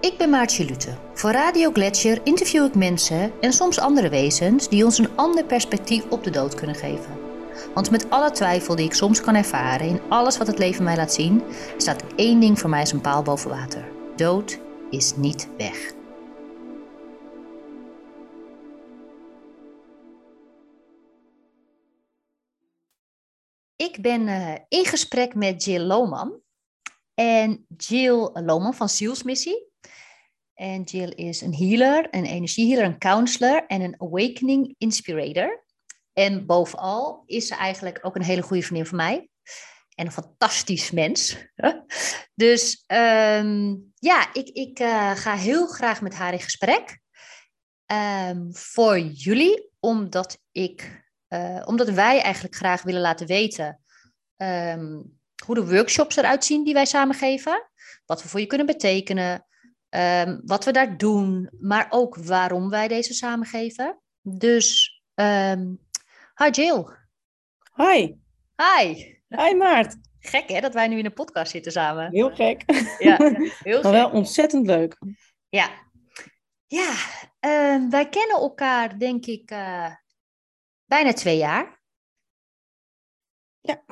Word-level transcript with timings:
Ik 0.00 0.18
ben 0.18 0.30
Maartje 0.30 0.64
Lute. 0.64 0.96
Voor 1.14 1.30
Radio 1.30 1.70
Gletscher 1.72 2.20
interview 2.24 2.64
ik 2.64 2.74
mensen 2.74 3.40
en 3.40 3.52
soms 3.52 3.78
andere 3.78 4.08
wezens 4.08 4.68
die 4.68 4.84
ons 4.84 4.98
een 4.98 5.16
ander 5.16 5.44
perspectief 5.44 6.04
op 6.10 6.24
de 6.24 6.30
dood 6.30 6.54
kunnen 6.54 6.76
geven. 6.76 7.18
Want 7.74 7.90
met 7.90 8.10
alle 8.10 8.30
twijfel 8.30 8.76
die 8.76 8.84
ik 8.84 8.94
soms 8.94 9.20
kan 9.20 9.34
ervaren 9.34 9.88
in 9.88 10.00
alles 10.08 10.38
wat 10.38 10.46
het 10.46 10.58
leven 10.58 10.84
mij 10.84 10.96
laat 10.96 11.12
zien, 11.12 11.42
staat 11.76 12.04
één 12.16 12.40
ding 12.40 12.58
voor 12.58 12.70
mij 12.70 12.80
als 12.80 12.92
een 12.92 13.00
paal 13.00 13.22
boven 13.22 13.50
water. 13.50 13.88
Dood 14.16 14.58
is 14.90 15.16
niet 15.16 15.48
weg. 15.56 15.94
Ik 23.76 24.02
ben 24.02 24.20
uh, 24.20 24.54
in 24.68 24.84
gesprek 24.84 25.34
met 25.34 25.64
Jill 25.64 25.82
Lohman. 25.82 26.40
En 27.14 27.66
Jill 27.76 28.30
Lohman 28.32 28.74
van 28.74 28.88
Zielsmissie. 28.88 29.74
En 30.56 30.82
Jill 30.82 31.08
is 31.08 31.40
een 31.40 31.54
healer, 31.54 32.08
een 32.10 32.24
energiehealer, 32.24 32.84
een 32.84 32.98
counselor 32.98 33.66
en 33.66 33.80
een 33.80 33.94
awakening 33.98 34.74
inspirator. 34.78 35.64
En 36.12 36.46
bovenal 36.46 37.22
is 37.26 37.46
ze 37.46 37.54
eigenlijk 37.54 37.98
ook 38.02 38.16
een 38.16 38.22
hele 38.22 38.42
goede 38.42 38.62
vriendin 38.62 38.86
van 38.86 38.96
mij. 38.96 39.28
En 39.94 40.06
een 40.06 40.12
fantastisch 40.12 40.90
mens. 40.90 41.36
dus 42.34 42.84
um, 42.86 43.92
ja, 43.98 44.32
ik, 44.32 44.48
ik 44.48 44.80
uh, 44.80 45.10
ga 45.16 45.36
heel 45.36 45.66
graag 45.66 46.00
met 46.00 46.14
haar 46.14 46.32
in 46.32 46.40
gesprek. 46.40 46.98
Um, 47.92 48.54
voor 48.54 48.98
jullie, 48.98 49.70
omdat, 49.80 50.38
ik, 50.52 51.04
uh, 51.28 51.62
omdat 51.64 51.88
wij 51.88 52.20
eigenlijk 52.20 52.54
graag 52.54 52.82
willen 52.82 53.00
laten 53.00 53.26
weten 53.26 53.80
um, 54.36 55.18
hoe 55.44 55.54
de 55.54 55.66
workshops 55.66 56.16
eruit 56.16 56.44
zien 56.44 56.64
die 56.64 56.74
wij 56.74 56.86
samen 56.86 57.14
geven. 57.14 57.70
Wat 58.06 58.22
we 58.22 58.28
voor 58.28 58.40
je 58.40 58.46
kunnen 58.46 58.66
betekenen. 58.66 59.46
Um, 59.96 60.40
wat 60.44 60.64
we 60.64 60.70
daar 60.70 60.96
doen, 60.96 61.50
maar 61.60 61.86
ook 61.90 62.16
waarom 62.16 62.68
wij 62.70 62.88
deze 62.88 63.14
samen 63.14 63.46
geven. 63.46 64.00
Dus, 64.20 65.00
um, 65.14 65.78
hi 66.34 66.50
Jill. 66.50 66.86
Hi. 67.74 68.14
Hi. 68.56 69.14
Hi 69.28 69.54
Maart. 69.54 69.96
Gek 70.18 70.48
hè, 70.48 70.60
dat 70.60 70.74
wij 70.74 70.88
nu 70.88 70.98
in 70.98 71.04
een 71.04 71.12
podcast 71.12 71.50
zitten 71.50 71.72
samen. 71.72 72.10
Heel 72.10 72.34
gek. 72.34 72.62
Ja, 72.98 73.16
heel 73.58 73.82
maar 73.82 73.92
wel 73.92 74.10
ontzettend 74.10 74.66
leuk. 74.66 74.98
Ja. 75.48 75.70
Ja, 76.66 76.90
uh, 77.40 77.90
wij 77.90 78.08
kennen 78.08 78.36
elkaar 78.36 78.98
denk 78.98 79.26
ik 79.26 79.50
uh, 79.50 79.94
bijna 80.84 81.12
twee 81.12 81.36
jaar. 81.36 81.82
Ja, 83.60 83.84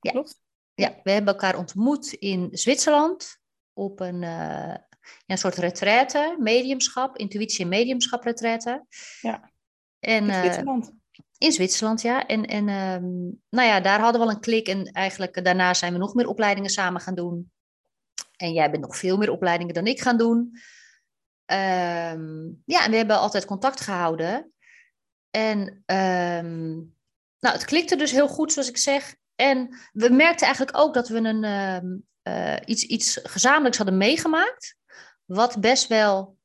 ja. 0.00 0.10
klopt. 0.10 0.40
Ja, 0.74 1.00
we 1.02 1.10
hebben 1.10 1.32
elkaar 1.32 1.56
ontmoet 1.56 2.12
in 2.12 2.48
Zwitserland 2.52 3.40
op 3.72 4.00
een, 4.00 4.22
uh, 4.22 4.74
ja, 4.74 4.87
een 5.26 5.38
soort 5.38 5.56
retraite, 5.56 6.36
mediumschap, 6.38 7.16
intuïtie 7.16 7.64
en 7.64 7.68
mediumschap 7.68 8.24
retraite. 8.24 8.86
Ja, 9.20 9.52
en, 10.00 10.28
in 10.28 10.34
Zwitserland. 10.34 10.92
in 11.38 11.52
Zwitserland, 11.52 12.02
ja. 12.02 12.26
En, 12.26 12.46
en 12.46 12.68
um, 12.68 13.40
nou 13.50 13.68
ja, 13.68 13.80
daar 13.80 14.00
hadden 14.00 14.20
we 14.20 14.26
al 14.26 14.32
een 14.32 14.40
klik 14.40 14.68
en 14.68 14.84
eigenlijk 14.84 15.44
daarna 15.44 15.74
zijn 15.74 15.92
we 15.92 15.98
nog 15.98 16.14
meer 16.14 16.28
opleidingen 16.28 16.70
samen 16.70 17.00
gaan 17.00 17.14
doen. 17.14 17.52
En 18.36 18.52
jij 18.52 18.70
bent 18.70 18.82
nog 18.82 18.96
veel 18.96 19.16
meer 19.16 19.30
opleidingen 19.30 19.74
dan 19.74 19.86
ik 19.86 20.00
gaan 20.00 20.16
doen. 20.16 20.38
Um, 21.50 22.62
ja, 22.64 22.84
en 22.84 22.90
we 22.90 22.96
hebben 22.96 23.18
altijd 23.18 23.44
contact 23.44 23.80
gehouden. 23.80 24.52
En 25.30 25.58
um, 25.86 26.96
nou, 27.38 27.54
het 27.54 27.64
klikte 27.64 27.96
dus 27.96 28.10
heel 28.10 28.28
goed, 28.28 28.52
zoals 28.52 28.68
ik 28.68 28.76
zeg. 28.76 29.16
En 29.34 29.76
we 29.92 30.08
merkten 30.08 30.46
eigenlijk 30.46 30.78
ook 30.78 30.94
dat 30.94 31.08
we 31.08 31.16
een, 31.16 31.44
uh, 32.22 32.56
iets, 32.64 32.82
iets 32.82 33.20
gezamenlijks 33.22 33.76
hadden 33.76 33.96
meegemaakt, 33.96 34.76
wat 35.28 35.60
best 35.60 35.86
wel 35.86 36.36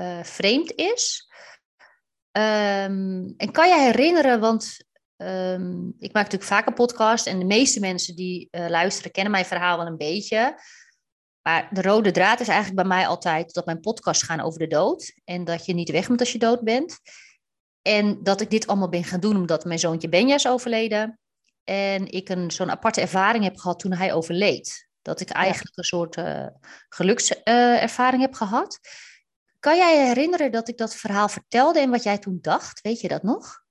uh, 0.00 0.22
vreemd 0.22 0.72
is. 0.74 1.30
Um, 2.32 3.34
en 3.36 3.50
kan 3.52 3.68
je 3.68 3.78
herinneren, 3.80 4.40
want 4.40 4.84
um, 5.16 5.94
ik 5.98 6.12
maak 6.12 6.24
natuurlijk 6.24 6.50
vaak 6.50 6.66
een 6.66 6.74
podcast 6.74 7.26
en 7.26 7.38
de 7.38 7.44
meeste 7.44 7.80
mensen 7.80 8.16
die 8.16 8.48
uh, 8.50 8.68
luisteren 8.68 9.10
kennen 9.10 9.32
mijn 9.32 9.44
verhaal 9.44 9.76
wel 9.76 9.86
een 9.86 9.96
beetje. 9.96 10.60
Maar 11.42 11.68
de 11.72 11.82
rode 11.82 12.10
draad 12.10 12.40
is 12.40 12.48
eigenlijk 12.48 12.80
bij 12.80 12.96
mij 12.96 13.06
altijd 13.06 13.54
dat 13.54 13.66
mijn 13.66 13.80
podcasts 13.80 14.22
gaan 14.22 14.40
over 14.40 14.58
de 14.58 14.66
dood 14.66 15.12
en 15.24 15.44
dat 15.44 15.66
je 15.66 15.74
niet 15.74 15.90
weg 15.90 16.08
moet 16.08 16.20
als 16.20 16.32
je 16.32 16.38
dood 16.38 16.60
bent. 16.60 16.98
En 17.82 18.22
dat 18.22 18.40
ik 18.40 18.50
dit 18.50 18.66
allemaal 18.66 18.88
ben 18.88 19.04
gaan 19.04 19.20
doen 19.20 19.36
omdat 19.36 19.64
mijn 19.64 19.78
zoontje 19.78 20.08
Benja 20.08 20.34
is 20.34 20.48
overleden. 20.48 21.18
En 21.64 22.10
ik 22.10 22.28
een 22.28 22.50
zo'n 22.50 22.70
aparte 22.70 23.00
ervaring 23.00 23.44
heb 23.44 23.56
gehad 23.56 23.78
toen 23.78 23.92
hij 23.92 24.12
overleed. 24.12 24.87
Dat 25.08 25.20
ik 25.20 25.30
eigenlijk 25.30 25.76
ja. 25.76 25.82
een 25.82 25.88
soort 25.88 26.16
uh, 26.16 26.46
gelukservaring 26.88 28.22
uh, 28.22 28.28
heb 28.28 28.34
gehad. 28.34 28.78
Kan 29.58 29.76
jij 29.76 29.96
je 29.98 30.06
herinneren 30.06 30.52
dat 30.52 30.68
ik 30.68 30.76
dat 30.76 30.94
verhaal 30.94 31.28
vertelde 31.28 31.80
en 31.80 31.90
wat 31.90 32.02
jij 32.02 32.18
toen 32.18 32.38
dacht? 32.40 32.80
Weet 32.80 33.00
je 33.00 33.08
dat 33.08 33.22
nog? 33.22 33.64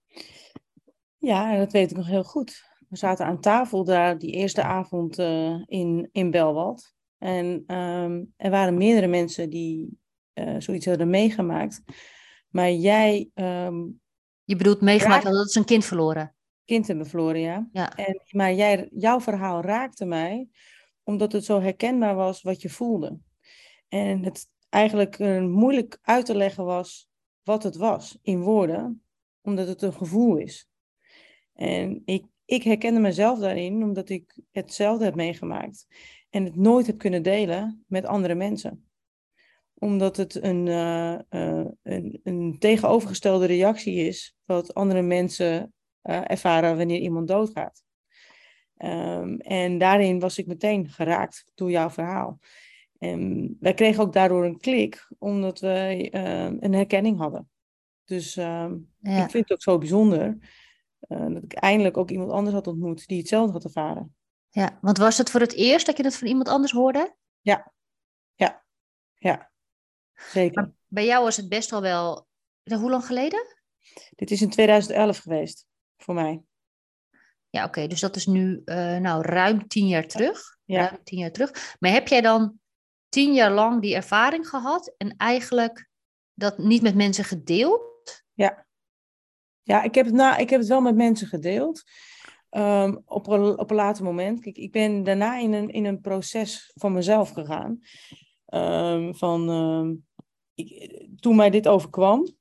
Ja, 1.18 1.58
dat 1.58 1.72
weet 1.72 1.92
ik 1.92 1.98
nog 1.98 2.08
heel 2.08 2.24
goed. 2.24 2.64
We 2.90 2.98
zaten 2.98 3.26
aan 3.26 3.42
tafel 3.42 3.84
daar 3.84 4.18
die 4.18 4.32
eerste 4.32 4.64
avond 4.64 5.20
uh, 5.20 5.64
in, 5.66 6.10
in 6.12 6.32
Belwald. 6.32 6.94
En 7.18 7.76
um, 7.76 8.34
er 8.38 8.50
waren 8.52 8.78
meerdere 8.78 9.08
mensen 9.08 9.50
die 9.50 10.00
uh, 10.34 10.56
zoiets 10.58 10.86
hadden 10.86 11.10
meegemaakt. 11.10 11.82
Maar 12.50 12.72
jij. 12.72 13.30
Um, 13.34 14.02
je 14.44 14.56
bedoelt 14.56 14.82
meegemaakt 14.82 15.24
raak... 15.24 15.34
dat 15.34 15.52
ze 15.52 15.60
een 15.60 15.66
kind 15.66 15.86
verloren? 15.86 16.36
kind 16.68 16.88
hebben 16.88 17.06
verloren, 17.06 17.40
ja. 17.42 17.70
ja. 17.72 17.96
En, 17.96 18.22
maar 18.30 18.54
jij, 18.54 18.90
jouw 18.94 19.20
verhaal 19.20 19.62
raakte 19.62 20.06
mij 20.06 20.48
omdat 21.08 21.32
het 21.32 21.46
zo 21.46 21.62
herkenbaar 21.62 22.16
was 22.16 22.42
wat 22.42 22.62
je 22.62 22.70
voelde. 22.70 23.20
En 23.88 24.24
het 24.24 24.48
eigenlijk 24.70 25.20
uh, 25.20 25.42
moeilijk 25.42 26.00
uit 26.02 26.26
te 26.26 26.36
leggen 26.36 26.66
was 26.66 27.10
wat 27.44 27.64
het 27.64 27.76
was 27.76 28.18
in 28.22 28.42
woorden, 28.42 29.04
omdat 29.42 29.68
het 29.68 29.82
een 29.82 29.94
gevoel 29.94 30.38
is. 30.38 30.70
En 31.54 32.02
ik, 32.06 32.26
ik 32.46 32.64
herkende 32.64 33.00
mezelf 33.00 33.40
daarin 33.40 33.84
omdat 33.84 34.10
ik 34.10 34.38
hetzelfde 34.52 35.06
heb 35.06 35.16
meegemaakt 35.16 35.88
en 36.30 36.44
het 36.44 36.56
nooit 36.56 36.88
heb 36.88 36.98
kunnen 36.98 37.24
delen 37.24 37.86
met 37.88 38.06
andere 38.06 38.36
mensen 38.36 38.82
omdat 39.80 40.18
het 40.18 40.44
een, 40.44 40.66
uh, 40.66 41.20
uh, 41.30 41.66
een, 41.84 42.20
een 42.24 42.56
tegenovergestelde 42.60 43.46
reactie 43.46 43.96
is 43.96 44.36
wat 44.46 44.74
andere 44.74 45.02
mensen 45.02 45.74
ervaren 46.02 46.78
wanneer 46.78 47.00
iemand 47.00 47.28
doodgaat. 47.28 47.87
Um, 48.78 49.40
en 49.40 49.78
daarin 49.78 50.20
was 50.20 50.38
ik 50.38 50.48
meteen 50.48 50.90
geraakt 50.90 51.52
door 51.56 51.72
jouw 51.72 51.90
verhaal. 51.90 52.40
En 52.98 53.56
wij 53.60 53.74
kregen 53.74 54.04
ook 54.04 54.14
daardoor 54.14 54.46
een 54.46 54.60
klik, 54.60 55.08
omdat 55.18 55.60
we 55.60 56.10
uh, 56.14 56.44
een 56.44 56.74
herkenning 56.74 57.18
hadden. 57.18 57.50
Dus 58.06 58.38
uh, 58.38 58.72
ja. 59.00 59.24
ik 59.24 59.30
vind 59.30 59.34
het 59.34 59.52
ook 59.52 59.62
zo 59.62 59.78
bijzonder 59.78 60.38
uh, 61.08 61.34
dat 61.34 61.44
ik 61.44 61.54
eindelijk 61.54 61.98
ook 61.98 62.10
iemand 62.10 62.32
anders 62.32 62.56
had 62.56 62.68
ontmoet 62.68 63.08
die 63.08 63.18
hetzelfde 63.18 63.52
had 63.52 63.64
ervaren. 63.64 64.16
Ja, 64.50 64.78
want 64.82 64.98
was 64.98 65.18
het 65.18 65.30
voor 65.30 65.40
het 65.40 65.54
eerst 65.54 65.86
dat 65.86 65.98
je 65.98 66.04
dat 66.04 66.16
van 66.16 66.28
iemand 66.28 66.48
anders 66.48 66.72
hoorde? 66.72 67.16
Ja, 67.42 67.74
ja, 68.36 68.64
ja, 69.18 69.52
zeker. 70.14 70.62
Maar 70.62 70.72
bij 70.88 71.06
jou 71.06 71.24
was 71.24 71.38
het 71.38 71.50
best 71.50 71.72
al 71.72 71.82
wel, 71.82 72.28
hoe 72.64 72.90
lang 72.90 73.06
geleden? 73.06 73.56
Dit 74.16 74.32
is 74.32 74.42
in 74.42 74.50
2011 74.50 75.18
geweest 75.18 75.68
voor 75.98 76.14
mij. 76.14 76.44
Ja, 77.50 77.60
oké. 77.60 77.68
Okay. 77.68 77.88
Dus 77.88 78.00
dat 78.00 78.16
is 78.16 78.26
nu 78.26 78.62
uh, 78.66 78.98
nou, 78.98 79.22
ruim 79.22 79.68
tien 79.68 79.88
jaar 79.88 80.08
terug. 80.08 80.58
Ja. 80.64 80.88
Ruim 80.88 81.04
tien 81.04 81.20
jaar 81.20 81.32
terug. 81.32 81.76
Maar 81.80 81.92
heb 81.92 82.08
jij 82.08 82.22
dan 82.22 82.60
tien 83.10 83.34
jaar 83.34 83.52
lang 83.52 83.82
die 83.82 83.96
ervaring 83.96 84.50
gehad 84.50 84.94
en 84.98 85.16
eigenlijk 85.18 85.90
dat 86.34 86.58
niet 86.58 86.82
met 86.82 86.96
mensen 86.96 87.24
gedeeld? 87.24 88.24
Ja. 88.34 88.66
Ja, 89.64 89.84
ik 89.84 89.96
heb 89.96 90.06
het, 90.06 90.14
na, 90.14 90.38
ik 90.38 90.50
heb 90.50 90.60
het 90.60 90.70
wel 90.70 90.82
met 90.82 90.96
mensen 90.96 91.28
gedeeld. 91.28 91.84
Um, 92.50 93.02
op, 93.06 93.28
een, 93.28 93.60
op 93.60 93.70
een 93.70 93.76
later 93.76 94.04
moment. 94.04 94.40
Kijk, 94.40 94.58
ik 94.58 94.72
ben 94.72 95.04
daarna 95.04 95.38
in 95.38 95.54
een, 95.54 95.70
in 95.70 95.86
een 95.86 96.02
proces 96.02 96.72
van 96.76 96.94
mezelf 96.94 97.30
gegaan. 97.30 97.80
Um, 98.54 99.16
van, 99.16 99.50
um, 99.50 100.06
ik, 100.54 101.08
toen 101.20 101.36
mij 101.36 101.50
dit 101.50 101.68
overkwam, 101.68 102.36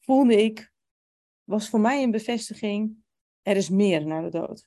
voelde 0.00 0.42
ik 0.42 0.72
was 1.44 1.68
voor 1.68 1.80
mij 1.80 2.02
een 2.02 2.10
bevestiging, 2.10 3.01
er 3.42 3.56
is 3.56 3.68
meer 3.68 4.06
naar 4.06 4.22
de 4.22 4.30
dood. 4.30 4.66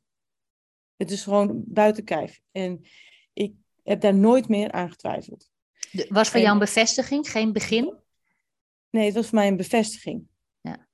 Het 0.95 1.12
is 1.12 1.24
gewoon 1.24 1.63
buiten 1.66 2.04
kijf. 2.04 2.42
En 2.51 2.86
ik 3.33 3.54
heb 3.83 4.01
daar 4.01 4.16
nooit 4.16 4.48
meer 4.48 4.72
aan 4.72 4.89
getwijfeld. 4.89 5.50
Was 6.10 6.27
voor 6.27 6.38
en, 6.38 6.42
jou 6.42 6.54
een 6.54 6.66
bevestiging, 6.66 7.31
geen 7.31 7.54
begin? 7.54 8.00
Nee, 8.89 9.06
het 9.06 9.16
was 9.16 9.27
voor 9.27 9.38
mij 9.38 9.48
een 9.48 9.57
bevestiging. 9.57 10.27
Ja. 10.62 10.88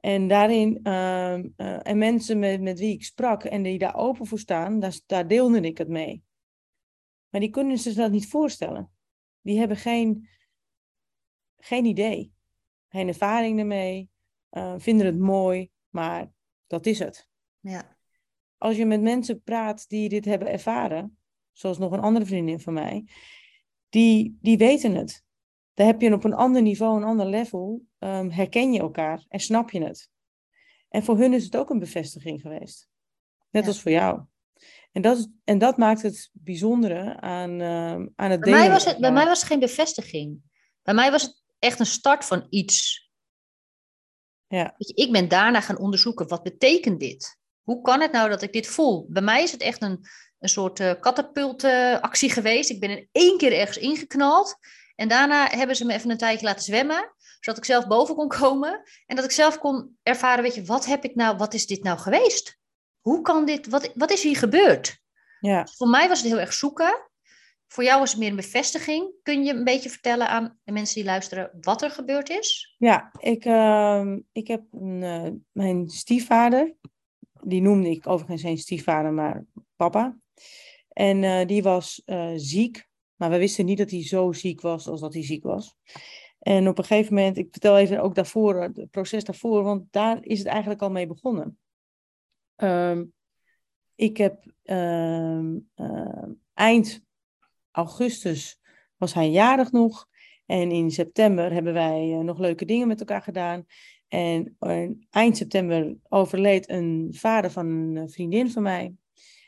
En 0.00 0.28
daarin, 0.28 0.80
uh, 0.82 1.38
uh, 1.38 1.86
en 1.86 1.98
mensen 1.98 2.38
met, 2.38 2.60
met 2.60 2.78
wie 2.78 2.92
ik 2.92 3.04
sprak 3.04 3.44
en 3.44 3.62
die 3.62 3.78
daar 3.78 3.96
open 3.96 4.26
voor 4.26 4.38
staan, 4.38 4.80
daar, 4.80 5.00
daar 5.06 5.28
deelde 5.28 5.60
ik 5.60 5.78
het 5.78 5.88
mee. 5.88 6.22
Maar 7.28 7.40
die 7.40 7.50
kunnen 7.50 7.78
zich 7.78 7.94
dat 7.94 8.10
niet 8.10 8.28
voorstellen. 8.28 8.90
Die 9.40 9.58
hebben 9.58 9.76
geen, 9.76 10.28
geen 11.58 11.84
idee, 11.84 12.32
geen 12.88 13.08
ervaring 13.08 13.58
ermee, 13.58 14.10
uh, 14.50 14.74
vinden 14.76 15.06
het 15.06 15.18
mooi, 15.18 15.70
maar 15.88 16.32
dat 16.72 16.86
is 16.86 16.98
het. 16.98 17.28
Ja. 17.60 17.96
Als 18.58 18.76
je 18.76 18.86
met 18.86 19.00
mensen 19.00 19.42
praat 19.42 19.88
die 19.88 20.08
dit 20.08 20.24
hebben 20.24 20.48
ervaren, 20.48 21.18
zoals 21.52 21.78
nog 21.78 21.92
een 21.92 22.00
andere 22.00 22.26
vriendin 22.26 22.60
van 22.60 22.72
mij, 22.72 23.04
die, 23.88 24.38
die 24.40 24.58
weten 24.58 24.94
het. 24.94 25.24
Daar 25.74 25.86
heb 25.86 26.00
je 26.00 26.12
op 26.12 26.24
een 26.24 26.34
ander 26.34 26.62
niveau, 26.62 26.96
een 26.96 27.06
ander 27.08 27.26
level, 27.26 27.82
ehm, 27.98 28.30
herken 28.30 28.72
je 28.72 28.78
elkaar 28.78 29.24
en 29.28 29.40
snap 29.40 29.70
je 29.70 29.84
het. 29.84 30.10
En 30.88 31.04
voor 31.04 31.18
hun 31.18 31.32
is 31.32 31.44
het 31.44 31.56
ook 31.56 31.70
een 31.70 31.78
bevestiging 31.78 32.40
geweest. 32.40 32.88
Net 33.50 33.66
als 33.66 33.80
voor 33.80 33.92
jou. 33.92 34.20
En 34.92 35.02
dat, 35.02 35.30
en 35.44 35.58
dat 35.58 35.76
maakt 35.76 36.02
het 36.02 36.30
bijzondere 36.32 37.20
aan, 37.20 37.60
uh, 37.60 37.92
aan 38.14 38.30
het 38.30 38.40
bij 38.40 38.50
Mij 38.50 38.70
was 38.70 38.84
het, 38.84 38.98
bij 38.98 39.12
mij 39.12 39.24
was 39.24 39.38
het 39.38 39.48
geen 39.48 39.60
bevestiging. 39.60 40.40
Bij 40.82 40.94
mij 40.94 41.10
was 41.10 41.22
het 41.22 41.42
echt 41.58 41.80
een 41.80 41.86
start 41.86 42.24
van 42.24 42.46
iets. 42.48 43.01
Ja. 44.56 44.74
Je, 44.76 44.94
ik 44.94 45.12
ben 45.12 45.28
daarna 45.28 45.60
gaan 45.60 45.78
onderzoeken, 45.78 46.28
wat 46.28 46.42
betekent 46.42 47.00
dit? 47.00 47.38
Hoe 47.62 47.80
kan 47.80 48.00
het 48.00 48.12
nou 48.12 48.28
dat 48.28 48.42
ik 48.42 48.52
dit 48.52 48.66
voel? 48.66 49.06
Bij 49.08 49.22
mij 49.22 49.42
is 49.42 49.52
het 49.52 49.60
echt 49.60 49.82
een, 49.82 50.06
een 50.38 50.48
soort 50.48 50.80
uh, 50.80 50.92
katapultactie 51.00 52.30
geweest. 52.30 52.70
Ik 52.70 52.80
ben 52.80 52.90
in 52.90 53.08
één 53.12 53.38
keer 53.38 53.52
ergens 53.52 53.76
ingeknald. 53.76 54.56
En 54.94 55.08
daarna 55.08 55.48
hebben 55.48 55.76
ze 55.76 55.84
me 55.84 55.92
even 55.92 56.10
een 56.10 56.18
tijdje 56.18 56.46
laten 56.46 56.64
zwemmen, 56.64 57.14
zodat 57.40 57.58
ik 57.58 57.64
zelf 57.64 57.86
boven 57.86 58.14
kon 58.14 58.28
komen. 58.28 58.82
En 59.06 59.16
dat 59.16 59.24
ik 59.24 59.30
zelf 59.30 59.58
kon 59.58 59.96
ervaren, 60.02 60.42
weet 60.42 60.54
je, 60.54 60.64
wat 60.64 60.86
heb 60.86 61.04
ik 61.04 61.14
nou, 61.14 61.36
wat 61.36 61.54
is 61.54 61.66
dit 61.66 61.82
nou 61.82 61.98
geweest? 61.98 62.58
Hoe 63.00 63.22
kan 63.22 63.44
dit, 63.44 63.68
wat, 63.68 63.90
wat 63.94 64.10
is 64.10 64.22
hier 64.22 64.36
gebeurd? 64.36 65.00
Ja. 65.40 65.66
Voor 65.76 65.88
mij 65.88 66.08
was 66.08 66.18
het 66.18 66.28
heel 66.28 66.40
erg 66.40 66.52
zoeken. 66.52 67.10
Voor 67.72 67.84
jou 67.84 67.98
was 67.98 68.10
het 68.10 68.20
meer 68.20 68.30
een 68.30 68.36
bevestiging. 68.36 69.12
Kun 69.22 69.44
je 69.44 69.52
een 69.52 69.64
beetje 69.64 69.90
vertellen 69.90 70.28
aan 70.28 70.58
de 70.64 70.72
mensen 70.72 70.94
die 70.94 71.04
luisteren 71.04 71.50
wat 71.60 71.82
er 71.82 71.90
gebeurd 71.90 72.28
is? 72.28 72.74
Ja, 72.78 73.12
ik, 73.18 73.44
uh, 73.44 74.16
ik 74.32 74.46
heb 74.46 74.62
een, 74.70 75.02
uh, 75.02 75.28
mijn 75.52 75.88
stiefvader, 75.88 76.74
die 77.42 77.60
noemde 77.60 77.90
ik 77.90 78.06
overigens 78.06 78.42
geen 78.42 78.58
stiefvader, 78.58 79.12
maar 79.12 79.44
papa. 79.76 80.18
En 80.88 81.22
uh, 81.22 81.46
die 81.46 81.62
was 81.62 82.02
ziek, 82.36 82.88
maar 83.16 83.30
we 83.30 83.38
wisten 83.38 83.64
niet 83.64 83.78
dat 83.78 83.90
hij 83.90 84.04
zo 84.04 84.32
ziek 84.32 84.60
was 84.60 84.88
als 84.88 85.00
dat 85.00 85.12
hij 85.12 85.24
ziek 85.24 85.42
was. 85.42 85.76
En 86.38 86.68
op 86.68 86.78
een 86.78 86.84
gegeven 86.84 87.14
moment, 87.14 87.36
ik 87.38 87.48
vertel 87.50 87.78
even 87.78 88.02
ook 88.02 88.14
daarvoor, 88.14 88.62
het 88.62 88.90
proces 88.90 89.24
daarvoor, 89.24 89.62
want 89.62 89.92
daar 89.92 90.24
is 90.24 90.38
het 90.38 90.48
eigenlijk 90.48 90.82
al 90.82 90.90
mee 90.90 91.06
begonnen. 91.06 91.58
Um, 92.56 93.12
ik 93.94 94.16
heb 94.16 94.44
uh, 94.64 95.56
eind 96.54 97.10
augustus 97.72 98.60
was 98.96 99.14
hij 99.14 99.30
jarig 99.30 99.72
nog. 99.72 100.08
En 100.46 100.70
in 100.70 100.90
september 100.90 101.52
hebben 101.52 101.72
wij 101.72 102.08
uh, 102.08 102.18
nog 102.18 102.38
leuke 102.38 102.64
dingen 102.64 102.88
met 102.88 103.00
elkaar 103.00 103.22
gedaan. 103.22 103.66
En 104.08 104.56
eind 105.10 105.36
september 105.36 105.96
overleed 106.08 106.68
een 106.68 107.08
vader 107.10 107.50
van 107.50 107.66
een 107.66 108.10
vriendin 108.10 108.50
van 108.50 108.62
mij. 108.62 108.94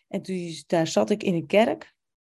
En 0.08 0.22
toen, 0.22 0.54
daar 0.66 0.86
zat 0.86 1.10
ik 1.10 1.22
in 1.22 1.34
een 1.34 1.46
kerk 1.46 1.94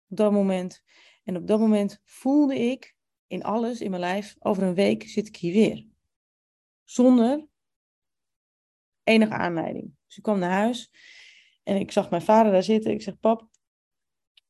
op 0.07 0.17
dat 0.17 0.31
moment. 0.31 0.83
En 1.23 1.37
op 1.37 1.47
dat 1.47 1.59
moment 1.59 2.01
voelde 2.03 2.59
ik 2.59 2.95
in 3.27 3.43
alles 3.43 3.81
in 3.81 3.89
mijn 3.89 4.01
lijf, 4.01 4.35
over 4.39 4.63
een 4.63 4.73
week 4.73 5.03
zit 5.03 5.27
ik 5.27 5.35
hier 5.35 5.53
weer. 5.53 5.87
Zonder 6.83 7.47
enige 9.03 9.33
aanleiding. 9.33 9.95
Dus 10.07 10.17
ik 10.17 10.23
kwam 10.23 10.39
naar 10.39 10.51
huis 10.51 10.91
en 11.63 11.75
ik 11.75 11.91
zag 11.91 12.09
mijn 12.09 12.21
vader 12.21 12.51
daar 12.51 12.63
zitten. 12.63 12.91
Ik 12.91 13.01
zeg, 13.01 13.19
pap, 13.19 13.49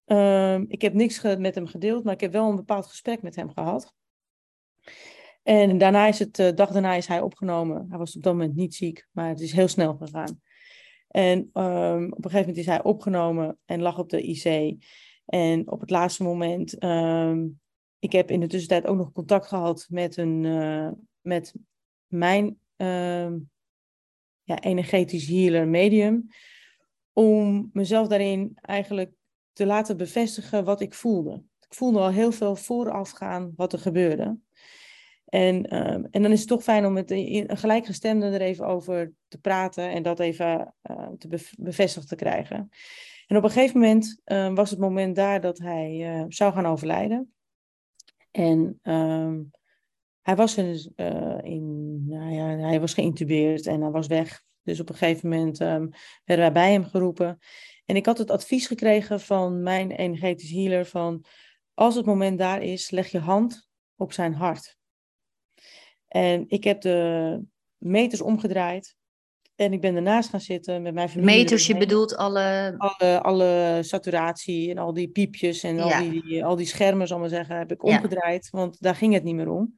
uh, 0.07 0.59
ik 0.68 0.81
heb 0.81 0.94
niks 0.94 1.21
met 1.21 1.56
hem 1.56 1.68
gedeeld, 1.68 2.04
maar 2.04 2.13
ik 2.13 2.21
heb 2.21 2.31
wel 2.31 2.50
een 2.50 2.56
bepaald 2.56 2.86
gesprek 2.86 3.21
met 3.21 3.36
hem 3.36 3.50
gehad. 3.50 3.94
En 5.44 5.77
daarna 5.77 6.07
is 6.07 6.19
het, 6.19 6.36
de 6.36 6.50
uh, 6.50 6.56
dag 6.56 6.71
daarna 6.71 6.94
is 6.94 7.07
hij 7.07 7.21
opgenomen. 7.21 7.86
Hij 7.89 7.98
was 7.98 8.15
op 8.15 8.24
dat 8.24 8.33
moment 8.33 8.56
niet 8.56 8.75
ziek, 8.75 9.07
maar 9.12 9.30
het 9.30 9.39
is 9.39 9.51
heel 9.51 9.68
snel 9.68 9.95
gegaan. 9.95 10.42
En 11.07 11.38
um, 11.54 12.12
op 12.12 12.25
een 12.25 12.31
gegeven 12.31 12.39
moment 12.39 12.57
is 12.57 12.65
hij 12.65 12.83
opgenomen 12.83 13.57
en 13.65 13.81
lag 13.81 14.00
op 14.00 14.09
de 14.09 14.21
IC. 14.21 14.75
En 15.25 15.71
op 15.71 15.80
het 15.80 15.89
laatste 15.89 16.24
moment, 16.24 16.83
um, 16.83 17.60
ik 18.00 18.12
heb 18.12 18.31
in 18.31 18.39
de 18.39 18.48
tussentijd 18.48 18.88
ook 18.88 18.98
nog 18.98 19.12
contact 19.12 19.48
gehad 19.48 19.86
met, 19.89 20.18
een, 20.18 20.44
uh, 20.44 20.92
met 21.21 21.53
mijn 22.07 22.60
uh, 22.77 23.31
ja, 24.44 24.60
energetisch 24.60 25.27
healer 25.27 25.68
medium. 25.68 26.27
Om 27.13 27.69
mezelf 27.74 28.07
daarin 28.07 28.57
eigenlijk 28.62 29.12
te 29.57 29.65
laten 29.65 29.98
bevestigen 29.98 30.63
wat 30.63 30.81
ik 30.81 30.94
voelde. 30.94 31.44
Ik 31.69 31.74
voelde 31.74 32.00
al 32.00 32.09
heel 32.09 32.31
veel 32.31 32.56
voorafgaan 32.56 33.54
wat 33.56 33.74
er 33.74 33.80
gebeurde. 33.80 34.38
En, 35.25 35.74
uh, 35.74 35.92
en 36.12 36.21
dan 36.21 36.31
is 36.31 36.39
het 36.39 36.48
toch 36.48 36.63
fijn 36.63 36.86
om 36.86 36.94
met 36.94 37.12
een 37.12 37.57
gelijkgestemde 37.57 38.25
er 38.25 38.42
even 38.42 38.65
over 38.65 39.13
te 39.27 39.38
praten 39.38 39.89
en 39.89 40.04
dat 40.04 40.19
even 40.19 40.74
uh, 40.92 41.07
te 41.18 41.54
bevestigd 41.57 42.07
te 42.07 42.15
krijgen. 42.15 42.69
En 43.27 43.38
op 43.38 43.44
een 43.44 43.50
gegeven 43.50 43.80
moment 43.80 44.21
uh, 44.25 44.54
was 44.54 44.69
het 44.69 44.80
moment 44.80 45.15
daar 45.15 45.42
dat 45.42 45.57
hij 45.57 46.25
zou 46.30 46.53
gaan 46.53 46.65
overlijden. 46.65 47.33
En 48.31 48.80
hij 50.21 50.36
was 50.36 50.57
in, 50.57 50.94
uh, 50.95 51.38
in, 51.42 52.06
nou 52.07 52.31
ja, 52.31 52.45
hij 52.45 52.80
was 52.80 52.94
geïntubeerd 52.94 53.68
en 53.68 53.81
hij 53.81 53.92
was 53.92 54.07
weg. 54.07 54.44
Dus 54.63 54.80
op 54.80 54.89
een 54.89 54.95
gegeven 54.95 55.30
moment 55.30 55.57
werden 55.57 55.92
wij 56.25 56.51
bij 56.51 56.71
hem 56.71 56.83
geroepen. 56.83 57.39
En 57.88 57.95
ik 57.95 58.06
had 58.06 58.18
het 58.18 58.31
advies 58.31 58.68
gekregen 58.68 59.19
van 59.19 59.63
mijn 59.63 59.92
energetisch 59.92 60.51
healer 60.51 60.86
van 60.86 61.25
als 61.74 61.95
het 61.95 62.06
moment 62.06 62.38
daar 62.38 62.62
is, 62.62 62.89
leg 62.89 63.07
je 63.07 63.19
hand 63.19 63.69
op 63.95 64.13
zijn 64.13 64.34
hart. 64.34 64.78
En 66.07 66.45
ik 66.48 66.63
heb 66.63 66.81
de 66.81 67.42
meters 67.78 68.22
omgedraaid 68.22 68.95
en 69.56 69.74
ik 69.74 69.81
ben 69.81 69.95
ernaast 69.95 70.30
gaan 70.30 70.42
zitten 70.42 70.81
met 70.81 70.94
mijn 70.94 71.10
familie. 71.10 71.36
Meters, 71.36 71.68
je 71.68 71.78
bedoelt 71.78 72.16
alle... 72.16 72.75
alle... 72.78 73.22
Alle 73.22 73.80
saturatie 73.81 74.69
en 74.69 74.78
al 74.78 74.94
die 74.94 75.10
piepjes 75.10 75.63
en 75.63 75.80
al, 75.80 75.89
ja. 75.89 76.00
die, 76.00 76.45
al 76.45 76.56
die 76.56 76.66
schermen, 76.66 77.07
zal 77.07 77.16
ik 77.16 77.22
maar 77.22 77.31
zeggen, 77.31 77.57
heb 77.57 77.72
ik 77.72 77.84
omgedraaid. 77.84 78.50
Ja. 78.51 78.60
Want 78.60 78.81
daar 78.81 78.95
ging 78.95 79.13
het 79.13 79.24
niet 79.24 79.36
meer 79.36 79.50
om. 79.50 79.75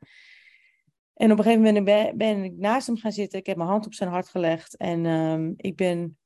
En 1.14 1.32
op 1.32 1.38
een 1.38 1.44
gegeven 1.44 1.64
moment 1.64 1.86
ben, 1.86 2.18
ben, 2.18 2.44
ik 2.44 2.58
naast 2.58 2.88
hem 2.88 2.98
gaan 2.98 3.12
zitten. 3.12 3.40
Ik 3.40 3.46
heb 3.46 3.58
mijn 3.58 3.70
hand 3.70 3.86
op 3.86 3.94
zijn 3.94 4.10
hart 4.10 4.30
gelegd. 4.30 4.78
En 4.78 5.06
um, 5.06 5.54
ik 5.58 5.76
ben 5.76 6.18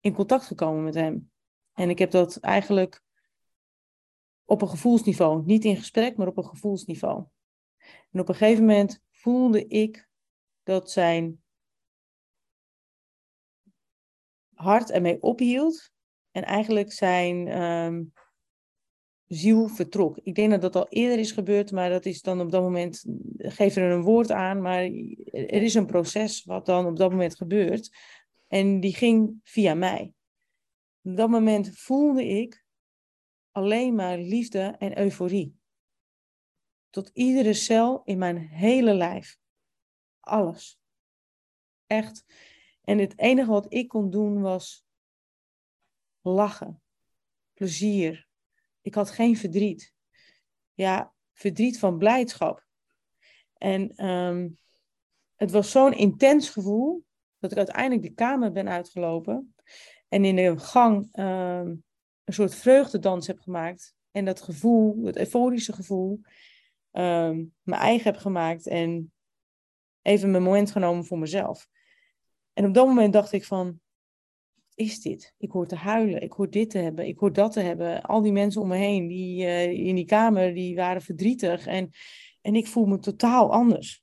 in 0.00 0.12
contact 0.12 0.44
gekomen 0.44 0.84
met 0.84 0.94
hem. 0.94 1.30
En 1.72 1.90
ik 1.90 1.98
heb 1.98 2.10
dat 2.10 2.36
eigenlijk 2.36 3.02
op 4.44 4.62
een 4.62 4.68
gevoelsniveau. 4.68 5.44
Niet 5.44 5.64
in 5.64 5.76
gesprek, 5.76 6.16
maar 6.16 6.26
op 6.26 6.36
een 6.36 6.44
gevoelsniveau. 6.44 7.24
En 8.10 8.20
op 8.20 8.28
een 8.28 8.34
gegeven 8.34 8.64
moment 8.64 9.02
voelde 9.10 9.66
ik 9.66 10.08
dat 10.62 10.90
zijn 10.90 11.42
hart 14.54 14.90
ermee 14.90 15.22
ophield 15.22 15.90
en 16.30 16.44
eigenlijk 16.44 16.92
zijn 16.92 17.62
um, 17.62 18.12
ziel 19.26 19.68
vertrok. 19.68 20.18
Ik 20.22 20.34
denk 20.34 20.50
dat 20.50 20.62
dat 20.62 20.76
al 20.76 20.88
eerder 20.88 21.18
is 21.18 21.32
gebeurd, 21.32 21.72
maar 21.72 21.90
dat 21.90 22.06
is 22.06 22.22
dan 22.22 22.40
op 22.40 22.50
dat 22.50 22.62
moment, 22.62 23.04
geef 23.36 23.76
er 23.76 23.90
een 23.90 24.02
woord 24.02 24.30
aan, 24.30 24.60
maar 24.60 24.82
er 25.32 25.62
is 25.62 25.74
een 25.74 25.86
proces 25.86 26.44
wat 26.44 26.66
dan 26.66 26.86
op 26.86 26.96
dat 26.96 27.10
moment 27.10 27.36
gebeurt. 27.36 27.96
En 28.50 28.80
die 28.80 28.94
ging 28.94 29.40
via 29.42 29.74
mij. 29.74 30.14
Op 31.02 31.16
dat 31.16 31.28
moment 31.28 31.78
voelde 31.78 32.24
ik 32.26 32.64
alleen 33.50 33.94
maar 33.94 34.18
liefde 34.18 34.60
en 34.60 34.98
euforie. 34.98 35.58
Tot 36.88 37.10
iedere 37.12 37.54
cel 37.54 38.02
in 38.04 38.18
mijn 38.18 38.38
hele 38.38 38.94
lijf. 38.94 39.38
Alles. 40.20 40.80
Echt. 41.86 42.24
En 42.82 42.98
het 42.98 43.18
enige 43.18 43.50
wat 43.50 43.72
ik 43.72 43.88
kon 43.88 44.10
doen 44.10 44.40
was 44.40 44.86
lachen, 46.20 46.82
plezier. 47.54 48.28
Ik 48.80 48.94
had 48.94 49.10
geen 49.10 49.36
verdriet. 49.36 49.94
Ja, 50.74 51.14
verdriet 51.32 51.78
van 51.78 51.98
blijdschap. 51.98 52.66
En 53.54 54.06
um, 54.10 54.58
het 55.34 55.50
was 55.50 55.70
zo'n 55.70 55.92
intens 55.92 56.50
gevoel 56.50 57.08
dat 57.40 57.50
ik 57.50 57.56
uiteindelijk 57.56 58.02
de 58.02 58.14
kamer 58.14 58.52
ben 58.52 58.68
uitgelopen 58.68 59.54
en 60.08 60.24
in 60.24 60.36
de 60.36 60.58
gang 60.58 61.18
um, 61.18 61.84
een 62.24 62.34
soort 62.34 62.54
vreugdedans 62.54 63.26
heb 63.26 63.38
gemaakt. 63.38 63.94
En 64.10 64.24
dat 64.24 64.40
gevoel, 64.40 65.04
het 65.04 65.16
euforische 65.16 65.72
gevoel, 65.72 66.20
um, 66.92 67.54
mijn 67.62 67.80
eigen 67.80 68.12
heb 68.12 68.20
gemaakt 68.20 68.66
en 68.66 69.12
even 70.02 70.30
mijn 70.30 70.42
moment 70.42 70.70
genomen 70.70 71.04
voor 71.04 71.18
mezelf. 71.18 71.68
En 72.52 72.66
op 72.66 72.74
dat 72.74 72.86
moment 72.86 73.12
dacht 73.12 73.32
ik 73.32 73.44
van, 73.44 73.80
is 74.74 75.00
dit? 75.00 75.34
Ik 75.38 75.50
hoor 75.50 75.66
te 75.66 75.76
huilen, 75.76 76.22
ik 76.22 76.32
hoor 76.32 76.50
dit 76.50 76.70
te 76.70 76.78
hebben, 76.78 77.06
ik 77.06 77.18
hoor 77.18 77.32
dat 77.32 77.52
te 77.52 77.60
hebben. 77.60 78.02
Al 78.02 78.22
die 78.22 78.32
mensen 78.32 78.60
om 78.60 78.68
me 78.68 78.76
heen, 78.76 79.06
die 79.06 79.42
uh, 79.42 79.70
in 79.70 79.94
die 79.94 80.04
kamer, 80.04 80.54
die 80.54 80.76
waren 80.76 81.02
verdrietig. 81.02 81.66
En, 81.66 81.90
en 82.40 82.54
ik 82.54 82.66
voel 82.66 82.86
me 82.86 82.98
totaal 82.98 83.52
anders. 83.52 84.02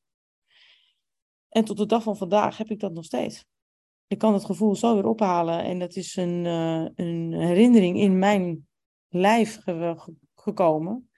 En 1.50 1.66
tot 1.66 1.77
de 1.77 1.86
dag 1.86 2.04
van 2.04 2.18
vandaag 2.18 2.58
heb 2.58 2.70
ik 2.70 2.80
dat 2.80 2.94
nog 2.94 3.06
steeds. 3.06 3.46
Ik 4.08 4.18
kan 4.18 4.34
het 4.34 4.46
gevoel 4.46 4.75
zo 4.75 4.94
weer 4.96 5.08
ophalen. 5.08 5.63
En 5.63 5.80
dat 5.80 5.96
is 5.96 6.16
een, 6.16 6.46
uh, 6.46 6.88
een 6.96 7.34
herinnering 7.34 7.98
in 7.98 8.20
mijn 8.20 8.68
lijf 9.08 9.60
ge 9.63 10.16
gekomen. 10.36 11.10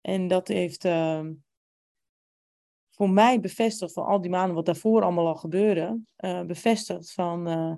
En 0.00 0.28
dat 0.28 0.48
heeft... 0.48 0.84
Uh, 0.84 1.26
voor 2.90 3.10
mij 3.10 3.40
bevestigd 3.40 3.92
van 3.92 4.06
al 4.06 4.20
die 4.20 4.30
maanden 4.30 4.54
wat 4.54 4.66
daarvoor 4.66 5.02
allemaal 5.02 5.26
al 5.26 5.36
gebeurde, 5.36 6.00
uh, 6.18 6.42
bevestigd 6.42 7.12
van 7.12 7.48
uh, 7.48 7.72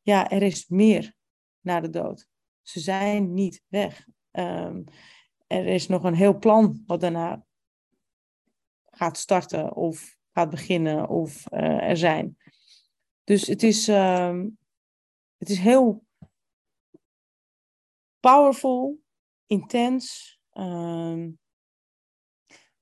ja, 0.00 0.30
er 0.30 0.42
is 0.42 0.68
meer 0.68 1.14
na 1.60 1.80
de 1.80 1.90
dood. 1.90 2.26
Ze 2.62 2.80
zijn 2.80 3.34
niet 3.34 3.62
weg. 3.68 4.06
Um, 4.32 4.84
er 5.46 5.66
is 5.66 5.86
nog 5.86 6.04
een 6.04 6.14
heel 6.14 6.38
plan 6.38 6.82
wat 6.86 7.00
daarna 7.00 7.44
gaat 8.90 9.16
starten 9.16 9.76
of 9.76 10.17
gaat 10.38 10.50
beginnen 10.50 11.08
of 11.08 11.52
uh, 11.52 11.82
er 11.82 11.96
zijn. 11.96 12.38
Dus 13.24 13.46
het 13.46 13.62
is, 13.62 13.88
uh, 13.88 14.40
het 15.36 15.48
is 15.48 15.58
heel 15.58 16.06
powerful, 18.20 19.00
intens. 19.46 20.38
Uh, 20.52 21.26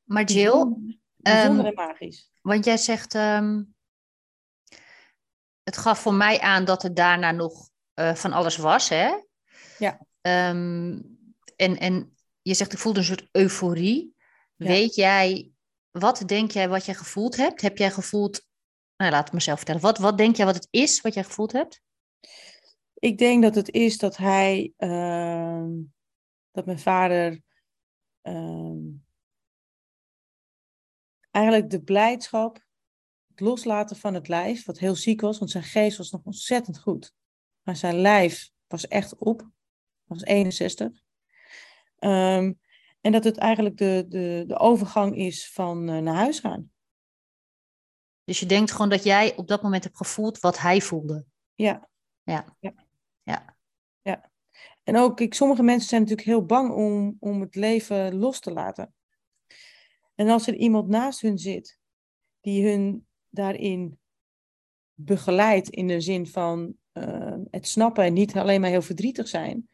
maar 0.02 0.24
Jill, 0.24 0.74
bijzonder 1.16 1.66
en 1.66 1.74
magisch. 1.74 2.30
Want 2.40 2.64
jij 2.64 2.76
zegt, 2.76 3.14
um, 3.14 3.74
het 5.62 5.76
gaf 5.76 5.98
voor 5.98 6.14
mij 6.14 6.40
aan 6.40 6.64
dat 6.64 6.82
er 6.82 6.94
daarna 6.94 7.30
nog 7.30 7.70
uh, 7.94 8.14
van 8.14 8.32
alles 8.32 8.56
was, 8.56 8.88
hè? 8.88 9.20
Ja. 9.78 10.06
En, 10.20 11.18
en 11.56 12.16
je 12.42 12.54
zegt, 12.54 12.72
ik 12.72 12.78
voelde 12.78 12.98
een 12.98 13.04
soort 13.04 13.28
euforie. 13.32 14.14
Ja. 14.56 14.66
Weet 14.66 14.94
jij, 14.94 15.50
wat 15.98 16.22
denk 16.26 16.50
jij 16.50 16.68
wat 16.68 16.84
jij 16.84 16.94
gevoeld 16.94 17.36
hebt? 17.36 17.60
Heb 17.60 17.78
jij 17.78 17.90
gevoeld, 17.90 18.46
nou 18.96 19.10
laat 19.10 19.24
het 19.24 19.32
mezelf 19.32 19.56
vertellen. 19.56 19.80
Wat, 19.80 19.98
wat 19.98 20.18
denk 20.18 20.36
jij 20.36 20.46
wat 20.46 20.54
het 20.54 20.68
is 20.70 21.00
wat 21.00 21.14
jij 21.14 21.24
gevoeld 21.24 21.52
hebt? 21.52 21.80
Ik 22.94 23.18
denk 23.18 23.42
dat 23.42 23.54
het 23.54 23.70
is 23.70 23.98
dat 23.98 24.16
hij, 24.16 24.72
uh, 24.78 25.64
dat 26.50 26.66
mijn 26.66 26.78
vader 26.78 27.42
uh, 28.22 28.94
eigenlijk 31.30 31.70
de 31.70 31.82
blijdschap, 31.82 32.64
het 33.28 33.40
loslaten 33.40 33.96
van 33.96 34.14
het 34.14 34.28
lijf, 34.28 34.64
wat 34.64 34.78
heel 34.78 34.94
ziek 34.94 35.20
was, 35.20 35.38
want 35.38 35.50
zijn 35.50 35.64
geest 35.64 35.96
was 35.96 36.10
nog 36.10 36.24
ontzettend 36.24 36.78
goed. 36.78 37.12
Maar 37.62 37.76
zijn 37.76 38.00
lijf 38.00 38.50
was 38.66 38.88
echt 38.88 39.16
op, 39.16 39.48
was 40.04 40.22
61. 40.22 41.02
Um, 41.98 42.60
en 43.06 43.12
dat 43.12 43.24
het 43.24 43.36
eigenlijk 43.36 43.76
de, 43.76 44.04
de, 44.08 44.44
de 44.46 44.58
overgang 44.58 45.16
is 45.16 45.52
van 45.52 45.90
uh, 45.90 45.98
naar 45.98 46.14
huis 46.14 46.40
gaan. 46.40 46.70
Dus 48.24 48.40
je 48.40 48.46
denkt 48.46 48.70
gewoon 48.70 48.88
dat 48.88 49.04
jij 49.04 49.36
op 49.36 49.48
dat 49.48 49.62
moment 49.62 49.84
hebt 49.84 49.96
gevoeld 49.96 50.40
wat 50.40 50.58
hij 50.58 50.80
voelde. 50.80 51.24
Ja. 51.54 51.88
Ja. 52.22 52.56
Ja. 52.60 52.74
ja. 53.22 53.56
ja. 54.02 54.30
En 54.82 54.96
ook, 54.96 55.20
ik, 55.20 55.34
sommige 55.34 55.62
mensen 55.62 55.88
zijn 55.88 56.00
natuurlijk 56.00 56.28
heel 56.28 56.44
bang 56.44 56.72
om, 56.72 57.16
om 57.20 57.40
het 57.40 57.54
leven 57.54 58.14
los 58.14 58.40
te 58.40 58.52
laten. 58.52 58.94
En 60.14 60.28
als 60.28 60.46
er 60.46 60.54
iemand 60.54 60.88
naast 60.88 61.20
hun 61.20 61.38
zit 61.38 61.78
die 62.40 62.68
hun 62.68 63.06
daarin 63.28 63.98
begeleidt 64.94 65.68
in 65.68 65.86
de 65.86 66.00
zin 66.00 66.26
van 66.26 66.74
uh, 66.92 67.36
het 67.50 67.68
snappen 67.68 68.04
en 68.04 68.12
niet 68.12 68.36
alleen 68.36 68.60
maar 68.60 68.70
heel 68.70 68.82
verdrietig 68.82 69.28
zijn, 69.28 69.68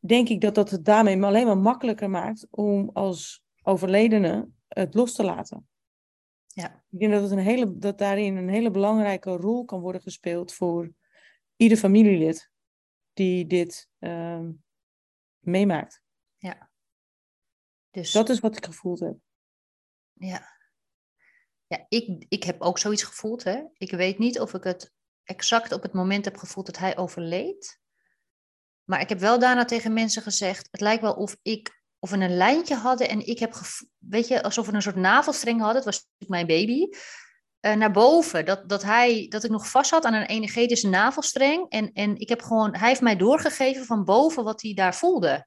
denk 0.00 0.28
ik 0.28 0.40
dat 0.40 0.54
dat 0.54 0.70
het 0.70 0.84
daarmee 0.84 1.22
alleen 1.22 1.46
maar 1.46 1.58
makkelijker 1.58 2.10
maakt 2.10 2.46
om 2.50 2.90
als 2.92 3.42
overledene 3.62 4.48
het 4.68 4.94
los 4.94 5.14
te 5.14 5.24
laten. 5.24 5.68
Ja. 6.46 6.84
Ik 6.90 6.98
denk 6.98 7.12
dat, 7.12 7.22
het 7.22 7.30
een 7.30 7.38
hele, 7.38 7.78
dat 7.78 7.98
daarin 7.98 8.36
een 8.36 8.48
hele 8.48 8.70
belangrijke 8.70 9.30
rol 9.30 9.64
kan 9.64 9.80
worden 9.80 10.00
gespeeld 10.00 10.52
voor 10.52 10.92
ieder 11.56 11.78
familielid 11.78 12.50
die 13.12 13.46
dit 13.46 13.88
uh, 13.98 14.48
meemaakt. 15.38 16.02
Ja. 16.36 16.70
Dus... 17.90 18.12
Dat 18.12 18.28
is 18.28 18.40
wat 18.40 18.56
ik 18.56 18.64
gevoeld 18.64 19.00
heb. 19.00 19.16
Ja. 20.12 20.58
Ja, 21.66 21.86
ik, 21.88 22.24
ik 22.28 22.44
heb 22.44 22.60
ook 22.60 22.78
zoiets 22.78 23.02
gevoeld. 23.02 23.44
Hè? 23.44 23.62
Ik 23.76 23.90
weet 23.90 24.18
niet 24.18 24.40
of 24.40 24.54
ik 24.54 24.64
het 24.64 24.92
exact 25.22 25.72
op 25.72 25.82
het 25.82 25.92
moment 25.92 26.24
heb 26.24 26.36
gevoeld 26.36 26.66
dat 26.66 26.78
hij 26.78 26.96
overleed. 26.96 27.80
Maar 28.84 29.00
ik 29.00 29.08
heb 29.08 29.18
wel 29.18 29.38
daarna 29.38 29.64
tegen 29.64 29.92
mensen 29.92 30.22
gezegd: 30.22 30.68
het 30.70 30.80
lijkt 30.80 31.02
wel 31.02 31.14
of 31.14 31.36
ik 31.42 31.80
of 31.98 32.10
we 32.10 32.16
een 32.16 32.36
lijntje 32.36 32.74
hadden 32.74 33.08
en 33.08 33.26
ik 33.26 33.38
heb, 33.38 33.54
weet 33.98 34.28
je, 34.28 34.42
alsof 34.42 34.66
we 34.66 34.72
een 34.72 34.82
soort 34.82 34.96
navelstreng 34.96 35.58
hadden. 35.60 35.76
Het 35.76 35.84
was 35.84 36.06
mijn 36.26 36.46
baby. 36.46 36.88
Uh, 37.60 37.74
naar 37.74 37.90
boven. 37.90 38.44
Dat, 38.44 38.68
dat, 38.68 38.82
hij, 38.82 39.26
dat 39.28 39.44
ik 39.44 39.50
nog 39.50 39.70
vast 39.70 39.90
had 39.90 40.04
aan 40.04 40.14
een 40.14 40.26
energetische 40.26 40.88
navelstreng. 40.88 41.68
En, 41.68 41.92
en 41.92 42.16
ik 42.16 42.28
heb 42.28 42.42
gewoon, 42.42 42.76
hij 42.76 42.88
heeft 42.88 43.00
mij 43.00 43.16
doorgegeven 43.16 43.84
van 43.84 44.04
boven 44.04 44.44
wat 44.44 44.62
hij 44.62 44.74
daar 44.74 44.94
voelde. 44.94 45.46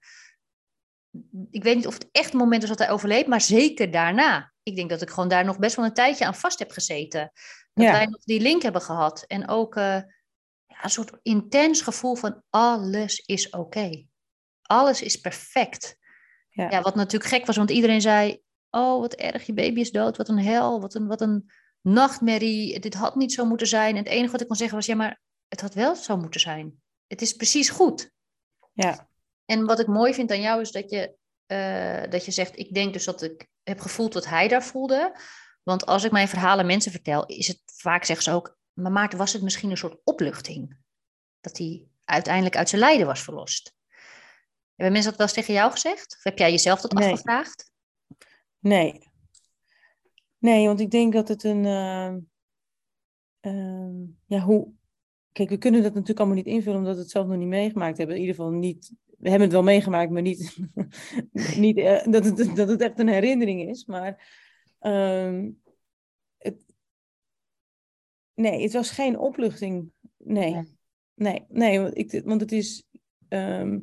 Ik 1.52 1.64
weet 1.64 1.76
niet 1.76 1.88
of 1.88 1.94
het 1.94 2.08
echt 2.12 2.26
het 2.26 2.34
moment 2.34 2.64
is 2.64 2.70
dat 2.70 2.80
hij 2.80 2.90
overleed, 2.90 3.28
maar 3.28 3.42
zeker 3.42 3.92
daarna. 3.92 4.54
Ik 4.64 4.76
denk 4.76 4.90
dat 4.90 5.02
ik 5.02 5.10
gewoon 5.10 5.30
daar 5.30 5.46
nog 5.46 5.60
best 5.60 5.76
wel 5.76 5.86
een 5.86 5.94
tijdje 5.94 6.26
aan 6.26 6.36
vast 6.36 6.60
heb 6.60 6.72
gezeten. 6.72 7.32
Dat 7.74 7.86
Ja. 7.86 7.92
wij 7.92 8.06
nog 8.06 8.24
die 8.24 8.42
link 8.42 8.62
hebben 8.62 8.82
gehad. 8.82 9.24
En 9.28 9.48
ook 9.48 9.76
eh, 9.76 9.98
een 10.84 10.90
soort 10.90 11.20
intens 11.22 11.82
gevoel 11.82 12.16
van 12.16 12.44
alles 12.50 13.20
is 13.20 13.50
oké. 13.50 14.06
Alles 14.62 15.02
is 15.02 15.18
perfect. 15.18 15.98
Ja. 16.50 16.70
Ja, 16.70 16.82
wat 16.82 16.96
natuurlijk 16.96 17.32
gek 17.32 17.46
was, 17.46 17.56
want 17.56 17.72
iedereen 17.72 18.02
zei: 18.02 18.42
Oh, 18.70 19.00
wat 19.00 19.14
erg, 19.14 19.46
je 19.46 19.54
baby 19.54 19.80
is 19.80 19.92
dood, 19.92 20.18
wat 20.18 20.30
een 20.30 20.40
hel, 20.40 20.82
wat 20.82 20.96
een, 20.96 21.08
wat 21.08 21.22
een 21.22 21.52
nachtmerrie. 21.82 22.80
Dit 22.80 22.94
had 22.94 23.16
niet 23.16 23.34
zo 23.34 23.46
moeten 23.46 23.68
zijn. 23.68 23.92
En 23.92 24.04
het 24.04 24.08
enige 24.08 24.32
wat 24.32 24.42
ik 24.42 24.48
kon 24.48 24.56
zeggen 24.56 24.78
was: 24.78 24.86
Ja, 24.86 24.96
maar 24.96 25.22
het 25.48 25.62
had 25.62 25.74
wel 25.74 25.96
zo 25.96 26.18
moeten 26.18 26.40
zijn. 26.40 26.82
Het 27.08 27.22
is 27.22 27.34
precies 27.34 27.70
goed. 27.70 28.12
Ja, 28.74 29.08
En 29.46 29.66
wat 29.66 29.80
ik 29.80 29.88
mooi 29.88 30.14
vind 30.14 30.32
aan 30.32 30.42
jou 30.42 30.62
is 30.62 30.72
dat 30.72 30.90
je, 30.90 31.16
eh, 31.46 32.12
dat 32.12 32.26
je 32.26 32.32
zegt: 32.32 32.60
Ik 32.60 32.74
denk 32.74 32.94
dus 32.94 33.06
dat 33.06 33.22
ik 33.22 33.48
heb 33.64 33.80
gevoeld 33.80 34.14
wat 34.14 34.26
hij 34.26 34.48
daar 34.48 34.64
voelde. 34.64 35.20
Want 35.64 35.86
als 35.86 36.04
ik 36.04 36.12
mijn 36.12 36.28
verhalen 36.28 36.66
mensen 36.66 36.92
vertel, 36.92 37.26
is 37.26 37.48
het 37.48 37.62
vaak 37.66 38.04
zeggen 38.04 38.26
ze 38.26 38.32
ook: 38.32 38.58
Maar 38.74 38.92
Maarten, 38.92 39.18
was 39.18 39.34
het 39.34 39.42
misschien 39.42 39.70
een 39.70 39.78
soort 39.78 40.02
opluchting? 40.04 40.78
Dat 41.42 41.58
hij 41.58 41.86
uiteindelijk 42.06 42.56
uit 42.58 42.70
zijn 42.70 42.82
lijden 42.82 43.06
was 43.08 43.24
verlost. 43.24 43.76
Hebben 44.76 44.94
mensen 44.94 45.10
dat 45.10 45.18
wel 45.20 45.28
eens 45.28 45.36
tegen 45.36 45.54
jou 45.54 45.72
gezegd? 45.72 46.16
Of 46.18 46.24
heb 46.24 46.38
jij 46.38 46.52
jezelf 46.52 46.82
dat 46.82 46.94
Nee. 46.94 47.12
afgevraagd? 47.12 47.72
nee. 48.60 49.12
Nee, 50.38 50.68
want 50.68 50.80
ik 50.80 50.92
denk 50.92 51.14
dat 51.14 51.28
het 51.28 51.44
een. 51.44 51.66
ehm, 51.66 52.20
ehm, 53.40 53.96
ja, 54.26 54.40
hoe. 54.40 54.72
Kijk, 55.32 55.50
we 55.50 55.58
kunnen 55.58 55.82
dat 55.82 55.92
natuurlijk 55.92 56.20
allemaal 56.20 56.38
niet 56.38 56.46
invullen 56.46 56.80
omdat 56.80 56.96
we 56.96 57.02
het 57.02 57.10
zelf 57.12 57.28
nog 57.28 57.38
niet 57.38 57.48
meegemaakt 57.48 57.98
hebben. 57.98 58.16
In 58.16 58.22
ieder 58.22 58.36
geval 58.36 58.52
niet. 58.52 58.94
We 59.18 59.30
hebben 59.30 59.48
het 59.48 59.52
wel 59.52 59.64
meegemaakt, 59.64 60.12
maar 60.12 60.22
niet, 60.22 60.58
niet 61.58 61.78
eh, 61.78 62.06
dat, 62.06 62.26
het, 62.26 62.56
dat 62.56 62.70
het 62.70 62.82
echt 62.82 63.00
een 63.00 63.08
herinnering 63.08 63.70
is. 63.70 63.86
Maar 63.86 64.28
ehm, 64.80 65.50
nee, 68.34 68.62
het 68.64 68.74
was 68.74 68.90
geen 68.92 69.18
opluchting. 69.18 69.92
Nee, 70.18 70.54
Nee. 70.54 70.66
nee, 71.16 71.46
nee, 71.50 71.80
want, 71.80 71.98
ik, 71.98 72.22
want 72.26 72.42
het 72.42 72.52
is 72.52 72.84
ehm, 73.28 73.80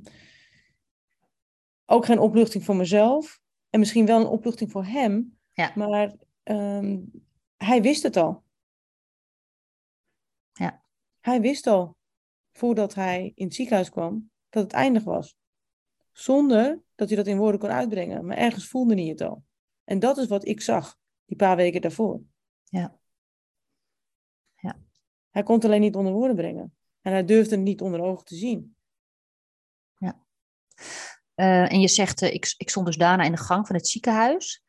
ook 1.85 2.04
geen 2.04 2.19
opluchting 2.19 2.64
voor 2.64 2.76
mezelf. 2.76 3.40
En 3.71 3.78
misschien 3.78 4.07
wel 4.07 4.21
een 4.21 4.26
opluchting 4.26 4.71
voor 4.71 4.85
hem. 4.85 5.38
Ja. 5.52 5.73
Maar 5.75 6.14
ehm, 6.42 6.99
hij 7.57 7.83
wist 7.83 8.02
het 8.02 8.16
al. 8.16 8.45
Ja. 10.52 10.85
Hij 11.21 11.40
wist 11.40 11.66
al, 11.66 11.97
voordat 12.52 12.95
hij 12.95 13.33
in 13.35 13.45
het 13.45 13.54
ziekenhuis 13.54 13.90
kwam, 13.90 14.30
dat 14.49 14.62
het 14.62 14.73
eindig 14.73 15.04
was. 15.04 15.37
Zonder 16.12 16.83
dat 16.95 17.09
hij 17.09 17.16
dat 17.16 17.26
in 17.26 17.37
woorden 17.37 17.61
kon 17.61 17.71
uitbrengen. 17.71 18.26
Maar 18.26 18.37
ergens 18.37 18.69
voelde 18.69 18.95
hij 18.95 19.04
het 19.04 19.21
al. 19.21 19.45
En 19.85 19.99
dat 19.99 20.19
is 20.19 20.26
wat 20.26 20.47
ik 20.47 20.61
zag, 20.61 20.97
die 21.25 21.37
paar 21.37 21.57
weken 21.57 21.80
daarvoor. 21.80 22.21
Ja. 22.64 23.00
Hij 25.30 25.42
kon 25.42 25.54
het 25.54 25.64
alleen 25.64 25.80
niet 25.80 25.94
onder 25.94 26.12
woorden 26.12 26.37
brengen. 26.37 26.75
En 27.00 27.12
hij 27.12 27.25
durfde 27.25 27.54
het 27.54 27.64
niet 27.64 27.80
onder 27.80 28.00
ogen 28.00 28.25
te 28.25 28.34
zien. 28.34 28.75
Eh, 31.40 31.72
en 31.72 31.80
je 31.80 31.88
zegt, 31.88 32.22
eh, 32.22 32.34
ik, 32.34 32.54
ik 32.56 32.70
stond 32.70 32.87
dus 32.87 32.96
daarna 32.96 33.25
in 33.25 33.32
de 33.32 33.38
gang 33.38 33.66
van 33.66 33.76
het 33.76 33.88
ziekenhuis. 33.88 34.62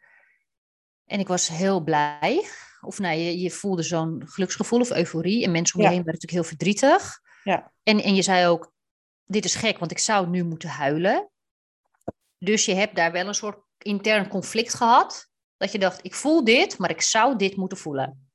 En 1.06 1.20
ik 1.20 1.28
was 1.28 1.48
heel 1.48 1.82
blij. 1.84 2.46
Of 2.82 3.00
nou, 3.00 3.18
je, 3.18 3.40
je 3.40 3.52
voelde 3.52 3.84
zo'n 3.84 4.22
geluksgevoel 4.26 4.80
of 4.80 4.92
euforie. 4.92 5.44
En 5.44 5.52
mensen 5.52 5.76
om 5.76 5.82
je 5.82 5.88
Ja. 5.88 5.94
heen 5.96 6.04
werden 6.04 6.22
natuurlijk 6.22 6.48
heel 6.48 6.58
verdrietig. 6.58 7.20
Ja. 7.44 7.74
En, 7.84 8.04
en 8.04 8.16
je 8.16 8.22
zei 8.22 8.48
ook, 8.48 8.74
dit 9.26 9.46
is 9.46 9.56
gek, 9.56 9.78
want 9.78 9.92
ik 9.92 10.00
zou 10.00 10.30
nu 10.30 10.44
moeten 10.44 10.70
huilen. 10.70 11.30
Dus 12.38 12.66
je 12.66 12.74
hebt 12.74 12.96
daar 12.96 13.12
wel 13.12 13.28
een 13.28 13.34
soort 13.36 13.60
intern 13.78 14.28
conflict 14.28 14.74
gehad. 14.74 15.30
Dat 15.58 15.72
je 15.72 15.80
dacht, 15.80 16.06
ik 16.06 16.16
voel 16.16 16.44
dit, 16.44 16.78
maar 16.78 16.90
ik 16.90 17.02
zou 17.02 17.36
dit 17.38 17.56
moeten 17.56 17.78
voelen. 17.78 18.31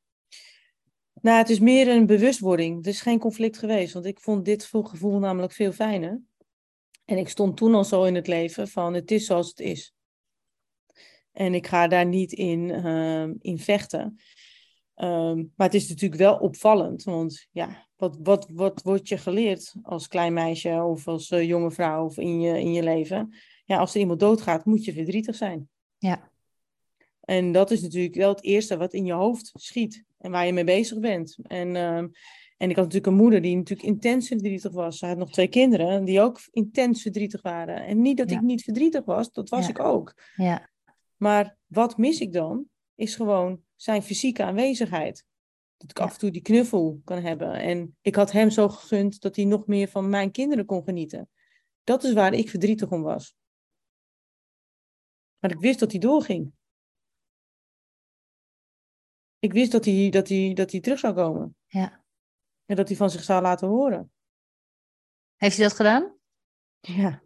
Nou, 1.26 1.38
het 1.38 1.50
is 1.50 1.61
meer 1.61 1.88
een 1.88 2.06
bewustwording. 2.06 2.83
Er 2.83 2.90
is 2.90 3.00
geen 3.00 3.18
conflict 3.18 3.59
geweest, 3.59 3.92
want 3.92 4.04
ik 4.04 4.21
vond 4.21 4.45
dit 4.45 4.64
gevoel 4.64 5.18
namelijk 5.18 5.52
veel 5.52 5.73
fijner. 5.73 6.21
En 7.04 7.18
ik 7.18 7.28
stond 7.28 7.56
toen 7.56 7.75
al 7.75 7.85
zo 7.85 8.04
in 8.04 8.14
het 8.14 8.26
leven 8.26 8.68
van 8.68 8.95
het 8.95 9.11
is 9.11 9.26
zoals 9.26 9.49
het 9.49 9.61
is. 9.61 9.95
En 11.33 11.54
ik 11.54 11.66
ga 11.66 11.87
daar 11.87 12.06
niet 12.06 12.33
in, 12.33 12.71
ehm, 12.71 13.35
in 13.40 13.59
vechten. 13.59 14.21
Ehm, 14.95 15.37
maar 15.37 15.66
het 15.66 15.75
is 15.75 15.88
natuurlijk 15.88 16.21
wel 16.21 16.37
opvallend, 16.37 17.02
want 17.02 17.47
ja, 17.50 17.88
wat, 17.97 18.16
wat, 18.23 18.49
wat 18.52 18.83
wordt 18.83 19.09
je 19.09 19.18
geleerd 19.18 19.75
als 19.83 20.09
klein 20.09 20.33
meisje 20.33 20.83
of 20.83 21.09
als 21.09 21.30
eh, 21.30 21.47
jonge 21.47 21.71
vrouw 21.71 22.04
of 22.04 22.18
in 22.18 22.40
je, 22.40 22.61
in 22.61 22.73
je 22.73 22.83
leven? 22.83 23.35
Ja, 23.64 23.78
als 23.78 23.95
er 23.95 24.00
iemand 24.00 24.21
doodgaat, 24.21 24.64
moet 24.64 24.85
je 24.85 24.92
verdrietig 24.92 25.35
zijn. 25.35 25.68
Ja. 25.99 26.30
En 27.21 27.52
dat 27.52 27.71
is 27.71 27.83
natuurlijk 27.83 28.14
wel 28.14 28.28
het 28.28 28.42
eerste 28.42 28.76
wat 28.76 28.92
in 28.92 29.04
je 29.04 29.12
hoofd 29.12 29.50
schiet 29.54 30.05
en 30.18 30.30
waar 30.30 30.46
je 30.46 30.52
mee 30.52 30.64
bezig 30.64 31.00
bent. 31.00 31.38
En 31.42 31.76
ehm, 31.76 32.08
En 32.56 32.70
ik 32.70 32.76
had 32.76 32.85
natuurlijk 32.85 33.12
een 33.12 33.23
moeder 33.23 33.42
die 33.42 33.56
natuurlijk 33.56 33.88
intens 33.88 34.28
verdrietig 34.28 34.73
was. 34.73 34.99
Ze 34.99 35.06
had 35.06 35.16
nog 35.16 35.30
twee 35.30 35.49
kinderen 35.49 36.04
die 36.04 36.20
ook 36.20 36.40
intens 36.50 37.02
verdrietig 37.02 37.42
waren. 37.42 37.85
En 37.85 38.02
niet 38.02 38.16
dat 38.16 38.30
ik 38.30 38.40
niet 38.40 38.62
verdrietig 38.62 39.04
was, 39.04 39.32
dat 39.32 39.49
was 39.49 39.68
ik 39.68 39.78
ook. 39.78 40.14
Ja. 40.37 40.70
Maar 41.16 41.56
wat 41.66 41.99
mis 41.99 42.20
ik 42.20 42.32
dan, 42.32 42.68
is 42.94 43.16
gewoon 43.16 43.61
zijn 43.75 44.02
fysieke 44.02 44.44
aanwezigheid. 44.44 45.25
Dat 45.76 45.90
ik 45.90 46.00
af 46.00 46.12
en 46.12 46.18
toe 46.18 46.30
die 46.30 46.42
knuffel 46.42 47.00
kan 47.04 47.23
hebben. 47.23 47.52
En 47.52 47.96
ik 48.00 48.14
had 48.14 48.32
hem 48.32 48.50
zo 48.50 48.68
gegund 48.68 49.20
dat 49.20 49.37
hij 49.37 49.44
nog 49.44 49.66
meer 49.66 49.88
van 49.88 50.08
mijn 50.08 50.30
kinderen 50.30 50.64
kon 50.64 50.85
genieten. 50.85 51.28
Dat 51.85 52.04
is 52.04 52.12
waar 52.12 52.32
ik 52.32 52.50
verdrietig 52.50 52.90
om 52.90 53.02
was. 53.02 53.37
Maar 55.38 55.50
ik 55.50 55.61
wist 55.61 55.78
dat 55.78 55.90
hij 55.90 56.00
doorging. 56.00 56.52
Ik 59.47 59.53
wist 59.53 59.73
dat 59.73 59.85
hij, 59.85 60.11
dat 60.11 60.29
hij, 60.29 60.53
dat 60.55 60.71
hij 60.71 60.81
terug 60.81 60.99
zou 60.99 61.15
komen. 61.15 61.57
Ja. 61.67 62.05
En 62.65 62.76
dat 62.76 62.88
hij 62.88 62.97
van 62.97 63.11
zich 63.11 63.23
zou 63.23 63.43
laten 63.43 63.69
horen. 63.69 64.12
Heeft 65.37 65.57
hij 65.57 65.67
dat 65.67 65.76
gedaan? 65.76 66.15
Ja. 66.81 67.23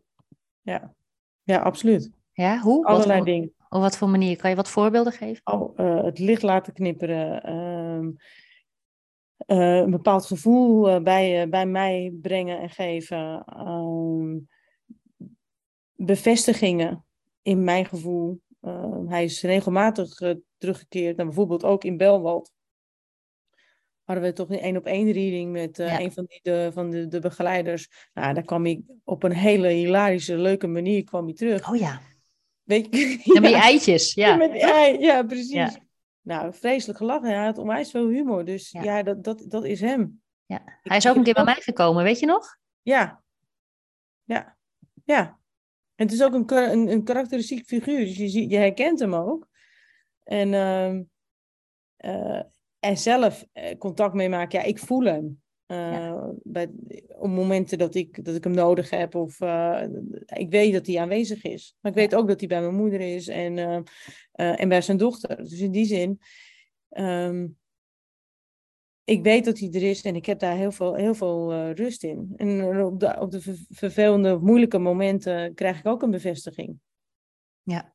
Ja, 0.61 0.95
ja 1.43 1.59
absoluut. 1.59 2.11
Ja, 2.33 2.59
hoe? 2.59 2.87
Allerlei 2.87 3.19
wat, 3.19 3.27
dingen. 3.27 3.55
Op 3.69 3.81
wat 3.81 3.97
voor 3.97 4.09
manier? 4.09 4.37
Kan 4.37 4.51
je 4.51 4.57
wat 4.57 4.69
voorbeelden 4.69 5.13
geven? 5.13 5.41
Oh, 5.45 5.79
uh, 5.79 6.03
het 6.03 6.19
licht 6.19 6.43
laten 6.43 6.73
knipperen. 6.73 7.51
Uh, 7.51 8.09
uh, 9.59 9.77
een 9.77 9.91
bepaald 9.91 10.27
gevoel 10.27 10.89
eh, 10.89 11.03
bij, 11.03 11.49
bij 11.49 11.67
mij 11.67 12.15
brengen 12.21 12.61
en 12.61 12.71
geven. 12.71 13.45
Ehm, 13.45 14.39
bevestigingen 15.93 17.05
in 17.43 17.65
mijn 17.65 17.87
gevoel. 17.87 18.41
Ehm, 18.61 19.07
hij 19.07 19.25
is 19.25 19.43
regelmatig 19.43 20.21
uh, 20.21 20.35
teruggekeerd. 20.59 21.17
Nou, 21.17 21.29
bijvoorbeeld 21.29 21.65
ook 21.65 21.85
in 21.85 21.97
Belwald. 21.97 22.53
Hadden 24.05 24.25
we 24.25 24.33
toch 24.33 24.51
een 24.51 24.59
één 24.59 24.77
op 24.77 24.87
één 24.87 25.13
reading 25.13 25.53
met 25.53 25.79
uh, 25.79 25.87
ja. 25.87 26.01
een 26.01 26.13
van, 26.13 26.25
die, 26.25 26.41
de, 26.43 26.71
van 26.73 26.91
de, 26.91 27.09
de 27.09 27.21
begeleiders. 27.21 28.09
Nou, 28.15 28.35
daar 28.35 28.45
kwam 28.45 28.67
ik 28.67 28.81
op 29.05 29.23
een 29.23 29.33
hele 29.33 29.69
hilarische, 29.69 30.37
leuke 30.37 30.67
manier 30.67 31.05
kwam 31.05 31.25
hij 31.25 31.35
terug. 31.35 31.69
Oh 31.71 31.77
ja. 31.77 32.01
Weet 32.63 32.87
je, 32.91 33.21
ja, 33.35 33.41
met 33.41 33.51
die 33.51 33.61
eitjes, 33.61 34.15
ja. 34.15 34.37
Met 34.37 34.53
die 34.53 34.61
ei, 34.61 34.99
ja, 34.99 35.23
precies. 35.23 35.79
Nou, 36.21 36.55
vreselijk 36.55 36.99
gelachen. 36.99 37.29
Hij 37.29 37.45
had 37.45 37.59
onwijs 37.59 37.91
veel 37.91 38.09
humor. 38.09 38.45
Dus 38.45 38.71
ja, 38.71 38.83
ja 38.83 39.03
dat, 39.03 39.25
dat, 39.25 39.45
dat 39.49 39.65
is 39.65 39.81
hem. 39.81 40.23
Ja. 40.47 40.63
Hij 40.83 40.97
is 40.97 41.09
ook 41.09 41.17
een 41.17 41.23
keer 41.23 41.35
bij 41.35 41.45
mij 41.45 41.61
gekomen, 41.61 42.05
weet 42.05 42.19
je 42.19 42.27
nog? 42.27 42.57
Ja. 42.83 43.23
Ja. 44.25 44.57
Ja. 45.05 45.40
En 46.01 46.07
het 46.07 46.15
is 46.15 46.23
ook 46.23 46.35
een, 46.35 46.57
een, 46.57 46.89
een 46.89 47.05
karakteristiek 47.05 47.67
figuur. 47.67 47.99
Dus 47.99 48.17
je, 48.17 48.29
ziet, 48.29 48.51
je 48.51 48.57
herkent 48.57 49.01
hem 49.01 49.15
ook. 49.15 49.49
En, 50.23 50.53
uh, 50.53 50.95
uh, 52.15 52.43
en 52.79 52.99
zelf 52.99 53.47
contact 53.79 54.15
mee 54.15 54.29
maken. 54.29 54.59
Ja, 54.59 54.65
ik 54.65 54.79
voel 54.79 55.05
hem. 55.05 55.43
Ja. 55.67 56.33
bij, 56.43 56.71
op 57.19 57.29
momenten 57.29 57.79
dat 57.79 57.95
ik, 57.95 58.25
dat 58.25 58.35
ik 58.35 58.45
hem 58.45 58.55
nodig 58.55 58.91
heb. 58.91 59.15
Of 59.15 59.41
ik 60.27 60.51
weet 60.51 60.73
dat 60.73 60.87
hij 60.87 61.01
aanwezig 61.01 61.43
is. 61.43 61.77
Maar 61.81 61.93
ik 61.93 61.99
weet 61.99 62.15
ook 62.15 62.29
dat 62.29 62.41
hij 62.41 62.49
bij 62.49 62.61
mijn 62.61 62.75
moeder 62.75 63.01
is 63.01 63.29
en, 63.29 63.85
en 64.33 64.69
bij 64.69 64.81
zijn 64.81 64.97
dochter. 64.97 65.37
Dus 65.37 65.61
in 65.61 65.71
die 65.71 65.87
zin. 65.87 66.21
Um, 66.91 67.59
ik 69.11 69.23
weet 69.23 69.45
dat 69.45 69.59
hij 69.59 69.69
er 69.73 69.83
is 69.83 70.03
en 70.03 70.17
ik 70.17 70.27
heb 70.27 70.39
daar 70.39 70.57
heel 70.57 70.73
veel, 70.73 70.95
heel 70.95 71.15
veel 71.15 71.71
rust 71.71 72.05
in. 72.05 72.33
En 72.37 72.83
op 72.85 73.01
de, 73.01 73.21
op 73.21 73.31
de 73.31 73.65
vervelende, 73.69 74.39
moeilijke 74.39 74.79
momenten 74.79 75.55
krijg 75.55 75.79
ik 75.79 75.87
ook 75.87 76.03
een 76.03 76.11
bevestiging. 76.11 76.79
Ja. 77.63 77.95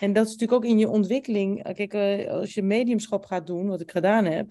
En 0.00 0.12
dat 0.12 0.26
is 0.26 0.32
natuurlijk 0.32 0.64
ook 0.64 0.70
in 0.70 0.78
je 0.78 0.88
ontwikkeling. 0.88 1.74
Kijk, 1.74 1.94
als 2.28 2.54
je 2.54 2.62
mediumschap 2.62 3.24
gaat 3.24 3.46
doen, 3.46 3.68
wat 3.68 3.80
ik 3.80 3.90
gedaan 3.90 4.24
heb. 4.24 4.50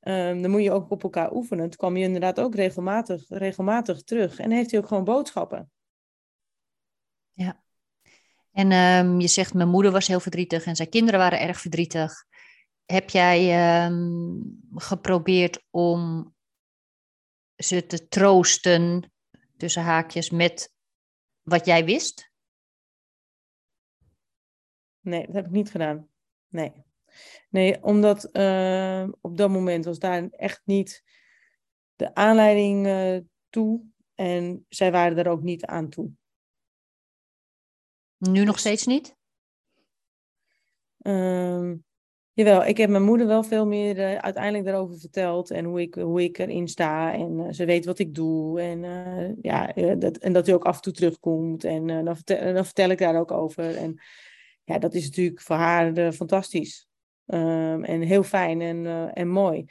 Um, 0.00 0.42
dan 0.42 0.50
moet 0.50 0.62
je 0.62 0.72
ook 0.72 0.90
op 0.90 1.02
elkaar 1.02 1.32
oefenen. 1.32 1.68
Toen 1.68 1.78
kwam 1.78 1.96
je 1.96 2.04
inderdaad 2.04 2.40
ook 2.40 2.54
regelmatig, 2.54 3.24
regelmatig 3.28 4.02
terug. 4.02 4.38
En 4.38 4.50
heeft 4.50 4.70
hij 4.70 4.80
ook 4.80 4.86
gewoon 4.86 5.04
boodschappen. 5.04 5.70
Ja. 7.32 7.62
En 8.52 8.72
um, 8.72 9.20
je 9.20 9.28
zegt, 9.28 9.54
mijn 9.54 9.68
moeder 9.68 9.92
was 9.92 10.06
heel 10.06 10.20
verdrietig 10.20 10.64
en 10.64 10.76
zijn 10.76 10.88
kinderen 10.88 11.20
waren 11.20 11.40
erg 11.40 11.60
verdrietig. 11.60 12.24
Heb 12.84 13.10
jij 13.10 13.84
um, 13.86 14.60
geprobeerd 14.74 15.64
om 15.70 16.32
ze 17.56 17.86
te 17.86 18.08
troosten, 18.08 19.12
tussen 19.56 19.82
haakjes, 19.82 20.30
met 20.30 20.74
wat 21.42 21.66
jij 21.66 21.84
wist? 21.84 22.32
Nee, 25.00 25.26
dat 25.26 25.34
heb 25.34 25.44
ik 25.44 25.50
niet 25.50 25.70
gedaan. 25.70 26.08
Nee. 26.48 26.84
Nee, 27.48 27.82
omdat 27.82 28.36
uh, 28.36 29.08
op 29.20 29.36
dat 29.36 29.50
moment 29.50 29.84
was 29.84 29.98
daar 29.98 30.28
echt 30.28 30.62
niet 30.64 31.02
de 31.96 32.14
aanleiding 32.14 32.86
uh, 32.86 33.18
toe. 33.48 33.84
En 34.14 34.66
zij 34.68 34.92
waren 34.92 35.18
er 35.18 35.28
ook 35.28 35.42
niet 35.42 35.64
aan 35.64 35.88
toe. 35.88 36.10
Nu 38.16 38.44
nog 38.44 38.58
steeds 38.58 38.86
niet? 38.86 39.16
Uh, 40.98 41.72
jawel, 42.34 42.64
ik 42.64 42.76
heb 42.76 42.90
mijn 42.90 43.02
moeder 43.02 43.26
wel 43.26 43.42
veel 43.42 43.66
meer 43.66 43.96
uh, 43.96 44.14
uiteindelijk 44.14 44.64
daarover 44.64 44.98
verteld. 44.98 45.50
En 45.50 45.64
hoe 45.64 45.80
ik, 45.80 45.94
hoe 45.94 46.22
ik 46.22 46.38
erin 46.38 46.68
sta. 46.68 47.12
En 47.12 47.54
ze 47.54 47.64
weet 47.64 47.84
wat 47.84 47.98
ik 47.98 48.14
doe. 48.14 48.60
En, 48.60 48.80
ja, 49.42 49.72
dat, 49.96 50.16
en 50.16 50.32
dat 50.32 50.46
hij 50.46 50.54
ook 50.54 50.64
af 50.64 50.76
en 50.76 50.82
toe 50.82 50.92
terugkomt. 50.92 51.64
En 51.64 51.86
dan, 51.86 52.16
vertel, 52.16 52.64
vertel 52.64 52.88
ik 52.88 52.98
daar 52.98 53.18
ook 53.18 53.30
over. 53.30 53.76
En 53.76 54.00
ja, 54.64 54.78
dat 54.78 54.94
is 54.94 55.04
natuurlijk 55.04 55.40
voor 55.40 55.56
haar 55.56 56.12
fantastisch. 56.12 56.88
Um, 57.26 57.84
en 57.84 58.00
heel 58.00 58.22
fijn 58.22 58.60
en, 58.60 59.10
en 59.14 59.28
mooi. 59.28 59.64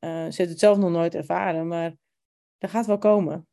Ze 0.00 0.34
heeft 0.36 0.50
het 0.50 0.58
zelf 0.58 0.78
nog 0.78 0.90
nooit 0.90 1.14
ervaren, 1.14 1.68
maar 1.68 1.94
dat 2.58 2.70
gaat 2.70 2.86
wel 2.86 2.98
komen. 2.98 3.46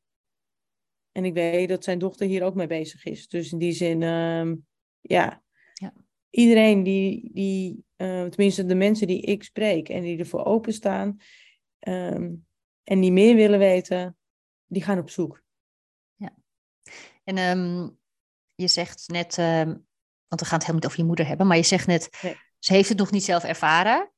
En 1.12 1.26
ik 1.26 1.34
weet 1.34 1.70
dat 1.70 1.84
zijn 1.84 2.00
dochter 2.00 2.28
hier 2.28 2.44
ook 2.44 2.56
mee 2.56 2.68
bezig 2.68 3.06
is. 3.06 3.28
Dus 3.28 3.52
in 3.52 3.58
die 3.58 3.72
zin, 3.72 4.02
um, 4.02 4.66
ja. 5.02 5.44
Iedereen 6.30 6.84
die, 6.84 7.30
die 7.34 7.86
uh, 7.98 8.26
tenminste 8.26 8.66
de 8.66 8.76
mensen 8.76 9.08
die 9.08 9.22
ik 9.22 9.44
spreek 9.44 9.90
en 9.90 10.02
die 10.02 10.20
ervoor 10.20 10.46
openstaan 10.46 11.18
um, 11.80 12.48
en 12.84 13.00
die 13.00 13.12
meer 13.12 13.36
willen 13.36 13.60
weten, 13.60 14.18
die 14.66 14.84
gaan 14.84 15.00
op 15.00 15.10
zoek. 15.10 15.44
Ja. 16.16 16.36
En 17.24 17.38
um, 17.38 17.98
je 18.56 18.68
zegt 18.68 19.08
net, 19.08 19.36
want 19.36 20.42
we 20.42 20.46
gaan 20.46 20.58
het 20.58 20.68
helemaal 20.68 20.74
niet 20.74 20.86
over 20.86 21.00
je 21.00 21.06
moeder 21.06 21.28
hebben, 21.28 21.48
maar 21.48 21.58
je 21.58 21.64
zegt 21.64 21.88
net. 21.88 22.18
Nee 22.22 22.36
ze 22.60 22.74
heeft 22.74 22.90
het 22.90 22.98
nog 22.98 23.12
niet 23.12 23.24
zelf 23.24 23.44
ervaren. 23.44 24.12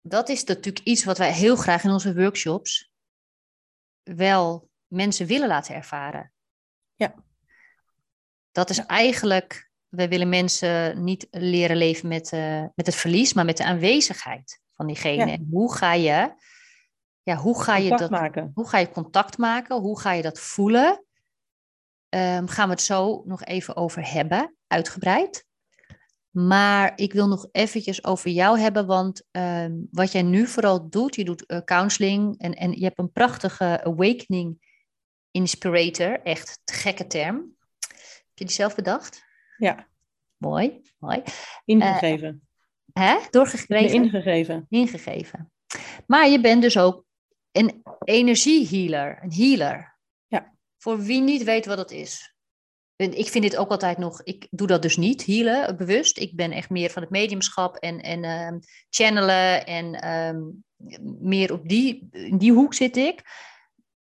Dat 0.00 0.28
is 0.28 0.44
natuurlijk 0.44 0.86
iets 0.86 1.04
wat 1.04 1.18
wij 1.18 1.32
heel 1.32 1.56
graag 1.56 1.84
in 1.84 1.90
onze 1.90 2.14
workshops 2.14 2.92
wel 4.02 4.70
mensen 4.86 5.26
willen 5.26 5.48
laten 5.48 5.74
ervaren. 5.74 6.32
Ja. 6.98 7.14
Dat 8.52 8.70
is 8.70 8.78
eigenlijk, 8.78 9.70
wij 9.88 10.08
willen 10.08 10.28
mensen 10.28 11.04
niet 11.04 11.26
leren 11.30 11.76
leven 11.76 12.08
met, 12.08 12.32
uh, 12.32 12.64
met 12.74 12.86
het 12.86 12.94
verlies, 12.94 13.32
maar 13.32 13.44
met 13.44 13.56
de 13.56 13.64
aanwezigheid 13.64 14.60
van 14.74 14.86
diegene. 14.86 15.26
Ja. 15.26 15.32
En 15.32 15.48
hoe 15.50 15.74
ga 15.74 15.92
je, 15.92 16.34
ja, 17.22 17.36
hoe 17.36 17.62
ga 17.62 17.76
je 17.76 17.96
dat 17.96 18.10
maken? 18.10 18.50
Hoe 18.54 18.68
ga 18.68 18.78
je 18.78 18.90
contact 18.90 19.38
maken? 19.38 19.80
Hoe 19.80 20.00
ga 20.00 20.12
je 20.12 20.22
dat 20.22 20.40
voelen? 20.40 21.02
um, 22.10 22.48
gaan 22.48 22.68
we 22.68 22.74
het 22.74 22.82
zo 22.82 23.22
nog 23.26 23.44
even 23.44 23.76
over 23.76 24.12
hebben, 24.12 24.56
uitgebreid. 24.66 25.46
Maar 26.30 26.92
ik 26.96 27.12
wil 27.12 27.28
nog 27.28 27.48
eventjes 27.52 28.04
over 28.04 28.30
jou 28.30 28.58
hebben, 28.58 28.86
want 28.86 29.22
um, 29.30 29.88
wat 29.90 30.12
jij 30.12 30.22
nu 30.22 30.46
vooral 30.46 30.88
doet, 30.88 31.14
je 31.14 31.24
doet 31.24 31.44
uh, 31.46 31.58
counseling 31.64 32.38
en, 32.38 32.54
en 32.54 32.72
je 32.72 32.84
hebt 32.84 32.98
een 32.98 33.12
prachtige 33.12 33.84
awakening 33.84 34.67
inspirator, 35.40 36.20
echt 36.22 36.60
te 36.64 36.72
gekke 36.72 37.06
term. 37.06 37.56
Heb 37.78 38.34
je 38.34 38.44
die 38.44 38.54
zelf 38.54 38.74
bedacht? 38.74 39.24
Ja. 39.56 39.88
Mooi, 40.36 40.82
mooi. 40.98 41.22
Ingegeven. 41.64 42.48
Uh, 42.92 43.04
hè? 43.04 43.18
Doorgegeven? 43.30 44.02
Ingegeven. 44.02 44.66
Ingegeven. 44.68 45.52
Maar 46.06 46.28
je 46.28 46.40
bent 46.40 46.62
dus 46.62 46.78
ook 46.78 47.04
een 47.52 47.82
energiehealer, 48.04 49.18
een 49.22 49.32
healer. 49.32 49.96
Voor 50.78 51.00
wie 51.00 51.20
niet 51.20 51.44
weet 51.44 51.66
wat 51.66 51.78
het 51.78 51.90
is. 51.90 52.34
En 52.96 53.18
ik 53.18 53.28
vind 53.28 53.44
dit 53.44 53.56
ook 53.56 53.70
altijd 53.70 53.98
nog, 53.98 54.22
ik 54.22 54.46
doe 54.50 54.66
dat 54.66 54.82
dus 54.82 54.96
niet, 54.96 55.26
healen, 55.26 55.76
bewust. 55.76 56.18
Ik 56.18 56.36
ben 56.36 56.52
echt 56.52 56.70
meer 56.70 56.90
van 56.90 57.02
het 57.02 57.10
mediumschap 57.10 57.76
en, 57.76 58.00
en 58.00 58.24
uh, 58.24 58.60
channelen 58.90 59.66
en 59.66 60.08
um, 60.08 60.64
meer 61.20 61.52
op 61.52 61.68
die, 61.68 62.08
in 62.10 62.38
die 62.38 62.52
hoek 62.52 62.74
zit 62.74 62.96
ik. 62.96 63.22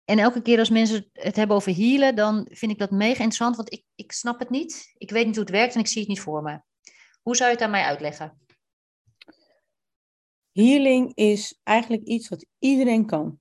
En 0.06 0.20
elke 0.20 0.42
keer 0.42 0.60
als 0.60 0.70
mensen 0.70 1.10
het 1.14 1.36
hebben 1.36 1.56
over 1.56 1.76
healen, 1.76 2.16
dan 2.16 2.48
vind 2.52 2.72
ik 2.72 2.78
dat 2.78 2.92
mega 2.92 3.10
interessant, 3.10 3.56
want 3.56 3.74
ik, 3.74 3.84
ik 3.96 4.12
snap 4.12 4.40
het 4.40 4.50
niet. 4.50 4.94
Ik 4.98 5.12
weet 5.12 5.26
niet 5.26 5.36
hoe 5.36 5.44
het 5.44 5.54
werkt 5.54 5.74
en 5.74 5.80
ik 5.80 5.88
zie 5.88 6.00
het 6.00 6.10
niet 6.10 6.20
voor 6.20 6.42
me. 6.42 6.62
Hoe 7.22 7.36
zou 7.36 7.50
je 7.50 7.56
het 7.56 7.66
aan 7.66 7.72
mij 7.72 7.84
uitleggen? 7.84 8.38
Healing 10.52 11.16
is 11.16 11.60
eigenlijk 11.64 12.04
iets 12.04 12.30
wat 12.30 12.46
iedereen 12.60 13.06
kan. 13.06 13.40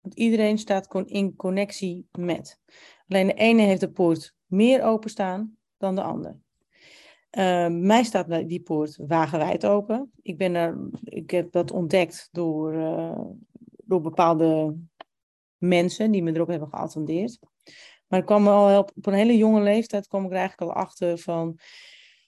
Want 0.00 0.14
iedereen 0.14 0.58
staat 0.58 0.94
in 1.04 1.36
connectie 1.36 2.08
met. 2.18 2.60
Alleen 3.08 3.26
de 3.26 3.34
ene 3.34 3.62
heeft 3.62 3.80
de 3.80 3.90
poort 3.90 4.34
meer 4.46 4.82
openstaan 4.82 5.56
dan 5.76 5.94
de 5.94 6.02
ander. 6.02 6.38
uh, 7.30 7.68
mij 7.68 8.02
staat 8.02 8.48
die 8.48 8.62
poort 8.62 8.96
wagenwijd 8.96 9.66
open. 9.66 10.12
Ik, 10.22 10.38
ben 10.38 10.54
er, 10.54 10.88
ik 11.04 11.30
heb 11.30 11.52
dat 11.52 11.70
ontdekt 11.70 12.28
door, 12.32 12.74
uh, 12.74 13.20
door 13.84 14.00
bepaalde 14.00 14.76
mensen 15.64 16.10
die 16.10 16.22
me 16.22 16.32
erop 16.32 16.48
hebben 16.48 16.68
geattendeerd. 16.68 17.38
Maar 18.06 18.20
ik 18.20 18.26
kwam 18.26 18.48
al 18.48 18.78
op, 18.78 18.92
op 18.94 19.06
een 19.06 19.14
hele 19.14 19.36
jonge 19.36 19.60
leeftijd 19.60 20.06
kwam 20.06 20.24
ik 20.24 20.30
er 20.30 20.36
eigenlijk 20.36 20.70
al 20.70 20.82
achter 20.82 21.18
van... 21.18 21.58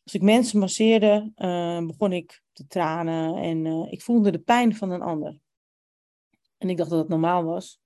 Als 0.04 0.14
ik 0.14 0.22
mensen 0.22 0.58
masseerde, 0.58 1.32
uh, 1.36 1.86
begon 1.86 2.12
ik 2.12 2.42
te 2.52 2.66
tranen 2.66 3.36
en 3.36 3.86
ik 3.90 4.02
voelde 4.02 4.30
de 4.30 4.38
pijn 4.38 4.76
van 4.76 4.90
een 4.90 5.02
ander. 5.02 5.38
En 6.58 6.68
ik 6.68 6.76
dacht 6.76 6.90
dat 6.90 6.98
het 6.98 7.08
normaal 7.08 7.44
was. 7.44 7.80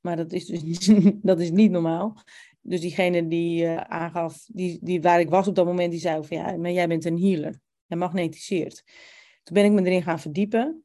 Maar 0.00 0.16
dat 0.16 0.32
is 0.32 0.46
dus 0.46 0.90
dat 1.30 1.40
is 1.40 1.50
niet 1.50 1.70
normaal. 1.70 2.16
Dus 2.60 2.80
diegene 2.80 3.28
die 3.28 3.64
uh, 3.64 3.76
aangaf, 3.76 4.44
die, 4.46 4.78
die 4.82 5.00
waar 5.00 5.20
ik 5.20 5.28
was 5.28 5.48
op 5.48 5.54
dat 5.54 5.66
moment, 5.66 5.90
die 5.90 6.00
zei 6.00 6.24
van 6.24 6.36
ja, 6.36 6.56
maar 6.56 6.70
jij 6.70 6.88
bent 6.88 7.04
een 7.04 7.20
healer. 7.20 7.60
Jij 7.86 7.98
magnetiseert. 7.98 8.82
Toen 9.42 9.54
ben 9.54 9.64
ik 9.64 9.72
me 9.72 9.82
erin 9.82 10.02
gaan 10.02 10.20
verdiepen. 10.20 10.82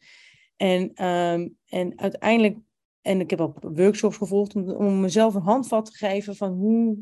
En, 0.55 1.05
um, 1.05 1.57
en 1.65 1.99
uiteindelijk, 1.99 2.57
en 3.01 3.19
ik 3.19 3.29
heb 3.29 3.41
ook 3.41 3.59
workshops 3.61 4.17
gevolgd 4.17 4.55
om, 4.55 4.99
mezelf 4.99 5.35
een 5.35 5.41
handvat 5.41 5.85
te 5.85 5.97
geven 5.97 6.35
van 6.35 6.53
hoe, 6.53 6.97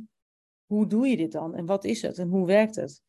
hoe 0.65 0.87
doe 0.87 1.07
je 1.07 1.17
dit 1.17 1.31
dan? 1.31 1.55
En 1.55 1.65
wat 1.65 1.85
is 1.85 2.01
het? 2.01 2.17
En 2.17 2.27
hoe 2.27 2.45
werkt 2.45 2.75
het? 2.75 3.01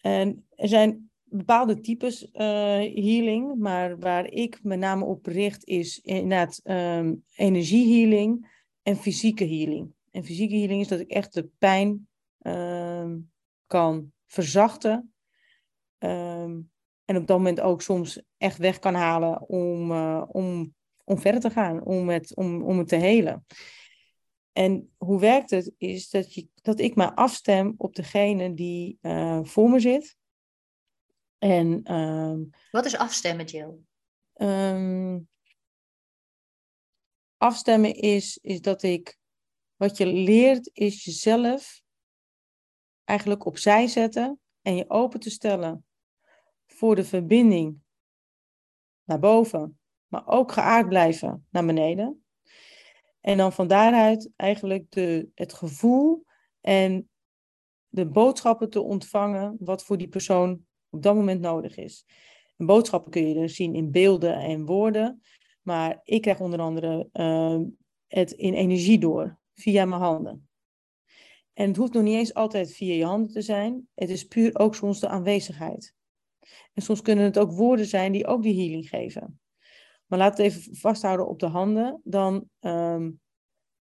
En 0.00 0.46
er 0.54 0.68
zijn 0.68 1.10
bepaalde 1.22 1.80
types 1.80 2.22
uh, 2.22 2.30
healing, 2.78 3.58
maar 3.58 3.98
waar 3.98 4.26
ik 4.26 4.62
met 4.62 4.78
name 4.78 5.04
op 5.04 5.26
richt 5.26 5.64
is 5.64 5.98
inderdaad 5.98 6.60
um, 6.64 7.24
energiehealing 7.34 8.48
en 8.82 8.96
fysieke 8.96 9.46
healing. 9.46 9.92
En 10.10 10.24
fysieke 10.24 10.56
healing 10.56 10.80
is 10.80 10.88
dat 10.88 11.00
ik 11.00 11.10
echt 11.10 11.34
de 11.34 11.48
pijn 11.58 12.08
uh, 12.40 13.12
kan 13.66 14.12
verzachten. 14.26 15.12
Um, 15.98 16.70
en 17.04 17.16
op 17.16 17.26
dat 17.26 17.36
moment 17.36 17.60
ook 17.60 17.82
soms 17.82 18.22
echt 18.36 18.58
weg 18.58 18.78
kan 18.78 18.94
halen 18.94 19.48
om, 19.48 19.90
uh, 19.90 20.24
om, 20.28 20.74
om 21.10 21.18
verder 21.18 21.40
te 21.40 21.50
gaan, 21.50 21.84
om 21.84 22.08
het, 22.08 22.36
om, 22.36 22.62
om 22.62 22.78
het 22.78 22.88
te 22.88 22.96
helen. 22.96 23.46
En 24.52 24.92
hoe 24.96 25.20
werkt 25.20 25.50
het? 25.50 25.72
Is 25.78 26.10
dat, 26.10 26.34
je, 26.34 26.48
dat 26.54 26.80
ik 26.80 26.94
me 26.94 27.14
afstem 27.14 27.74
op 27.76 27.94
degene 27.94 28.54
die 28.54 28.98
uh, 29.02 29.44
voor 29.44 29.70
me 29.70 29.80
zit. 29.80 30.16
En, 31.38 31.94
um, 31.94 32.50
Wat 32.70 32.84
is 32.84 32.96
afstemmen, 32.96 33.44
Jill? 33.44 33.74
Um, 34.34 35.28
afstemmen 37.36 37.94
is, 37.94 38.38
is 38.42 38.60
dat 38.60 38.82
ik 38.82 39.18
wat 39.76 39.96
je 39.96 40.06
leert 40.06 40.70
is 40.72 41.04
jezelf 41.04 41.82
eigenlijk 43.04 43.44
opzij 43.44 43.86
zetten 43.86 44.40
en 44.62 44.76
je 44.76 44.90
open 44.90 45.20
te 45.20 45.30
stellen 45.30 45.84
voor 46.66 46.94
de 46.96 47.04
verbinding 47.04 47.78
naar 49.04 49.18
boven, 49.18 49.79
maar 50.10 50.26
ook 50.26 50.52
geaard 50.52 50.88
blijven 50.88 51.46
naar 51.50 51.66
beneden. 51.66 52.24
En 53.20 53.36
dan 53.36 53.52
van 53.52 53.68
daaruit 53.68 54.30
eigenlijk 54.36 54.90
de, 54.90 55.28
het 55.34 55.52
gevoel 55.52 56.24
en 56.60 57.08
de 57.88 58.06
boodschappen 58.06 58.70
te 58.70 58.80
ontvangen 58.80 59.56
wat 59.60 59.84
voor 59.84 59.98
die 59.98 60.08
persoon 60.08 60.64
op 60.90 61.02
dat 61.02 61.14
moment 61.14 61.40
nodig 61.40 61.76
is. 61.76 62.06
En 62.56 62.66
boodschappen 62.66 63.10
kun 63.10 63.28
je 63.28 63.40
er 63.40 63.48
zien 63.48 63.74
in 63.74 63.90
beelden 63.90 64.34
en 64.34 64.66
woorden, 64.66 65.22
maar 65.62 66.00
ik 66.04 66.22
krijg 66.22 66.40
onder 66.40 66.60
andere 66.60 67.08
uh, 67.12 67.60
het 68.06 68.30
in 68.30 68.54
energie 68.54 68.98
door 68.98 69.38
via 69.54 69.84
mijn 69.84 70.00
handen. 70.00 70.48
En 71.52 71.68
het 71.68 71.76
hoeft 71.76 71.92
nog 71.92 72.02
niet 72.02 72.14
eens 72.14 72.34
altijd 72.34 72.72
via 72.72 72.94
je 72.94 73.04
handen 73.04 73.32
te 73.32 73.42
zijn. 73.42 73.88
Het 73.94 74.10
is 74.10 74.24
puur 74.24 74.58
ook 74.58 74.74
soms 74.74 75.00
de 75.00 75.08
aanwezigheid. 75.08 75.94
En 76.74 76.82
soms 76.82 77.02
kunnen 77.02 77.24
het 77.24 77.38
ook 77.38 77.52
woorden 77.52 77.86
zijn 77.86 78.12
die 78.12 78.26
ook 78.26 78.42
die 78.42 78.60
healing 78.60 78.88
geven. 78.88 79.40
Maar 80.10 80.18
laat 80.18 80.38
het 80.38 80.46
even 80.46 80.76
vasthouden 80.76 81.28
op 81.28 81.38
de 81.38 81.46
handen. 81.46 82.00
Dan 82.04 82.48
um, 82.60 83.20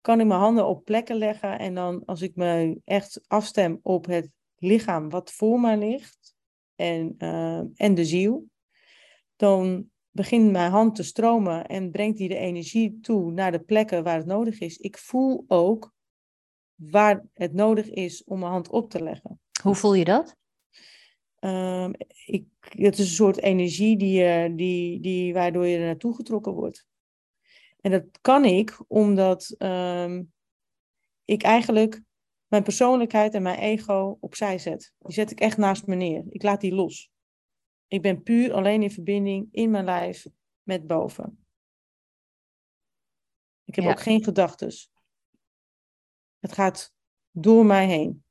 kan 0.00 0.20
ik 0.20 0.26
mijn 0.26 0.40
handen 0.40 0.66
op 0.66 0.85
plekken 0.85 1.16
leggen. 1.16 1.59
En 1.59 1.74
dan 1.74 2.04
als 2.04 2.22
ik 2.22 2.37
me 2.37 2.80
echt 2.85 3.20
afstem 3.26 3.78
op 3.83 4.06
het 4.06 4.30
lichaam 4.56 5.09
wat 5.09 5.33
voor 5.33 5.61
mij 5.61 5.78
ligt. 5.78 6.35
En, 6.74 7.14
uh, 7.18 7.62
en 7.74 7.94
de 7.94 8.04
ziel. 8.04 8.46
Dan 9.37 9.90
begint 10.11 10.50
mijn 10.50 10.70
hand 10.70 10.94
te 10.94 11.02
stromen 11.02 11.66
en 11.66 11.90
brengt 11.90 12.18
die 12.18 12.28
de 12.28 12.37
energie 12.37 12.98
toe 13.00 13.33
naar 13.33 13.52
de 13.52 13.61
plekken 13.61 14.04
waar 14.04 14.16
het 14.16 14.26
nodig 14.26 14.59
is. 14.59 14.76
Ik 14.76 14.98
voel 14.98 15.44
ook 15.46 15.92
waar 16.74 17.26
het 17.35 17.52
nodig 17.52 17.90
is 17.90 18.24
om 18.24 18.38
mijn 18.38 18.52
hand 18.52 18.68
op 18.68 18.90
te 18.90 19.02
leggen. 19.02 19.40
Hoe 19.62 19.74
voel 19.74 19.94
je 19.94 20.04
dat? 20.04 20.37
Um, 21.40 21.92
ik, 22.26 22.46
het 22.61 22.98
is 22.98 23.09
een 23.09 23.14
soort 23.14 23.40
energie 23.40 23.96
die, 23.96 24.55
die, 24.55 25.00
die, 25.00 25.33
waardoor 25.33 25.66
je 25.66 25.76
er 25.76 25.85
naartoe 25.85 26.14
getrokken 26.14 26.53
wordt. 26.53 26.87
En 27.81 27.90
dat 27.90 28.05
kan 28.20 28.44
ik 28.44 28.85
omdat 28.88 29.55
um, 29.59 30.33
ik 31.24 31.42
eigenlijk 31.42 32.03
mijn 32.46 32.62
persoonlijkheid 32.62 33.35
en 33.35 33.42
mijn 33.42 33.59
ego 33.59 34.16
opzij 34.20 34.59
zet. 34.59 34.92
Die 34.98 35.14
zet 35.14 35.31
ik 35.31 35.40
echt 35.40 35.57
naast 35.57 35.87
me 35.87 35.94
neer. 35.94 36.24
Ik 36.29 36.42
laat 36.42 36.61
die 36.61 36.74
los. 36.74 37.11
Ik 37.87 38.03
ben 38.03 38.22
puur 38.22 38.53
alleen 38.53 38.83
in 38.83 38.90
verbinding 38.90 39.48
in 39.50 39.70
mijn 39.70 39.85
lijf 39.85 40.26
met 40.62 40.87
boven. 40.87 41.44
Ik 43.64 43.74
heb 43.74 43.85
ook 43.85 44.00
geen 44.00 44.24
gedachten. 44.24 44.72
Het 46.38 46.53
gaat 46.53 46.94
door 47.31 47.66
mij 47.66 47.87
heen. 47.87 48.24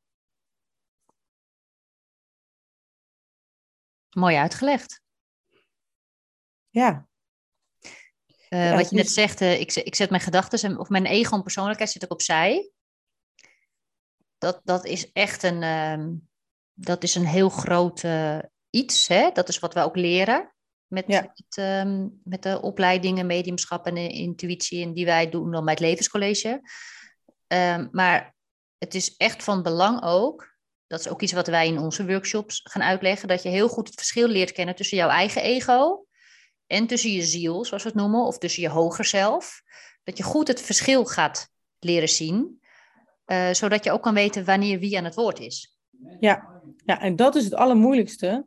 Mooi 4.10 4.36
uitgelegd. 4.36 5.02
Ja. 6.70 7.08
Uh, 8.50 8.70
ja 8.70 8.76
wat 8.76 8.90
je 8.90 8.96
net 8.96 9.10
zegt, 9.10 9.42
uh, 9.42 9.60
ik, 9.60 9.74
ik, 9.74 9.96
zet 9.96 10.10
mijn 10.10 10.22
gedachten 10.22 10.78
of 10.78 10.90
mijn 10.90 11.06
ego 11.06 11.36
en 11.36 11.42
persoonlijkheid 11.42 11.92
zet 11.92 12.04
ik 12.04 12.12
opzij. 12.12 12.72
Dat, 14.38 14.62
dat 14.64 14.86
is 14.86 15.12
echt 15.12 15.44
een, 15.44 15.62
uh, 15.62 16.16
dat 16.74 17.04
is 17.04 17.16
een 17.16 17.26
heel 17.26 17.50
groot 17.50 18.04
iets. 18.70 19.08
Hè? 19.08 19.30
Dat 19.32 19.50
is 19.50 19.60
wat 19.60 19.74
we 19.74 19.82
ook 19.82 19.96
leren 19.96 20.54
met, 20.90 21.08
met, 21.08 21.58
um, 21.60 22.22
met 22.24 22.44
de 22.44 22.62
opleidingen, 22.62 23.26
mediumschap 23.26 23.86
en 23.86 23.98
intuïtie 23.98 24.84
en 24.84 24.94
die 24.94 25.06
wij 25.06 25.30
doen 25.30 25.52
dan 25.52 25.64
bij 25.64 25.74
het 25.74 25.84
levenscollege. 25.84 26.62
Um, 27.48 27.90
maar 27.92 28.36
het 28.78 28.96
is 28.96 29.16
echt 29.18 29.44
van 29.44 29.64
belang 29.64 30.04
ook, 30.04 30.58
dat 30.90 31.00
is 31.00 31.10
ook 31.10 31.22
iets 31.22 31.32
wat 31.32 31.48
wij 31.48 31.68
in 31.68 31.80
onze 31.80 32.06
workshops 32.06 32.62
gaan 32.64 32.82
uitleggen, 32.82 33.28
dat 33.28 33.44
je 33.44 33.50
heel 33.50 33.68
goed 33.68 33.88
het 33.88 33.96
verschil 33.96 34.28
leert 34.28 34.52
kennen 34.52 34.76
tussen 34.76 34.98
jouw 34.98 35.10
eigen 35.10 35.42
ego 35.42 36.06
en 36.68 36.88
tussen 36.88 37.12
je 37.12 37.22
ziel, 37.22 37.66
zoals 37.66 37.84
we 37.84 37.90
het 37.90 37.98
noemen, 37.98 38.26
of 38.26 38.38
tussen 38.38 38.62
je 38.62 38.70
hoger 38.70 39.06
zelf. 39.06 39.62
Dat 40.04 40.18
je 40.18 40.24
goed 40.24 40.48
het 40.48 40.62
verschil 40.62 41.06
gaat 41.06 41.50
leren 41.80 42.10
zien, 42.10 42.62
uh, 43.26 43.52
zodat 43.52 43.84
je 43.84 43.92
ook 43.92 44.02
kan 44.02 44.14
weten 44.14 44.46
wanneer 44.46 44.80
wie 44.80 44.98
aan 44.98 45.04
het 45.04 45.16
woord 45.16 45.40
is. 45.40 45.78
Ja, 46.20 46.62
ja 46.86 47.02
en 47.02 47.16
dat 47.16 47.36
is 47.36 47.44
het 47.44 47.54
allermoeilijkste 47.54 48.46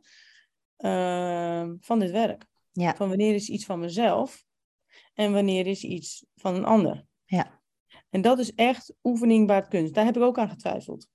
uh, 0.77 1.69
van 1.79 1.99
dit 1.99 2.11
werk. 2.11 2.45
Ja. 2.71 2.95
Van 2.95 3.07
wanneer 3.07 3.33
is 3.33 3.49
iets 3.49 3.65
van 3.65 3.79
mezelf 3.79 4.45
en 5.13 5.33
wanneer 5.33 5.67
is 5.67 5.83
iets 5.83 6.25
van 6.35 6.55
een 6.55 6.65
ander. 6.65 7.05
Ja. 7.25 7.61
En 8.09 8.21
dat 8.21 8.39
is 8.39 8.53
echt 8.53 8.93
oefening 9.03 9.47
bij 9.47 9.55
het 9.55 9.67
kunst. 9.67 9.93
Daar 9.93 10.05
heb 10.05 10.15
ik 10.15 10.21
ook 10.21 10.37
aan 10.37 10.49
getwijfeld. 10.49 11.07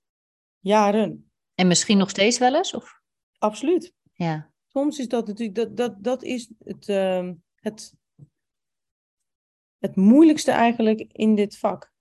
Jaren. 0.58 1.30
En 1.54 1.66
misschien 1.66 1.98
nog 1.98 2.10
steeds 2.10 2.38
wel 2.38 2.54
eens? 2.54 2.74
Of? 2.74 3.00
Absoluut. 3.38 3.94
Ja. 4.12 4.50
Soms 4.66 4.98
is 4.98 5.08
dat 5.08 5.26
natuurlijk, 5.26 5.56
dat, 5.56 5.76
dat, 5.76 6.04
dat 6.04 6.22
is 6.22 6.50
het, 6.58 6.88
uh, 6.88 7.30
het, 7.54 7.94
het 9.78 9.96
moeilijkste 9.96 10.50
eigenlijk 10.50 11.00
in 11.00 11.34
dit 11.34 11.58
vak. 11.58 11.92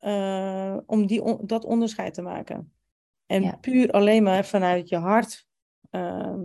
Uh, 0.00 0.78
om 0.86 1.06
die, 1.06 1.22
on, 1.22 1.46
dat 1.46 1.64
onderscheid 1.64 2.14
te 2.14 2.22
maken. 2.22 2.72
En 3.26 3.42
ja. 3.42 3.56
puur 3.56 3.90
alleen 3.90 4.22
maar 4.22 4.44
vanuit 4.44 4.88
je 4.88 4.96
hart 4.96 5.46
uh, 5.90 6.44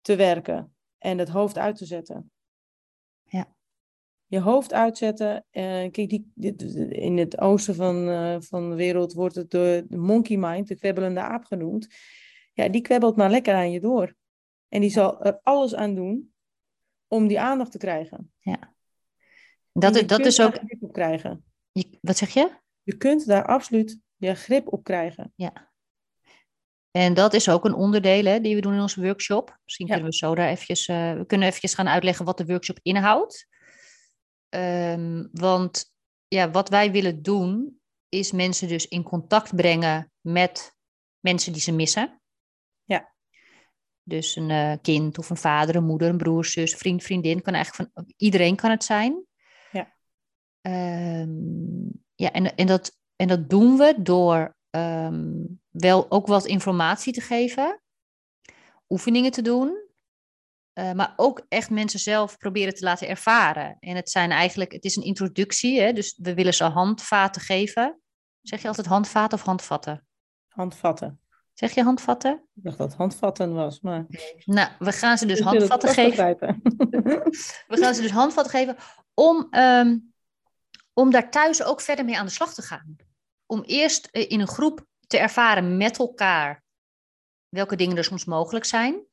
te 0.00 0.16
werken 0.16 0.76
en 0.98 1.18
het 1.18 1.28
hoofd 1.28 1.58
uit 1.58 1.76
te 1.76 1.86
zetten. 1.86 2.32
Je 4.30 4.40
hoofd 4.40 4.72
uitzetten. 4.72 5.44
Uh, 5.52 5.62
kijk, 5.90 6.08
die, 6.08 6.32
dit, 6.34 6.62
in 6.88 7.18
het 7.18 7.38
oosten 7.38 7.74
van, 7.74 8.08
uh, 8.08 8.36
van 8.38 8.70
de 8.70 8.76
wereld 8.76 9.12
wordt 9.12 9.34
het 9.34 9.50
de, 9.50 9.84
de 9.88 9.96
monkey 9.96 10.36
mind, 10.36 10.68
de 10.68 10.76
kwebbelende 10.76 11.20
aap 11.20 11.44
genoemd. 11.44 11.88
Ja, 12.52 12.68
die 12.68 12.80
kwebbelt 12.80 13.16
maar 13.16 13.30
lekker 13.30 13.54
aan 13.54 13.70
je 13.70 13.80
door. 13.80 14.14
En 14.68 14.80
die 14.80 14.90
zal 14.90 15.24
er 15.24 15.40
alles 15.42 15.74
aan 15.74 15.94
doen 15.94 16.32
om 17.06 17.26
die 17.26 17.40
aandacht 17.40 17.70
te 17.70 17.78
krijgen. 17.78 18.32
Ja. 18.38 18.74
Dat, 19.72 19.96
is, 19.96 20.06
dat 20.06 20.26
is 20.26 20.40
ook. 20.40 20.54
Grip 20.54 20.82
op 20.82 20.92
krijgen. 20.92 21.44
Je, 21.72 21.98
wat 22.00 22.16
zeg 22.16 22.30
je? 22.30 22.50
Je 22.82 22.96
kunt 22.96 23.26
daar 23.26 23.46
absoluut 23.46 24.00
je 24.16 24.34
grip 24.34 24.72
op 24.72 24.84
krijgen. 24.84 25.32
Ja. 25.34 25.72
En 26.90 27.14
dat 27.14 27.34
is 27.34 27.48
ook 27.48 27.64
een 27.64 27.74
onderdeel 27.74 28.24
hè, 28.24 28.40
die 28.40 28.54
we 28.54 28.60
doen 28.60 28.74
in 28.74 28.80
onze 28.80 29.02
workshop. 29.02 29.58
Misschien 29.64 29.86
ja. 29.86 29.92
kunnen 29.92 30.10
we 30.10 30.16
zo 30.16 30.34
daar 30.34 30.48
eventjes, 30.48 30.88
uh, 30.88 31.12
we 31.12 31.26
kunnen 31.26 31.48
eventjes 31.48 31.74
gaan 31.74 31.88
uitleggen 31.88 32.24
wat 32.24 32.38
de 32.38 32.46
workshop 32.46 32.78
inhoudt. 32.82 33.46
Um, 34.50 35.28
want 35.32 35.92
ja, 36.28 36.50
wat 36.50 36.68
wij 36.68 36.90
willen 36.90 37.22
doen, 37.22 37.80
is 38.08 38.32
mensen 38.32 38.68
dus 38.68 38.88
in 38.88 39.02
contact 39.02 39.56
brengen 39.56 40.12
met 40.20 40.76
mensen 41.20 41.52
die 41.52 41.62
ze 41.62 41.72
missen. 41.72 42.20
Ja. 42.84 43.14
Dus 44.02 44.36
een 44.36 44.50
eh, 44.50 44.72
kind 44.82 45.18
of 45.18 45.30
een 45.30 45.36
vader, 45.36 45.76
een 45.76 45.84
moeder, 45.84 46.08
een 46.08 46.16
broer, 46.16 46.44
zus, 46.44 46.74
vriend, 46.74 47.02
vriendin. 47.02 47.42
Kan 47.42 47.54
eigenlijk 47.54 47.90
van 47.94 48.12
iedereen 48.16 48.56
kan 48.56 48.70
het 48.70 48.84
zijn. 48.84 49.24
Ja. 49.72 49.94
Ehm, 50.60 51.86
ja, 52.14 52.32
en, 52.32 52.54
en, 52.54 52.66
dat, 52.66 52.98
en 53.16 53.28
dat 53.28 53.50
doen 53.50 53.76
we 53.76 54.02
door 54.02 54.56
ehm, 54.70 55.44
wel 55.68 56.10
ook 56.10 56.26
wat 56.26 56.46
informatie 56.46 57.12
te 57.12 57.20
geven, 57.20 57.82
oefeningen 58.88 59.30
te 59.30 59.42
doen, 59.42 59.87
uh, 60.78 60.92
maar 60.92 61.12
ook 61.16 61.44
echt 61.48 61.70
mensen 61.70 62.00
zelf 62.00 62.36
proberen 62.36 62.74
te 62.74 62.84
laten 62.84 63.08
ervaren. 63.08 63.76
En 63.80 63.96
het 63.96 64.10
zijn 64.10 64.30
eigenlijk, 64.30 64.72
het 64.72 64.84
is 64.84 64.96
een 64.96 65.02
introductie, 65.02 65.80
hè, 65.80 65.92
dus 65.92 66.18
we 66.22 66.34
willen 66.34 66.54
ze 66.54 66.64
handvaten 66.64 67.40
geven. 67.40 68.00
Zeg 68.42 68.62
je 68.62 68.68
altijd 68.68 68.86
handvaten 68.86 69.38
of 69.38 69.44
handvatten? 69.44 70.06
Handvatten. 70.48 71.20
Zeg 71.52 71.74
je 71.74 71.82
handvatten? 71.82 72.32
Ik 72.54 72.62
dacht 72.62 72.78
dat 72.78 72.94
handvatten 72.94 73.54
was, 73.54 73.80
maar... 73.80 74.06
Nou, 74.44 74.68
we 74.78 74.92
gaan 74.92 75.18
ze 75.18 75.26
dus 75.26 75.40
handvatten 75.40 75.88
geven. 75.88 76.36
we 77.72 77.76
gaan 77.80 77.94
ze 77.94 78.02
dus 78.02 78.10
handvatten 78.10 78.52
geven 78.52 78.76
om, 79.14 79.48
um, 79.50 80.12
om 80.92 81.10
daar 81.10 81.30
thuis 81.30 81.62
ook 81.62 81.80
verder 81.80 82.04
mee 82.04 82.18
aan 82.18 82.26
de 82.26 82.32
slag 82.32 82.54
te 82.54 82.62
gaan. 82.62 82.96
Om 83.46 83.62
eerst 83.62 84.06
eh, 84.06 84.30
in 84.30 84.40
een 84.40 84.48
groep 84.48 84.86
te 85.06 85.18
ervaren 85.18 85.76
met 85.76 85.98
elkaar 85.98 86.64
welke 87.48 87.76
dingen 87.76 87.96
er 87.96 88.04
soms 88.04 88.24
mogelijk 88.24 88.64
zijn. 88.64 89.06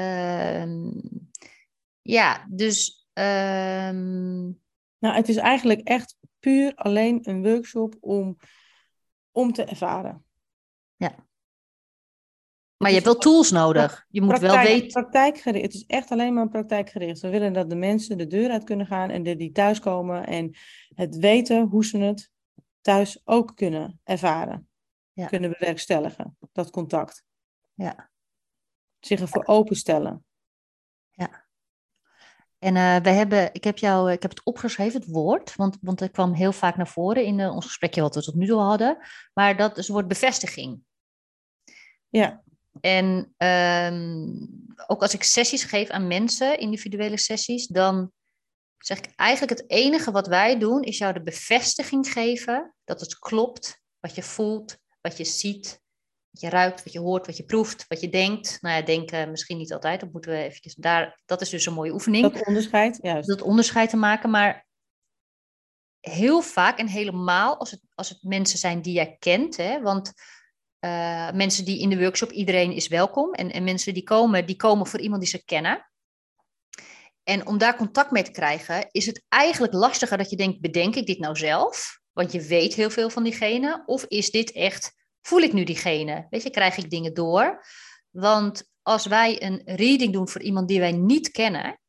Ja, 0.00 0.66
uh, 0.66 1.02
ja 2.02 2.46
dus. 2.50 3.08
Um... 3.12 4.64
Nou, 4.98 5.14
het 5.14 5.28
is 5.28 5.36
eigenlijk 5.36 5.80
echt 5.80 6.16
puur 6.38 6.74
alleen 6.74 7.28
een 7.28 7.42
workshop 7.42 7.96
om, 8.00 8.36
om 9.30 9.52
te 9.52 9.64
ervaren. 9.64 10.24
Ja. 10.96 11.14
Maar 12.76 12.88
je 12.88 12.94
hebt 12.94 13.06
wel 13.06 13.18
tools 13.18 13.50
nodig. 13.50 14.06
Je 14.08 14.20
moet 14.20 14.28
praktijk, 14.28 14.52
wel 14.54 14.62
weten. 14.62 14.88
Praktijkgericht. 14.88 15.64
Het 15.64 15.74
is 15.74 15.84
echt 15.86 16.10
alleen 16.10 16.34
maar 16.34 16.48
praktijkgericht. 16.48 17.20
We 17.20 17.28
willen 17.28 17.52
dat 17.52 17.70
de 17.70 17.76
mensen 17.76 18.18
de 18.18 18.26
deur 18.26 18.50
uit 18.50 18.64
kunnen 18.64 18.86
gaan 18.86 19.10
en 19.10 19.22
die 19.22 19.52
thuiskomen 19.52 20.26
en 20.26 20.56
het 20.94 21.16
weten 21.16 21.66
hoe 21.66 21.84
ze 21.84 21.98
het 21.98 22.30
thuis 22.80 23.20
ook 23.24 23.56
kunnen 23.56 24.00
ervaren. 24.04 24.68
Ja. 25.12 25.26
Kunnen 25.26 25.54
bewerkstelligen, 25.58 26.36
dat 26.52 26.70
contact. 26.70 27.24
Ja. 27.74 28.10
Zich 29.00 29.20
ervoor 29.20 29.44
openstellen. 29.46 30.24
Ja. 31.10 31.46
En 32.58 32.76
uh, 32.76 32.96
we 32.96 33.10
hebben, 33.10 33.54
ik 33.54 33.64
heb 33.64 33.78
jou, 33.78 34.12
ik 34.12 34.22
heb 34.22 34.30
het 34.30 34.44
opgeschreven, 34.44 35.00
het 35.00 35.10
woord, 35.10 35.56
want, 35.56 35.78
want 35.80 36.00
het 36.00 36.12
kwam 36.12 36.32
heel 36.32 36.52
vaak 36.52 36.76
naar 36.76 36.88
voren 36.88 37.24
in 37.24 37.38
uh, 37.38 37.54
ons 37.54 37.64
gesprekje 37.64 38.00
wat 38.00 38.14
we 38.14 38.22
tot 38.22 38.34
nu 38.34 38.46
toe 38.46 38.60
hadden. 38.60 38.98
Maar 39.32 39.56
dat 39.56 39.70
is 39.70 39.86
het 39.86 39.94
woord 39.94 40.08
bevestiging. 40.08 40.80
Ja. 42.08 42.42
En 42.80 43.34
um, 43.38 44.48
ook 44.86 45.02
als 45.02 45.14
ik 45.14 45.22
sessies 45.22 45.64
geef 45.64 45.88
aan 45.88 46.06
mensen, 46.06 46.58
individuele 46.58 47.18
sessies, 47.18 47.66
dan 47.66 48.12
zeg 48.78 48.98
ik 48.98 49.12
eigenlijk 49.14 49.60
het 49.60 49.70
enige 49.70 50.10
wat 50.10 50.26
wij 50.26 50.58
doen, 50.58 50.82
is 50.82 50.98
jou 50.98 51.12
de 51.12 51.22
bevestiging 51.22 52.12
geven 52.12 52.74
dat 52.84 53.00
het 53.00 53.18
klopt, 53.18 53.82
wat 54.00 54.14
je 54.14 54.22
voelt, 54.22 54.76
wat 55.00 55.16
je 55.16 55.24
ziet, 55.24 55.80
wat 56.40 56.50
je 56.50 56.56
ruikt, 56.56 56.84
wat 56.84 56.92
je 56.92 56.98
hoort, 56.98 57.26
wat 57.26 57.36
je 57.36 57.44
proeft, 57.44 57.84
wat 57.88 58.00
je 58.00 58.08
denkt. 58.08 58.58
Nou 58.60 58.76
ja, 58.76 58.82
denken 58.82 59.30
misschien 59.30 59.56
niet 59.56 59.72
altijd, 59.72 60.00
dat 60.00 60.12
moeten 60.12 60.30
we 60.30 60.36
eventjes 60.36 60.74
daar, 60.74 61.20
dat 61.24 61.40
is 61.40 61.48
dus 61.48 61.66
een 61.66 61.72
mooie 61.72 61.92
oefening. 61.92 62.32
Dat 62.32 62.46
onderscheid, 62.46 62.98
juist. 63.02 63.28
Dat 63.28 63.42
onderscheid 63.42 63.90
te 63.90 63.96
maken, 63.96 64.30
maar 64.30 64.66
heel 66.00 66.40
vaak 66.42 66.78
en 66.78 66.86
helemaal 66.86 67.58
als 67.58 67.70
het, 67.70 67.80
als 67.94 68.08
het 68.08 68.22
mensen 68.22 68.58
zijn 68.58 68.82
die 68.82 68.92
jij 68.92 69.16
kent, 69.18 69.56
hè, 69.56 69.80
want 69.80 70.12
uh, 70.80 71.30
mensen 71.30 71.64
die 71.64 71.80
in 71.80 71.88
de 71.88 71.98
workshop, 71.98 72.30
iedereen 72.30 72.72
is 72.72 72.88
welkom. 72.88 73.32
En, 73.32 73.52
en 73.52 73.64
mensen 73.64 73.94
die 73.94 74.02
komen, 74.02 74.46
die 74.46 74.56
komen 74.56 74.86
voor 74.86 75.00
iemand 75.00 75.20
die 75.20 75.30
ze 75.30 75.44
kennen. 75.44 75.90
En 77.22 77.46
om 77.46 77.58
daar 77.58 77.76
contact 77.76 78.10
mee 78.10 78.22
te 78.22 78.30
krijgen, 78.30 78.88
is 78.90 79.06
het 79.06 79.24
eigenlijk 79.28 79.72
lastiger 79.72 80.18
dat 80.18 80.30
je 80.30 80.36
denkt, 80.36 80.60
bedenk 80.60 80.94
ik 80.94 81.06
dit 81.06 81.18
nou 81.18 81.36
zelf? 81.36 82.00
Want 82.12 82.32
je 82.32 82.40
weet 82.42 82.74
heel 82.74 82.90
veel 82.90 83.10
van 83.10 83.22
diegene. 83.22 83.82
Of 83.86 84.04
is 84.04 84.30
dit 84.30 84.52
echt, 84.52 85.05
voel 85.26 85.40
ik 85.40 85.52
nu 85.52 85.64
diegene? 85.64 86.26
Weet 86.30 86.42
je, 86.42 86.50
krijg 86.50 86.76
ik 86.76 86.90
dingen 86.90 87.14
door? 87.14 87.66
Want 88.10 88.70
als 88.82 89.06
wij 89.06 89.42
een 89.42 89.62
reading 89.64 90.12
doen 90.12 90.28
voor 90.28 90.42
iemand 90.42 90.68
die 90.68 90.80
wij 90.80 90.92
niet 90.92 91.30
kennen, 91.30 91.80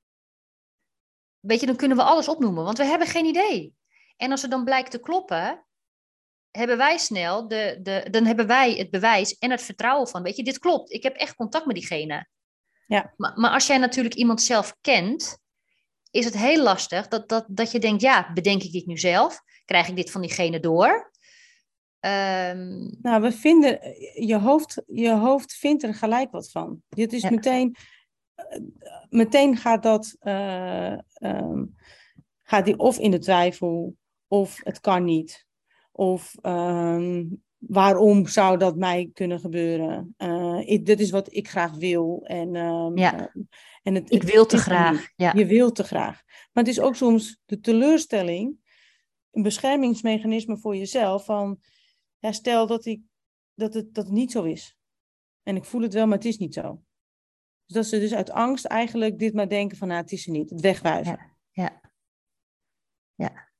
weet 1.39 1.59
je, 1.59 1.65
dan 1.65 1.75
kunnen 1.75 1.97
we 1.97 2.03
alles 2.03 2.27
opnoemen, 2.27 2.63
want 2.63 2.77
we 2.77 2.85
hebben 2.85 3.07
geen 3.07 3.25
idee. 3.25 3.73
En 4.17 4.31
als 4.31 4.41
het 4.41 4.51
dan 4.51 4.63
blijkt 4.63 4.91
te 4.91 4.99
kloppen, 4.99 5.65
hebben 6.51 6.77
wij 6.77 6.97
snel 6.97 7.47
de, 7.47 7.79
de, 7.81 8.07
dan 8.09 8.25
hebben 8.25 8.47
wij 8.47 8.73
het 8.73 8.89
bewijs 8.89 9.37
en 9.37 9.51
het 9.51 9.61
vertrouwen 9.61 10.07
van, 10.07 10.23
weet 10.23 10.35
je, 10.35 10.43
dit 10.43 10.59
klopt. 10.59 10.91
Ik 10.91 11.03
heb 11.03 11.15
echt 11.15 11.35
contact 11.35 11.65
met 11.65 11.75
diegene. 11.75 12.27
Ja. 12.87 13.13
Maar, 13.17 13.39
maar 13.39 13.51
als 13.51 13.67
jij 13.67 13.77
natuurlijk 13.77 14.15
iemand 14.15 14.41
zelf 14.41 14.75
kent, 14.81 15.37
is 16.11 16.25
het 16.25 16.37
heel 16.37 16.63
lastig 16.63 17.07
dat, 17.07 17.29
dat, 17.29 17.45
dat 17.47 17.71
je 17.71 17.79
denkt, 17.79 18.01
ja, 18.01 18.33
bedenk 18.33 18.63
ik 18.63 18.71
dit 18.71 18.85
nu 18.85 18.97
zelf? 18.97 19.41
Krijg 19.65 19.87
ik 19.87 19.95
dit 19.95 20.11
van 20.11 20.21
diegene 20.21 20.59
door? 20.59 21.11
Um... 21.99 22.97
Nou, 23.01 23.21
we 23.21 23.31
vinden, 23.31 23.79
je 24.25 24.37
hoofd, 24.39 24.83
je 24.87 25.11
hoofd 25.11 25.53
vindt 25.53 25.83
er 25.83 25.93
gelijk 25.93 26.31
wat 26.31 26.51
van. 26.51 26.81
Dit 26.89 27.13
is 27.13 27.21
Ja. 27.21 27.29
meteen, 27.29 27.75
meteen 29.09 29.57
gaat 29.57 29.83
dat, 29.83 30.15
eh, 30.19 30.91
ehm, 31.13 31.63
gaat 32.43 32.65
die 32.65 32.77
of 32.77 32.99
in 32.99 33.11
de 33.11 33.19
twijfel, 33.19 33.95
of 34.27 34.59
het 34.63 34.79
kan 34.79 35.03
niet. 35.03 35.45
Of 35.91 36.35
ehm, 36.41 37.25
waarom 37.57 38.27
zou 38.27 38.57
dat 38.57 38.75
mij 38.75 39.09
kunnen 39.13 39.39
gebeuren? 39.39 40.15
Ik- 40.65 40.85
dit 40.85 40.99
is 40.99 41.09
wat 41.11 41.33
ik 41.33 41.49
graag 41.49 41.75
wil. 41.75 42.21
En, 42.23 42.55
ehm, 42.55 42.97
Ja. 42.97 43.19
eh, 43.19 43.25
en 43.83 43.95
het, 43.95 44.11
Ik 44.11 44.21
het 44.21 44.31
wil 44.31 44.45
te 44.45 44.57
graag. 44.57 45.07
Ja. 45.15 45.31
Je 45.35 45.45
wilt 45.45 45.75
te 45.75 45.83
graag. 45.83 46.21
Maar 46.53 46.63
het 46.63 46.67
is 46.67 46.79
ook 46.79 46.95
soms 46.95 47.39
de 47.45 47.59
teleurstelling, 47.59 48.55
een 49.31 49.41
beschermingsmechanisme 49.41 50.57
voor 50.57 50.75
jezelf. 50.75 51.25
Van, 51.25 51.59
ja, 52.27 52.33
stel 52.33 52.67
dat, 52.67 52.85
ik, 52.85 53.01
dat, 53.53 53.73
het, 53.73 53.93
dat 53.93 54.03
het 54.05 54.13
niet 54.13 54.31
zo 54.31 54.43
is. 54.43 54.77
En 55.43 55.55
ik 55.55 55.65
voel 55.65 55.81
het 55.81 55.93
wel, 55.93 56.07
maar 56.07 56.17
het 56.17 56.25
is 56.25 56.37
niet 56.37 56.53
zo. 56.53 56.83
Dus 57.65 57.75
dat 57.75 57.85
ze 57.85 57.99
dus 57.99 58.13
uit 58.13 58.29
angst 58.29 58.65
eigenlijk 58.65 59.19
dit 59.19 59.33
maar 59.33 59.49
denken 59.49 59.77
van, 59.77 59.87
nou, 59.87 60.01
het 60.01 60.11
is 60.11 60.25
er 60.25 60.31
niet. 60.31 60.49
Het 60.49 60.61
wegwijzen. 60.61 61.37
Ja. 61.49 61.81
Ja. 63.15 63.51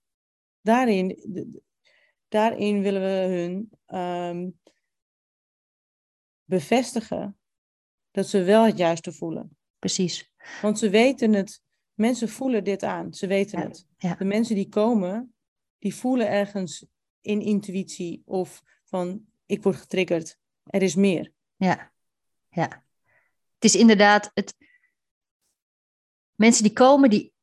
Daarin, 0.61 1.07
d- 1.07 1.59
daarin 2.27 2.81
willen 2.81 3.01
we 3.01 3.35
hun 3.35 3.69
ehm, 3.85 4.49
bevestigen 6.43 7.39
dat 8.11 8.27
ze 8.27 8.43
wel 8.43 8.65
het 8.65 8.77
juiste 8.77 9.11
voelen. 9.11 9.57
Precies. 9.79 10.33
Want 10.61 10.79
ze 10.79 10.89
weten 10.89 11.33
het, 11.33 11.63
mensen 11.93 12.29
voelen 12.29 12.63
dit 12.63 12.83
aan, 12.83 13.13
ze 13.13 13.27
weten 13.27 13.59
Ja, 13.59 13.65
het. 13.67 13.87
ja. 13.97 14.15
De 14.15 14.25
mensen 14.25 14.55
die 14.55 14.69
komen, 14.69 15.35
die 15.77 15.95
voelen 15.95 16.29
ergens 16.29 16.85
in 17.27 17.41
intuïtie 17.41 18.21
of 18.25 18.63
van 18.83 19.25
ik 19.45 19.63
word 19.63 19.75
getriggerd, 19.75 20.37
er 20.63 20.81
is 20.81 20.95
meer. 20.95 21.31
Ja. 21.55 21.91
Ja. 22.49 22.83
Het 23.53 23.63
is 23.63 23.75
inderdaad 23.75 24.31
het. 24.33 24.55
Mensen 26.35 26.63
die 26.63 26.73
komen, 26.73 27.09
die 27.09 27.33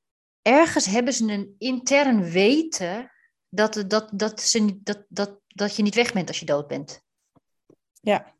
ergens 0.43 0.87
hebben 0.87 1.13
ze 1.13 1.33
een 1.33 1.55
intern 1.59 2.31
weten 2.31 3.13
dat, 3.49 3.85
dat, 3.87 4.11
dat, 4.13 4.41
ze, 4.41 4.83
dat, 4.83 5.05
dat, 5.09 5.41
dat 5.47 5.77
je 5.77 5.83
niet 5.83 5.95
weg 5.95 6.13
bent 6.13 6.29
als 6.29 6.39
je 6.39 6.47
dood 6.47 6.69
bent. 6.69 7.03
Ja, 8.01 8.35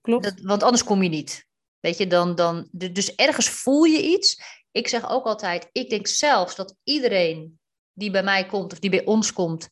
klopt. 0.00 0.24
Dat, 0.24 0.40
want 0.40 0.62
anders 0.62 0.84
kom 0.84 1.02
je 1.02 1.08
niet. 1.08 1.46
Weet 1.80 1.98
je, 1.98 2.06
dan, 2.06 2.34
dan, 2.34 2.68
dus 2.72 3.14
ergens 3.14 3.48
voel 3.48 3.84
je 3.84 4.02
iets. 4.02 4.42
Ik 4.70 4.88
zeg 4.88 5.10
ook 5.10 5.24
altijd, 5.24 5.68
ik 5.72 5.90
denk 5.90 6.06
zelfs 6.06 6.56
dat 6.56 6.76
iedereen 6.82 7.58
die 7.92 8.10
bij 8.10 8.22
mij 8.22 8.46
komt 8.46 8.72
of 8.72 8.78
die 8.78 8.90
bij 8.90 9.04
ons 9.04 9.32
komt, 9.32 9.68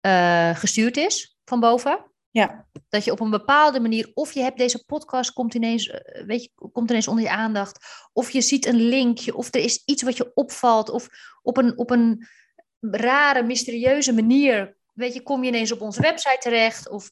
eh, 0.00 0.56
gestuurd 0.56 0.96
is 0.96 1.36
van 1.44 1.60
boven. 1.60 2.10
Ja, 2.30 2.66
Dat 2.88 3.04
je 3.04 3.12
op 3.12 3.20
een 3.20 3.30
bepaalde 3.30 3.80
manier, 3.80 4.10
of 4.14 4.32
je 4.32 4.40
hebt 4.40 4.58
deze 4.58 4.84
podcast, 4.84 5.32
komt 5.32 5.54
ineens, 5.54 5.88
eh, 5.88 6.24
weet 6.26 6.42
je, 6.42 6.50
komt 6.72 6.90
ineens 6.90 7.08
onder 7.08 7.24
je 7.24 7.30
aandacht. 7.30 7.78
Of 8.12 8.30
je 8.30 8.40
ziet 8.40 8.66
een 8.66 8.80
linkje, 8.88 9.34
of 9.36 9.54
er 9.54 9.60
is 9.60 9.82
iets 9.84 10.02
wat 10.02 10.16
je 10.16 10.30
opvalt. 10.34 10.88
Of 10.90 11.08
op 11.42 11.56
een, 11.56 11.78
op 11.78 11.90
een 11.90 12.26
rare, 12.80 13.42
mysterieuze 13.42 14.12
manier, 14.12 14.76
weet 14.94 15.14
je, 15.14 15.22
kom 15.22 15.42
je 15.42 15.48
ineens 15.48 15.72
op 15.72 15.80
onze 15.80 16.00
website 16.00 16.38
terecht. 16.40 16.88
Of 16.88 17.10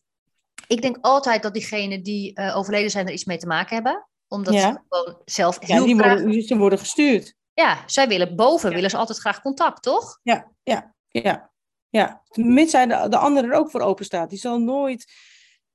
ik 0.66 0.82
denk 0.82 0.98
altijd 1.00 1.42
dat 1.42 1.54
diegenen 1.54 2.02
die 2.02 2.34
eh, 2.34 2.56
overleden 2.56 2.90
zijn 2.90 3.06
er 3.06 3.12
iets 3.12 3.24
mee 3.24 3.38
te 3.38 3.46
maken 3.46 3.74
hebben. 3.74 4.08
Omdat 4.28 4.54
Ja. 4.54 4.72
ze 4.72 4.78
gewoon 4.88 5.22
zelf 5.24 5.66
ja 5.66 5.74
heel 5.74 5.84
die 5.84 5.98
graag... 5.98 6.20
worden, 6.20 6.42
ze 6.42 6.56
worden 6.56 6.78
gestuurd. 6.78 7.34
Ja, 7.54 7.82
zij 7.86 8.08
willen 8.08 8.36
boven, 8.36 8.68
Ja. 8.68 8.74
willen 8.74 8.90
ze 8.90 8.96
altijd 8.96 9.18
graag 9.18 9.40
contact, 9.42 9.82
toch? 9.82 10.18
Ja, 10.22 10.50
ja, 10.62 10.94
ja. 11.08 11.52
Ja. 11.96 12.22
Mits 12.34 12.72
hij 12.72 12.86
de, 12.86 13.08
de 13.08 13.16
ander 13.16 13.44
er 13.44 13.52
ook 13.52 13.70
voor 13.70 13.80
open 13.80 14.04
staat. 14.04 14.30
Die 14.30 14.38
zal 14.38 14.58
nooit, 14.58 15.12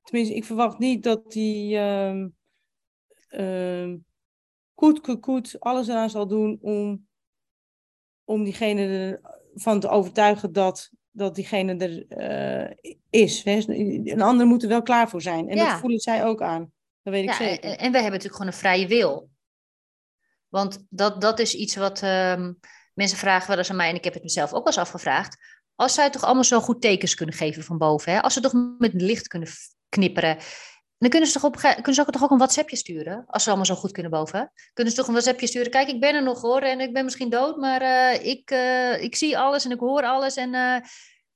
tenminste, 0.02 0.34
ik 0.34 0.44
verwacht 0.44 0.78
niet 0.78 1.02
dat 1.02 1.32
die 1.32 1.76
ehm 1.78 2.28
ehm, 3.28 3.96
koet, 4.74 5.00
koet, 5.00 5.20
koet 5.20 5.56
alles 5.58 5.88
eraan 5.88 6.10
zal 6.10 6.26
doen 6.26 6.58
om, 6.62 7.06
om 8.24 8.44
diegene 8.44 9.20
ervan 9.54 9.80
te 9.80 9.88
overtuigen 9.88 10.52
dat 10.52 10.90
dat 11.10 11.34
diegene 11.34 11.76
er 11.76 12.06
eh, 12.08 12.92
is. 13.10 13.44
Een 13.44 14.22
ander 14.22 14.46
moet 14.46 14.62
er 14.62 14.68
wel 14.68 14.82
klaar 14.82 15.08
voor 15.08 15.22
zijn. 15.22 15.48
En 15.48 15.56
dat 15.56 15.78
voelen 15.78 16.00
zij 16.00 16.24
ook 16.24 16.42
aan. 16.42 16.72
Dat 17.02 17.12
weet 17.12 17.24
ik 17.24 17.32
zeker. 17.32 17.70
En, 17.70 17.78
en 17.78 17.92
wij 17.92 18.02
hebben 18.02 18.20
natuurlijk 18.20 18.34
gewoon 18.34 18.52
een 18.52 18.58
vrije 18.58 18.86
wil. 18.86 19.30
Want 20.48 20.86
dat, 20.88 21.20
dat 21.20 21.38
is 21.38 21.54
iets 21.54 21.76
wat 21.76 22.02
ehm, 22.02 22.52
mensen 22.94 23.18
vragen 23.18 23.48
wel 23.48 23.58
eens 23.58 23.70
aan 23.70 23.76
mij, 23.76 23.88
en 23.88 23.94
ik 23.94 24.04
heb 24.04 24.14
het 24.14 24.22
mezelf 24.22 24.52
ook 24.52 24.64
wel 24.64 24.66
eens 24.66 24.78
afgevraagd. 24.78 25.59
Als 25.80 25.94
zij 25.94 26.10
toch 26.10 26.24
allemaal 26.24 26.44
zo 26.44 26.60
goed 26.60 26.80
tekens 26.80 27.14
kunnen 27.14 27.34
geven 27.34 27.62
van 27.62 27.78
boven, 27.78 28.12
hè? 28.12 28.22
als 28.22 28.34
ze 28.34 28.40
toch 28.40 28.52
met 28.78 28.92
licht 28.92 29.28
kunnen 29.28 29.48
knipperen, 29.88 30.38
dan 30.98 31.10
kunnen 31.10 31.28
ze, 31.28 31.34
toch 31.34 31.44
op, 31.44 31.56
kunnen 31.56 31.94
ze 31.94 32.00
ook 32.00 32.10
toch 32.10 32.22
ook 32.22 32.30
een 32.30 32.38
WhatsAppje 32.38 32.76
sturen, 32.76 33.24
als 33.26 33.42
ze 33.42 33.48
allemaal 33.48 33.66
zo 33.66 33.74
goed 33.74 33.92
kunnen 33.92 34.10
boven. 34.10 34.52
Kunnen 34.72 34.92
ze 34.92 34.98
toch 34.98 35.08
een 35.08 35.14
WhatsAppje 35.14 35.46
sturen, 35.46 35.70
kijk, 35.70 35.88
ik 35.88 36.00
ben 36.00 36.14
er 36.14 36.22
nog 36.22 36.40
hoor, 36.40 36.60
en 36.60 36.80
ik 36.80 36.92
ben 36.92 37.04
misschien 37.04 37.30
dood, 37.30 37.56
maar 37.56 37.82
uh, 37.82 38.26
ik, 38.26 38.50
uh, 38.50 39.02
ik 39.02 39.16
zie 39.16 39.38
alles 39.38 39.64
en 39.64 39.70
ik 39.70 39.78
hoor 39.78 40.02
alles. 40.02 40.36
En, 40.36 40.54
uh, 40.54 40.76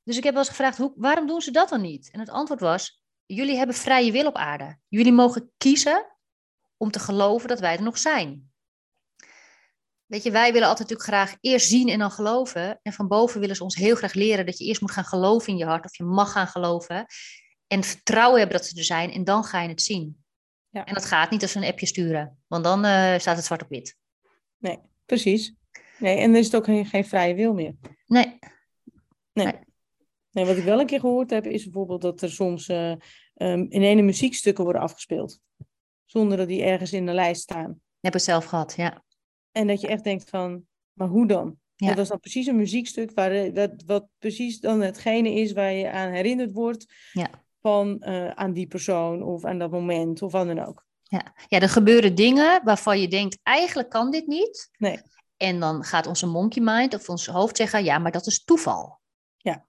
dus 0.02 0.16
ik 0.16 0.24
heb 0.24 0.32
wel 0.32 0.42
eens 0.42 0.50
gevraagd, 0.50 0.78
hoe, 0.78 0.92
waarom 0.96 1.26
doen 1.26 1.40
ze 1.40 1.50
dat 1.50 1.68
dan 1.68 1.80
niet? 1.80 2.10
En 2.12 2.20
het 2.20 2.30
antwoord 2.30 2.60
was, 2.60 3.02
jullie 3.26 3.56
hebben 3.56 3.76
vrije 3.76 4.12
wil 4.12 4.26
op 4.26 4.36
aarde. 4.36 4.78
Jullie 4.88 5.12
mogen 5.12 5.52
kiezen 5.56 6.16
om 6.76 6.90
te 6.90 6.98
geloven 6.98 7.48
dat 7.48 7.60
wij 7.60 7.76
er 7.76 7.82
nog 7.82 7.98
zijn. 7.98 8.52
Weet 10.06 10.22
je, 10.22 10.30
wij 10.30 10.52
willen 10.52 10.68
altijd 10.68 10.88
natuurlijk 10.88 11.16
graag 11.16 11.36
eerst 11.40 11.68
zien 11.68 11.88
en 11.88 11.98
dan 11.98 12.10
geloven. 12.10 12.80
En 12.82 12.92
van 12.92 13.08
boven 13.08 13.40
willen 13.40 13.56
ze 13.56 13.62
ons 13.62 13.74
heel 13.74 13.94
graag 13.94 14.14
leren 14.14 14.46
dat 14.46 14.58
je 14.58 14.64
eerst 14.64 14.80
moet 14.80 14.90
gaan 14.90 15.04
geloven 15.04 15.52
in 15.52 15.58
je 15.58 15.64
hart, 15.64 15.84
of 15.84 15.96
je 15.96 16.04
mag 16.04 16.32
gaan 16.32 16.46
geloven. 16.46 17.06
En 17.66 17.84
vertrouwen 17.84 18.38
hebben 18.38 18.56
dat 18.56 18.66
ze 18.66 18.78
er 18.78 18.84
zijn, 18.84 19.10
en 19.10 19.24
dan 19.24 19.44
ga 19.44 19.62
je 19.62 19.68
het 19.68 19.82
zien. 19.82 20.24
Ja. 20.68 20.84
En 20.84 20.94
dat 20.94 21.04
gaat 21.04 21.30
niet 21.30 21.42
als 21.42 21.52
ze 21.52 21.58
een 21.58 21.64
appje 21.64 21.86
sturen, 21.86 22.38
want 22.46 22.64
dan 22.64 22.84
uh, 22.84 23.18
staat 23.18 23.36
het 23.36 23.44
zwart 23.44 23.62
op 23.62 23.68
wit. 23.68 23.96
Nee, 24.58 24.78
precies. 25.06 25.54
Nee, 25.98 26.18
en 26.18 26.30
dan 26.30 26.40
is 26.40 26.46
het 26.46 26.56
ook 26.56 26.64
geen, 26.64 26.86
geen 26.86 27.04
vrije 27.04 27.34
wil 27.34 27.54
meer. 27.54 27.74
Nee. 28.06 28.38
nee. 29.32 29.52
Nee. 30.30 30.44
wat 30.44 30.56
ik 30.56 30.64
wel 30.64 30.80
een 30.80 30.86
keer 30.86 31.00
gehoord 31.00 31.30
heb, 31.30 31.46
is 31.46 31.64
bijvoorbeeld 31.64 32.02
dat 32.02 32.22
er 32.22 32.30
soms 32.30 32.68
uh, 32.68 32.90
um, 32.90 33.66
in 33.68 33.82
ene 33.82 34.02
muziekstukken 34.02 34.64
worden 34.64 34.82
afgespeeld. 34.82 35.40
Zonder 36.04 36.36
dat 36.36 36.48
die 36.48 36.62
ergens 36.62 36.92
in 36.92 37.06
de 37.06 37.12
lijst 37.12 37.42
staan. 37.42 37.80
Heb 38.00 38.14
ik 38.14 38.20
zelf 38.20 38.44
gehad, 38.44 38.74
ja. 38.76 39.04
En 39.54 39.66
dat 39.66 39.80
je 39.80 39.86
echt 39.86 40.04
denkt 40.04 40.28
van, 40.28 40.66
maar 40.92 41.08
hoe 41.08 41.26
dan? 41.26 41.58
Ja. 41.76 41.88
Dat 41.88 41.98
is 41.98 42.08
dan 42.08 42.20
precies 42.20 42.46
een 42.46 42.56
muziekstuk 42.56 43.10
waar, 43.14 43.52
dat, 43.52 43.70
wat 43.86 44.06
precies 44.18 44.60
dan 44.60 44.80
hetgene 44.80 45.30
is 45.30 45.52
waar 45.52 45.72
je 45.72 45.90
aan 45.90 46.12
herinnerd 46.12 46.52
wordt 46.52 46.94
ja. 47.12 47.30
van 47.60 47.96
uh, 48.00 48.30
aan 48.30 48.52
die 48.52 48.66
persoon 48.66 49.22
of 49.22 49.44
aan 49.44 49.58
dat 49.58 49.70
moment 49.70 50.22
of 50.22 50.32
wat 50.32 50.46
dan 50.46 50.58
ook. 50.58 50.86
Ja. 51.02 51.34
ja, 51.48 51.60
er 51.60 51.68
gebeuren 51.68 52.14
dingen 52.14 52.64
waarvan 52.64 53.00
je 53.00 53.08
denkt, 53.08 53.38
eigenlijk 53.42 53.90
kan 53.90 54.10
dit 54.10 54.26
niet. 54.26 54.70
Nee. 54.78 55.00
En 55.36 55.60
dan 55.60 55.84
gaat 55.84 56.06
onze 56.06 56.26
monkey 56.26 56.62
mind 56.62 56.94
of 56.94 57.08
ons 57.08 57.26
hoofd 57.26 57.56
zeggen, 57.56 57.84
ja, 57.84 57.98
maar 57.98 58.12
dat 58.12 58.26
is 58.26 58.44
toeval. 58.44 59.00
Ja. 59.36 59.66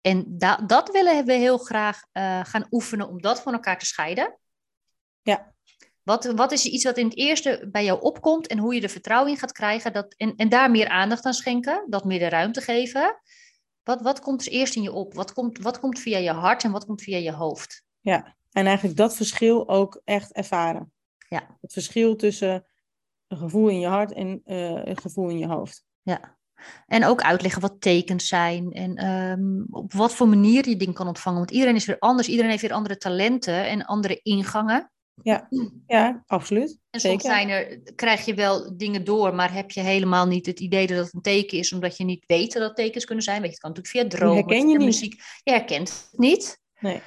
En 0.00 0.24
da 0.38 0.56
dat 0.56 0.90
willen 0.90 1.24
we 1.24 1.32
heel 1.32 1.58
graag 1.58 2.04
uh, 2.12 2.44
gaan 2.44 2.66
oefenen 2.70 3.08
om 3.08 3.20
dat 3.20 3.40
van 3.42 3.52
elkaar 3.52 3.78
te 3.78 3.86
scheiden. 3.86 4.38
Ja. 5.22 5.53
Wat, 6.04 6.24
wat 6.24 6.52
is 6.52 6.64
iets 6.64 6.84
wat 6.84 6.98
in 6.98 7.04
het 7.04 7.16
eerste 7.16 7.68
bij 7.72 7.84
jou 7.84 8.00
opkomt 8.00 8.46
en 8.46 8.58
hoe 8.58 8.74
je 8.74 8.80
er 8.80 8.88
vertrouwen 8.88 9.30
in 9.30 9.38
gaat 9.38 9.52
krijgen 9.52 9.92
dat, 9.92 10.14
en, 10.14 10.36
en 10.36 10.48
daar 10.48 10.70
meer 10.70 10.88
aandacht 10.88 11.24
aan 11.24 11.34
schenken, 11.34 11.86
dat 11.88 12.04
meer 12.04 12.18
de 12.18 12.28
ruimte 12.28 12.60
geven? 12.60 13.20
Wat, 13.82 14.00
wat 14.02 14.20
komt 14.20 14.46
er 14.46 14.52
eerst 14.52 14.76
in 14.76 14.82
je 14.82 14.92
op? 14.92 15.14
Wat 15.14 15.32
komt, 15.32 15.58
wat 15.58 15.80
komt 15.80 15.98
via 15.98 16.18
je 16.18 16.30
hart 16.30 16.64
en 16.64 16.70
wat 16.70 16.86
komt 16.86 17.02
via 17.02 17.18
je 17.18 17.32
hoofd? 17.32 17.84
Ja, 18.00 18.36
en 18.52 18.66
eigenlijk 18.66 18.96
dat 18.96 19.16
verschil 19.16 19.68
ook 19.68 20.00
echt 20.04 20.32
ervaren. 20.32 20.92
Ja. 21.28 21.56
Het 21.60 21.72
verschil 21.72 22.16
tussen 22.16 22.66
een 23.28 23.38
gevoel 23.38 23.68
in 23.68 23.80
je 23.80 23.86
hart 23.86 24.12
en 24.12 24.42
uh, 24.46 24.84
een 24.84 25.00
gevoel 25.00 25.28
in 25.28 25.38
je 25.38 25.46
hoofd. 25.46 25.84
Ja. 26.02 26.38
En 26.86 27.04
ook 27.04 27.22
uitleggen 27.22 27.60
wat 27.60 27.80
tekens 27.80 28.28
zijn 28.28 28.72
en 28.72 29.06
um, 29.06 29.66
op 29.70 29.92
wat 29.92 30.14
voor 30.14 30.28
manier 30.28 30.68
je 30.68 30.76
ding 30.76 30.94
kan 30.94 31.06
ontvangen. 31.06 31.38
Want 31.38 31.50
iedereen 31.50 31.74
is 31.74 31.86
weer 31.86 31.98
anders, 31.98 32.28
iedereen 32.28 32.50
heeft 32.50 32.62
weer 32.62 32.72
andere 32.72 32.96
talenten 32.96 33.66
en 33.66 33.84
andere 33.84 34.20
ingangen. 34.22 34.92
Ja, 35.22 35.48
ja 35.86 36.22
absoluut. 36.26 36.78
En 36.90 37.00
soms 37.00 37.22
zijn 37.22 37.48
er, 37.48 37.80
krijg 37.94 38.24
je 38.24 38.34
wel 38.34 38.76
dingen 38.76 39.04
door, 39.04 39.34
maar 39.34 39.52
heb 39.52 39.70
je 39.70 39.80
helemaal 39.80 40.26
niet 40.26 40.46
het 40.46 40.60
idee 40.60 40.86
dat 40.86 41.04
het 41.04 41.14
een 41.14 41.22
teken 41.22 41.58
is, 41.58 41.72
omdat 41.72 41.96
je 41.96 42.04
niet 42.04 42.24
weet 42.26 42.52
dat 42.52 42.62
dat 42.62 42.76
tekens 42.76 43.04
kunnen 43.04 43.24
zijn. 43.24 43.40
Weet 43.40 43.46
je, 43.46 43.52
het 43.52 43.60
kan 43.60 43.70
natuurlijk 43.70 43.96
via 43.96 44.18
dromen, 44.18 44.36
herken 44.36 44.68
je 44.68 44.76
via 44.76 44.84
muziek. 44.84 45.22
Je 45.42 45.50
herkent 45.50 45.88
het 45.88 46.18
niet. 46.18 46.60
Nee. 46.80 47.02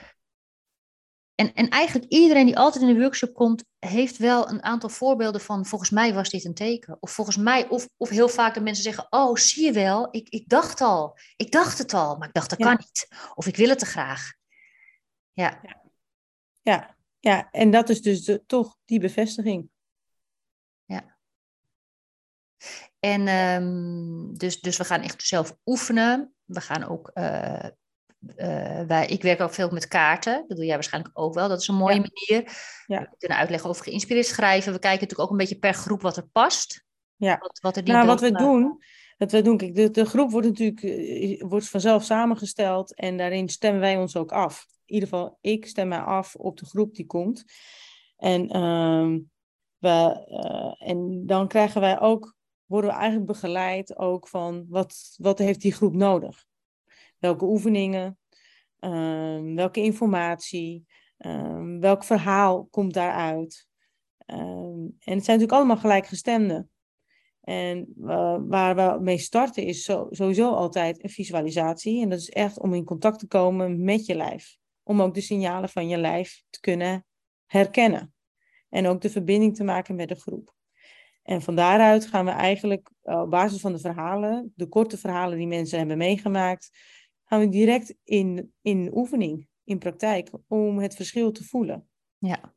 En, 1.36 1.54
en 1.54 1.70
eigenlijk 1.70 2.12
iedereen 2.12 2.46
die 2.46 2.58
altijd 2.58 2.84
in 2.84 2.93
de 2.93 3.00
workshop 3.00 3.34
komt, 3.34 3.63
heeft 3.80 4.17
wel 4.17 4.50
een 4.50 4.63
aantal 4.63 4.89
voorbeelden 4.89 5.41
van 5.41 5.65
volgens 5.65 5.89
mij 5.89 6.13
was 6.13 6.30
dit 6.30 6.46
een 6.46 6.54
teken. 6.54 6.98
Of 7.00 7.12
volgens 7.12 7.38
mij, 7.38 7.67
of, 7.67 7.89
of 7.98 8.10
heel 8.10 8.30
vaak 8.30 8.54
de 8.54 8.62
mensen 8.62 8.84
zeggen, 8.84 9.08
oh 9.10 9.36
zie 9.36 9.65
je 9.65 9.72
wel, 9.72 10.08
ik, 10.12 10.30
ik 10.30 10.50
dacht 10.50 10.82
al, 10.82 11.17
ik 11.36 11.52
dacht 11.52 11.78
het 11.78 11.93
al, 11.93 12.17
maar 12.17 12.28
ik 12.28 12.34
dacht 12.34 12.50
dat 12.50 12.60
kan 12.60 12.78
niet. 12.80 13.08
Of 13.36 13.48
ik 13.48 13.56
wil 13.56 13.70
het 13.70 13.80
te 13.80 13.86
graag. 13.86 14.34
Ja. 15.34 15.60
ja. 15.63 15.82
ja. 16.62 16.97
Ja, 17.28 17.48
en 17.52 17.72
dat 17.72 17.90
is 17.90 18.02
dus 18.02 18.24
de, 18.24 18.44
toch 18.46 18.78
die 18.86 19.00
bevestiging. 19.00 19.70
Ja. 20.86 21.18
En 23.00 23.28
um, 23.28 24.38
dus, 24.38 24.62
dus 24.62 24.78
we 24.78 24.84
gaan 24.84 25.02
echt 25.02 25.24
zelf 25.24 25.58
oefenen. 25.66 26.34
We 26.44 26.62
gaan 26.62 26.84
ook, 26.84 27.12
uh, 27.13 27.63
uh, 28.36 28.82
wij, 28.82 29.08
ik 29.08 29.22
werk 29.22 29.42
ook 29.42 29.54
veel 29.54 29.70
met 29.70 29.88
kaarten. 29.88 30.46
Dat 30.48 30.58
doe 30.58 30.66
jij 30.66 30.74
waarschijnlijk 30.74 31.20
ook 31.20 31.34
wel. 31.34 31.48
Dat 31.48 31.62
is 31.62 31.68
een 31.68 31.76
mooie 31.76 32.00
manier. 32.00 32.58
Ja. 32.86 33.00
We 33.00 33.16
kunnen 33.18 33.38
uitleggen 33.38 33.70
over 33.70 33.84
geïnspireerd 33.84 34.26
schrijven. 34.26 34.74
We 34.74 34.80
kijken 34.80 35.00
natuurlijk 35.00 35.30
ook 35.30 35.32
een 35.32 35.46
beetje 35.46 35.60
per 35.60 35.74
groep 35.74 36.02
wat 36.02 36.18
er 36.18 36.28
past. 36.28 36.86
Ja. 37.16 37.38
Wat, 37.38 37.60
wat, 37.60 37.78
er 37.78 37.84
die 37.84 37.94
nou, 37.94 38.08
wat 38.08 38.22
we 38.22 38.32
doen, 38.32 38.84
dat 39.18 39.32
we 39.32 39.42
doen 39.42 39.58
kijk, 39.58 39.76
de, 39.76 39.92
de 39.92 40.06
groep 40.06 40.32
wordt 40.32 40.48
natuurlijk 40.48 40.84
eh, 40.84 41.42
wordt 41.42 41.70
vanzelf 41.70 42.04
samengesteld 42.04 42.96
en 42.96 43.18
daarin 43.18 43.50
stemmen 43.50 43.82
wij 43.82 43.98
ons 43.98 44.16
ook 44.16 44.32
af 44.32 44.66
ieder 44.89 45.10
geval, 45.10 45.38
ik 45.41 45.65
stem 45.65 45.88
mij 45.88 46.00
af 46.00 46.36
op 46.36 46.58
de 46.58 46.65
groep 46.65 46.95
die 46.95 47.06
komt. 47.06 47.43
En, 48.17 48.58
uh, 48.58 49.19
we, 49.78 50.26
uh, 50.30 50.89
en 50.89 51.26
dan 51.26 51.47
krijgen 51.47 51.82
wij 51.82 52.00
ook, 52.00 52.36
worden 52.65 52.89
we 52.89 52.95
eigenlijk 52.95 53.32
begeleid 53.32 53.97
ook 53.97 54.28
van 54.28 54.65
wat, 54.69 55.15
wat 55.17 55.38
heeft 55.39 55.62
die 55.62 55.73
groep 55.73 55.93
nodig? 55.93 56.45
Welke 57.19 57.45
oefeningen, 57.45 58.17
uh, 58.80 59.56
welke 59.56 59.82
informatie, 59.82 60.86
ehm, 61.17 61.80
welk 61.80 62.04
verhaal 62.04 62.65
komt 62.65 62.93
daaruit? 62.93 63.67
Ehm, 64.17 64.39
en 64.80 65.15
het 65.15 65.26
zijn 65.26 65.39
natuurlijk 65.39 65.52
allemaal 65.52 65.78
gelijkgestemden. 65.78 66.69
En 67.41 67.93
waar 68.47 68.76
we 68.76 69.04
mee 69.04 69.17
starten 69.17 69.63
is 69.63 69.84
sowieso 70.10 70.54
altijd 70.54 71.04
een 71.04 71.10
visualisatie. 71.10 72.02
En 72.02 72.10
dat 72.10 72.19
is 72.19 72.30
echt 72.30 72.60
om 72.60 72.73
in 72.73 72.84
contact 72.84 73.19
te 73.19 73.28
komen 73.28 73.84
met 73.84 74.06
je 74.06 74.15
lijf 74.15 74.58
om 74.88 75.02
ook 75.02 75.13
de 75.13 75.21
signalen 75.21 75.69
van 75.69 75.88
je 75.88 75.97
lijf 75.97 76.43
te 76.50 76.60
kunnen 76.60 77.06
herkennen. 77.45 78.13
En 78.69 78.88
ook 78.88 79.02
de 79.02 79.10
verbinding 79.10 79.56
te 79.56 79.63
maken 79.63 79.95
met 79.95 80.10
de 80.10 80.15
groep. 80.15 80.56
En 81.23 81.41
van 81.41 81.56
daaruit 81.56 82.06
gaan 82.06 82.26
we 82.26 82.32
eigenlijk 82.32 82.91
eh, 83.02 83.21
op 83.21 83.30
basis 83.30 83.62
van 83.62 83.71
de 83.71 83.80
verhalen, 83.80 84.54
de 84.56 84.67
korte 84.67 84.97
verhalen 84.97 85.38
die 85.38 85.47
mensen 85.47 85.78
hebben 85.78 85.97
meegemaakt, 85.97 86.69
gaan 87.23 87.39
we 87.39 87.50
direct 87.50 87.95
in, 88.04 88.54
in 88.62 88.91
oefening, 88.93 89.47
in 89.63 89.78
praktijk, 89.78 90.30
om 90.47 90.80
het 90.80 90.95
verschil 90.95 91.32
te 91.32 91.43
voelen. 91.43 91.88
Ja. 92.17 92.56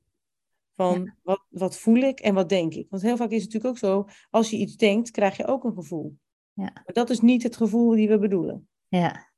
Van 0.74 1.14
Wat, 1.22 1.46
wat 1.48 1.78
voel 1.78 1.96
ik 1.96 2.20
en 2.20 2.34
wat 2.34 2.48
denk 2.48 2.74
ik? 2.74 2.86
Want 2.90 3.02
heel 3.02 3.16
vaak 3.16 3.30
is 3.30 3.42
het 3.42 3.52
natuurlijk 3.52 3.74
ook 3.74 3.90
zo, 3.90 4.08
als 4.30 4.50
je 4.50 4.56
iets 4.56 4.76
denkt, 4.76 5.10
krijg 5.10 5.36
je 5.36 5.46
ook 5.46 5.64
een 5.64 5.74
gevoel. 5.74 6.18
Ja. 6.52 6.70
Maar 6.74 6.92
dat 6.92 7.10
is 7.10 7.20
niet 7.20 7.42
het 7.42 7.56
gevoel 7.56 7.90
die 7.90 8.08
we 8.08 8.18
bedoelen. 8.18 8.68
Ja. 8.88 9.29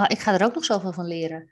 Oh, 0.00 0.06
ik 0.08 0.18
ga 0.18 0.34
er 0.34 0.44
ook 0.44 0.54
nog 0.54 0.64
zoveel 0.64 0.92
van 0.92 1.06
leren. 1.06 1.50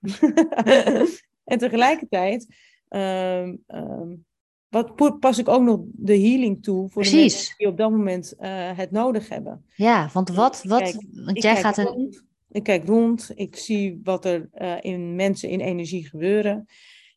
en 1.44 1.58
tegelijkertijd 1.58 2.46
um, 2.88 3.64
um, 3.66 4.24
wat 4.68 5.18
pas 5.20 5.38
ik 5.38 5.48
ook 5.48 5.62
nog 5.62 5.80
de 5.92 6.18
healing 6.18 6.62
toe 6.62 6.88
voor 6.88 7.02
de 7.02 7.16
mensen 7.16 7.54
die 7.56 7.66
op 7.66 7.76
dat 7.76 7.90
moment 7.90 8.34
uh, 8.38 8.76
het 8.76 8.90
nodig 8.90 9.28
hebben. 9.28 9.64
Ja, 9.74 10.10
want 10.12 10.28
wat, 10.28 10.62
wat, 10.62 10.82
kijk, 10.82 11.06
want 11.10 11.42
jij 11.42 11.56
gaat 11.56 11.78
een... 11.78 11.84
Rond, 11.84 12.24
ik 12.48 12.62
kijk 12.62 12.86
rond, 12.86 13.32
ik 13.34 13.56
zie 13.56 14.00
wat 14.02 14.24
er 14.24 14.48
uh, 14.54 14.76
in 14.80 15.14
mensen 15.14 15.48
in 15.48 15.60
energie 15.60 16.08
gebeuren. 16.08 16.66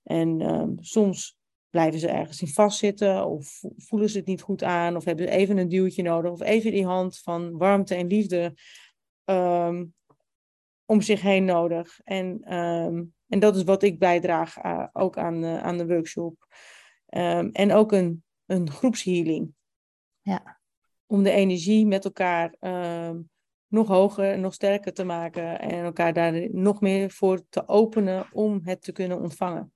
En 0.04 0.42
um, 0.42 0.78
soms 0.80 1.38
blijven 1.70 2.00
ze 2.00 2.08
ergens 2.08 2.42
in 2.42 2.48
vastzitten 2.48 3.26
of 3.26 3.62
voelen 3.78 4.10
ze 4.10 4.18
het 4.18 4.28
niet 4.28 4.42
goed 4.42 4.64
aan 4.64 4.96
of 4.96 5.06
hebben 5.06 5.28
ze 5.28 5.32
even 5.32 5.58
een 5.58 5.70
duwtje 5.70 6.04
nodig 6.04 6.32
of 6.32 6.42
even 6.42 6.72
die 6.72 6.86
hand 6.86 7.18
van 7.18 7.58
warmte 7.58 7.96
en 7.96 8.08
liefde 8.08 8.54
um, 9.26 9.94
om 10.90 11.02
zich 11.02 11.22
heen 11.22 11.46
nodig. 11.46 12.00
En, 12.04 12.56
um, 12.58 13.14
en 13.28 13.40
dat 13.40 13.56
is 13.56 13.64
wat 13.64 13.84
ik 13.84 14.00
bijdraag 14.00 14.64
uh, 14.64 14.88
ook 14.94 15.18
aan, 15.18 15.44
uh, 15.44 15.64
aan 15.64 15.78
de 15.78 15.88
workshop. 15.88 16.48
Um, 17.10 17.50
en 17.52 17.74
ook 17.74 17.92
een, 17.92 18.24
een 18.46 18.72
groepshealing. 18.72 19.54
Ja. 20.22 20.60
Om 21.06 21.24
de 21.24 21.32
energie 21.32 21.86
met 21.86 22.06
elkaar 22.06 22.56
um, 22.60 23.30
nog 23.68 23.88
hoger 23.88 24.32
en 24.32 24.42
nog 24.42 24.54
sterker 24.54 24.94
te 24.94 25.04
maken. 25.04 25.60
En 25.60 25.84
elkaar 25.84 26.14
daar 26.14 26.48
nog 26.52 26.82
meer 26.82 27.12
voor 27.12 27.42
te 27.50 27.68
openen 27.68 28.28
om 28.32 28.60
het 28.64 28.82
te 28.82 28.92
kunnen 28.92 29.20
ontvangen. 29.22 29.74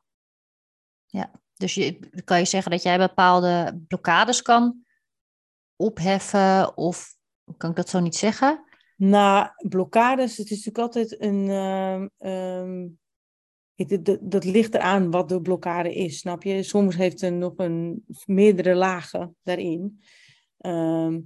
Ja, 1.06 1.32
dus 1.54 1.74
je, 1.74 2.00
kan 2.24 2.40
je 2.40 2.46
zeggen 2.46 2.72
dat 2.72 2.84
jij 2.84 2.98
bepaalde 2.98 3.84
blokkades 3.88 4.42
kan 4.42 4.86
opheffen 5.76 6.78
of 6.78 7.16
Kan 7.58 7.70
ik 7.70 7.76
dat 7.76 7.90
zo 7.90 8.00
niet 8.00 8.16
zeggen? 8.16 8.64
Nou, 8.98 9.48
blokkades, 9.68 10.38
het 10.38 10.52
is 10.52 10.66
natuurlijk 10.66 10.78
altijd 10.96 11.22
een. 11.22 11.50
ehm, 11.50 12.08
ehm, 12.18 12.88
het- 13.76 14.06
dat, 14.06 14.20
dat 14.22 14.44
ligt 14.46 14.74
eraan 14.74 15.12
wat 15.12 15.30
de 15.30 15.42
blokkade 15.42 15.94
is, 15.96 16.18
snap 16.20 16.44
je? 16.44 16.64
Soms 16.64 16.96
heeft 16.96 17.22
het 17.22 17.34
nog 17.34 17.54
een 17.58 18.06
meerdere 18.26 18.76
lagen 18.76 19.36
daarin. 19.44 20.02
Ehm, 20.58 21.20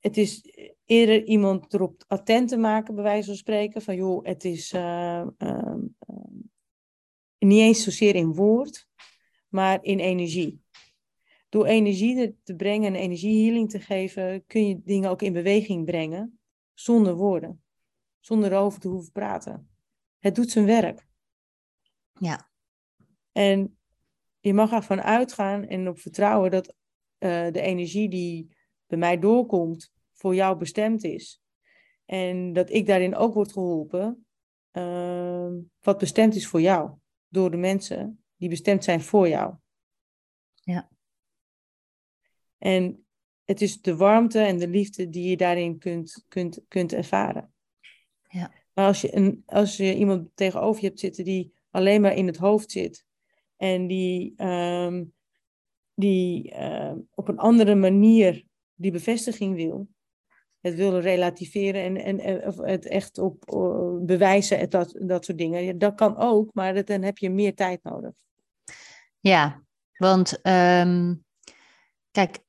het 0.00 0.16
is 0.16 0.44
eerder 0.84 1.24
iemand 1.24 1.74
erop 1.74 2.04
attent 2.06 2.48
te 2.48 2.56
maken, 2.56 2.94
bij 2.94 3.04
wijze 3.04 3.26
van 3.26 3.36
spreken, 3.36 3.82
van 3.82 3.96
joh, 3.96 4.24
het 4.24 4.44
is 4.44 4.72
eh, 4.72 5.20
ehm, 5.20 5.30
ehm, 5.38 6.36
niet 7.38 7.60
eens 7.60 7.82
zozeer 7.82 8.14
in 8.14 8.34
woord, 8.34 8.86
maar 9.48 9.78
in 9.82 9.98
energie. 9.98 10.60
Door 11.48 11.66
energie 11.66 12.18
er 12.20 12.34
te 12.42 12.54
brengen 12.54 12.94
en 12.94 13.00
energiehealing 13.00 13.70
te 13.70 13.80
geven, 13.80 14.44
kun 14.46 14.68
je 14.68 14.80
dingen 14.84 15.10
ook 15.10 15.22
in 15.22 15.32
beweging 15.32 15.84
brengen, 15.84 16.37
zonder 16.80 17.14
woorden, 17.14 17.62
zonder 18.20 18.52
erover 18.52 18.80
te 18.80 18.88
hoeven 18.88 19.12
praten. 19.12 19.70
Het 20.18 20.34
doet 20.34 20.50
zijn 20.50 20.64
werk. 20.64 21.06
Ja. 22.12 22.50
En 23.32 23.78
je 24.40 24.54
mag 24.54 24.72
ervan 24.72 25.02
uitgaan 25.02 25.66
en 25.66 25.88
op 25.88 25.98
vertrouwen 25.98 26.50
dat 26.50 26.74
eh, 27.18 27.52
de 27.52 27.60
energie 27.60 28.08
die 28.08 28.56
bij 28.86 28.98
mij 28.98 29.18
doorkomt, 29.18 29.92
voor 30.12 30.34
jou 30.34 30.58
bestemd 30.58 31.04
is. 31.04 31.42
En 32.04 32.52
dat 32.52 32.70
ik 32.70 32.86
daarin 32.86 33.16
ook 33.16 33.34
word 33.34 33.52
geholpen, 33.52 34.26
ehm, 34.70 35.54
wat 35.80 35.98
bestemd 35.98 36.34
is 36.34 36.46
voor 36.46 36.60
jou, 36.60 36.98
door 37.28 37.50
de 37.50 37.56
mensen 37.56 38.24
die 38.36 38.48
bestemd 38.48 38.84
zijn 38.84 39.00
voor 39.00 39.28
jou. 39.28 39.54
Ja. 40.54 40.90
En 42.58 43.07
het 43.48 43.60
is 43.60 43.80
de 43.80 43.96
warmte 43.96 44.38
en 44.38 44.58
de 44.58 44.68
liefde 44.68 45.08
die 45.08 45.28
je 45.28 45.36
daarin 45.36 45.78
kunt, 45.78 46.24
kunt, 46.28 46.60
kunt 46.68 46.92
ervaren. 46.92 47.52
Ja. 48.28 48.52
Maar 48.74 48.86
als 48.86 49.00
je, 49.00 49.16
een, 49.16 49.42
als 49.46 49.76
je 49.76 49.94
iemand 49.94 50.28
tegenover 50.34 50.80
je 50.80 50.86
hebt 50.86 51.00
zitten 51.00 51.24
die 51.24 51.52
alleen 51.70 52.00
maar 52.00 52.14
in 52.14 52.26
het 52.26 52.36
hoofd 52.36 52.70
zit 52.70 53.04
en 53.56 53.86
die, 53.86 54.32
ehm, 54.36 55.04
die 55.94 56.50
ehm, 56.50 56.98
op 57.14 57.28
een 57.28 57.38
andere 57.38 57.74
manier 57.74 58.44
die 58.74 58.90
bevestiging 58.90 59.54
wil, 59.54 59.88
het 60.60 60.74
wil 60.74 60.98
relativeren 60.98 61.82
en, 61.82 61.96
en, 61.96 62.20
en 62.20 62.46
of 62.46 62.56
het 62.56 62.86
echt 62.86 63.18
op 63.18 63.50
eh, 63.50 64.06
bewijzen 64.06 64.58
en 64.58 64.68
dat, 64.68 64.94
dat 64.98 65.24
soort 65.24 65.38
dingen, 65.38 65.64
ja, 65.64 65.72
dat 65.72 65.94
kan 65.94 66.16
ook, 66.16 66.54
maar 66.54 66.74
dat, 66.74 66.86
dan 66.86 67.02
heb 67.02 67.18
je 67.18 67.30
meer 67.30 67.54
tijd 67.54 67.82
nodig. 67.82 68.12
Ja, 69.20 69.62
want 69.96 70.40
ehm, 70.42 71.14
kijk, 72.10 72.46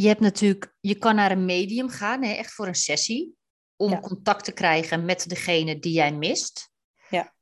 je 0.00 0.06
hebt 0.08 0.20
natuurlijk, 0.20 0.74
je 0.80 0.94
kan 0.94 1.14
naar 1.14 1.30
een 1.30 1.44
medium 1.44 1.88
gaan, 1.88 2.22
hè, 2.22 2.32
echt 2.32 2.52
voor 2.52 2.66
een 2.66 2.74
sessie, 2.74 3.34
om 3.76 3.90
Ja. 3.90 4.00
contact 4.00 4.44
te 4.44 4.52
krijgen 4.52 5.04
met 5.04 5.28
degene 5.28 5.78
die 5.78 5.92
jij 5.92 6.12
mist. 6.12 6.70
Ja. 7.10 7.34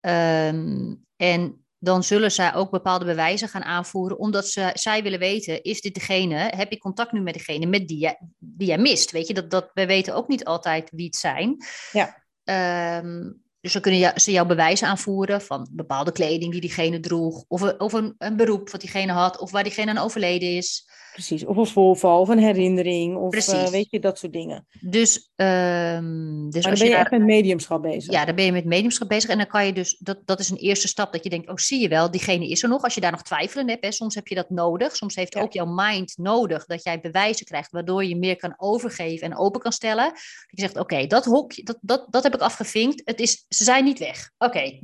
Ehm, 0.00 0.94
en 1.16 1.64
dan 1.78 2.04
zullen 2.04 2.32
zij 2.32 2.54
ook 2.54 2.70
bepaalde 2.70 3.04
bewijzen 3.04 3.48
gaan 3.48 3.62
aanvoeren, 3.64 4.18
omdat 4.18 4.48
ze, 4.48 4.70
zij 4.74 5.02
willen 5.02 5.18
weten, 5.18 5.62
is 5.62 5.80
dit 5.80 5.94
degene, 5.94 6.34
heb 6.56 6.70
je 6.70 6.78
contact 6.78 7.12
nu 7.12 7.20
met 7.20 7.34
degene 7.34 7.66
met 7.66 7.88
die 7.88 7.98
jij, 7.98 8.20
die 8.38 8.66
jij 8.68 8.78
mist? 8.78 9.10
Weet 9.10 9.26
je, 9.26 9.34
dat, 9.34 9.50
dat, 9.50 9.70
wij 9.74 9.86
weten 9.86 10.14
ook 10.14 10.28
niet 10.28 10.44
altijd 10.44 10.90
wie 10.90 11.06
het 11.06 11.16
zijn. 11.16 11.56
Ja. 11.92 12.24
Ehm, 12.44 13.32
dus 13.60 13.72
dan 13.72 13.82
kunnen 13.82 14.20
ze 14.20 14.30
jouw 14.30 14.46
bewijzen 14.46 14.88
aanvoeren 14.88 15.42
van 15.42 15.68
bepaalde 15.72 16.12
kleding 16.12 16.52
die 16.52 16.60
diegene 16.60 17.00
droeg, 17.00 17.44
of, 17.48 17.62
of 17.62 17.92
een, 17.92 18.14
een 18.18 18.36
beroep 18.36 18.70
wat 18.70 18.80
diegene 18.80 19.12
had, 19.12 19.38
of 19.38 19.50
waar 19.50 19.62
diegene 19.62 19.90
aan 19.90 19.98
overleden 20.04 20.56
is. 20.56 20.88
Precies, 21.18 21.44
of 21.44 21.56
een 21.56 21.66
voorval 21.66 22.20
of 22.20 22.28
een 22.28 22.38
herinnering, 22.38 23.16
of 23.16 23.34
eh, 23.48 23.68
weet 23.68 23.90
je, 23.90 24.00
dat 24.00 24.18
soort 24.18 24.32
dingen. 24.32 24.66
Dus, 24.80 25.30
ehm, 25.36 26.50
dus 26.50 26.52
Maar 26.52 26.52
als 26.54 26.62
dan 26.62 26.72
ben 26.72 26.84
je 26.84 26.90
daar- 26.90 27.00
echt 27.00 27.10
met 27.10 27.22
mediumschap 27.22 27.82
bezig. 27.82 28.12
Ja, 28.12 28.24
dan 28.24 28.34
ben 28.34 28.44
je 28.44 28.52
met 28.52 28.64
mediumschap 28.64 29.08
bezig. 29.08 29.30
En 29.30 29.36
dan 29.38 29.46
kan 29.46 29.66
je 29.66 29.72
dus, 29.72 29.96
dat, 29.98 30.18
dat 30.24 30.40
is 30.40 30.50
een 30.50 30.56
eerste 30.56 30.88
stap 30.88 31.12
dat 31.12 31.24
je 31.24 31.30
denkt, 31.30 31.48
oh 31.48 31.56
zie 31.56 31.80
je 31.80 31.88
wel, 31.88 32.10
diegene 32.10 32.48
is 32.48 32.62
er 32.62 32.68
nog. 32.68 32.82
Als 32.82 32.94
je 32.94 33.00
daar 33.00 33.10
nog 33.10 33.22
twijfelen 33.22 33.68
hebt, 33.68 33.84
hè, 33.84 33.92
soms 33.92 34.14
heb 34.14 34.26
je 34.26 34.34
dat 34.34 34.50
nodig. 34.50 34.96
Soms 34.96 35.14
heeft 35.14 35.34
Ja. 35.34 35.40
ook 35.40 35.52
jouw 35.52 35.66
mind 35.66 36.16
nodig 36.16 36.64
dat 36.66 36.84
jij 36.84 37.00
bewijzen 37.00 37.46
krijgt, 37.46 37.70
waardoor 37.70 38.04
je 38.04 38.16
meer 38.16 38.36
kan 38.36 38.54
overgeven 38.56 39.30
en 39.30 39.36
open 39.38 39.60
kan 39.60 39.72
stellen. 39.72 40.04
Dat 40.04 40.46
je 40.46 40.60
zegt, 40.60 40.76
oké, 40.76 41.06
dat 41.06 41.24
hokje, 41.24 41.62
dat, 41.62 41.78
dat, 41.80 42.06
dat 42.10 42.22
heb 42.22 42.34
ik 42.34 42.40
afgevinkt. 42.40 43.02
Het 43.04 43.20
is, 43.20 43.44
ze 43.48 43.64
zijn 43.64 43.84
niet 43.84 43.98
weg. 43.98 44.30
Oké. 44.38 44.78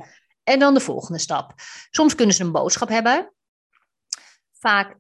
En 0.45 0.59
dan 0.59 0.75
de 0.75 0.81
volgende 0.81 1.19
stap. 1.21 1.53
Soms 1.91 2.15
kunnen 2.15 2.35
ze 2.35 2.43
een 2.43 2.53
boodschap 2.53 2.89
hebben. 2.89 3.33
Vaak, 4.59 4.97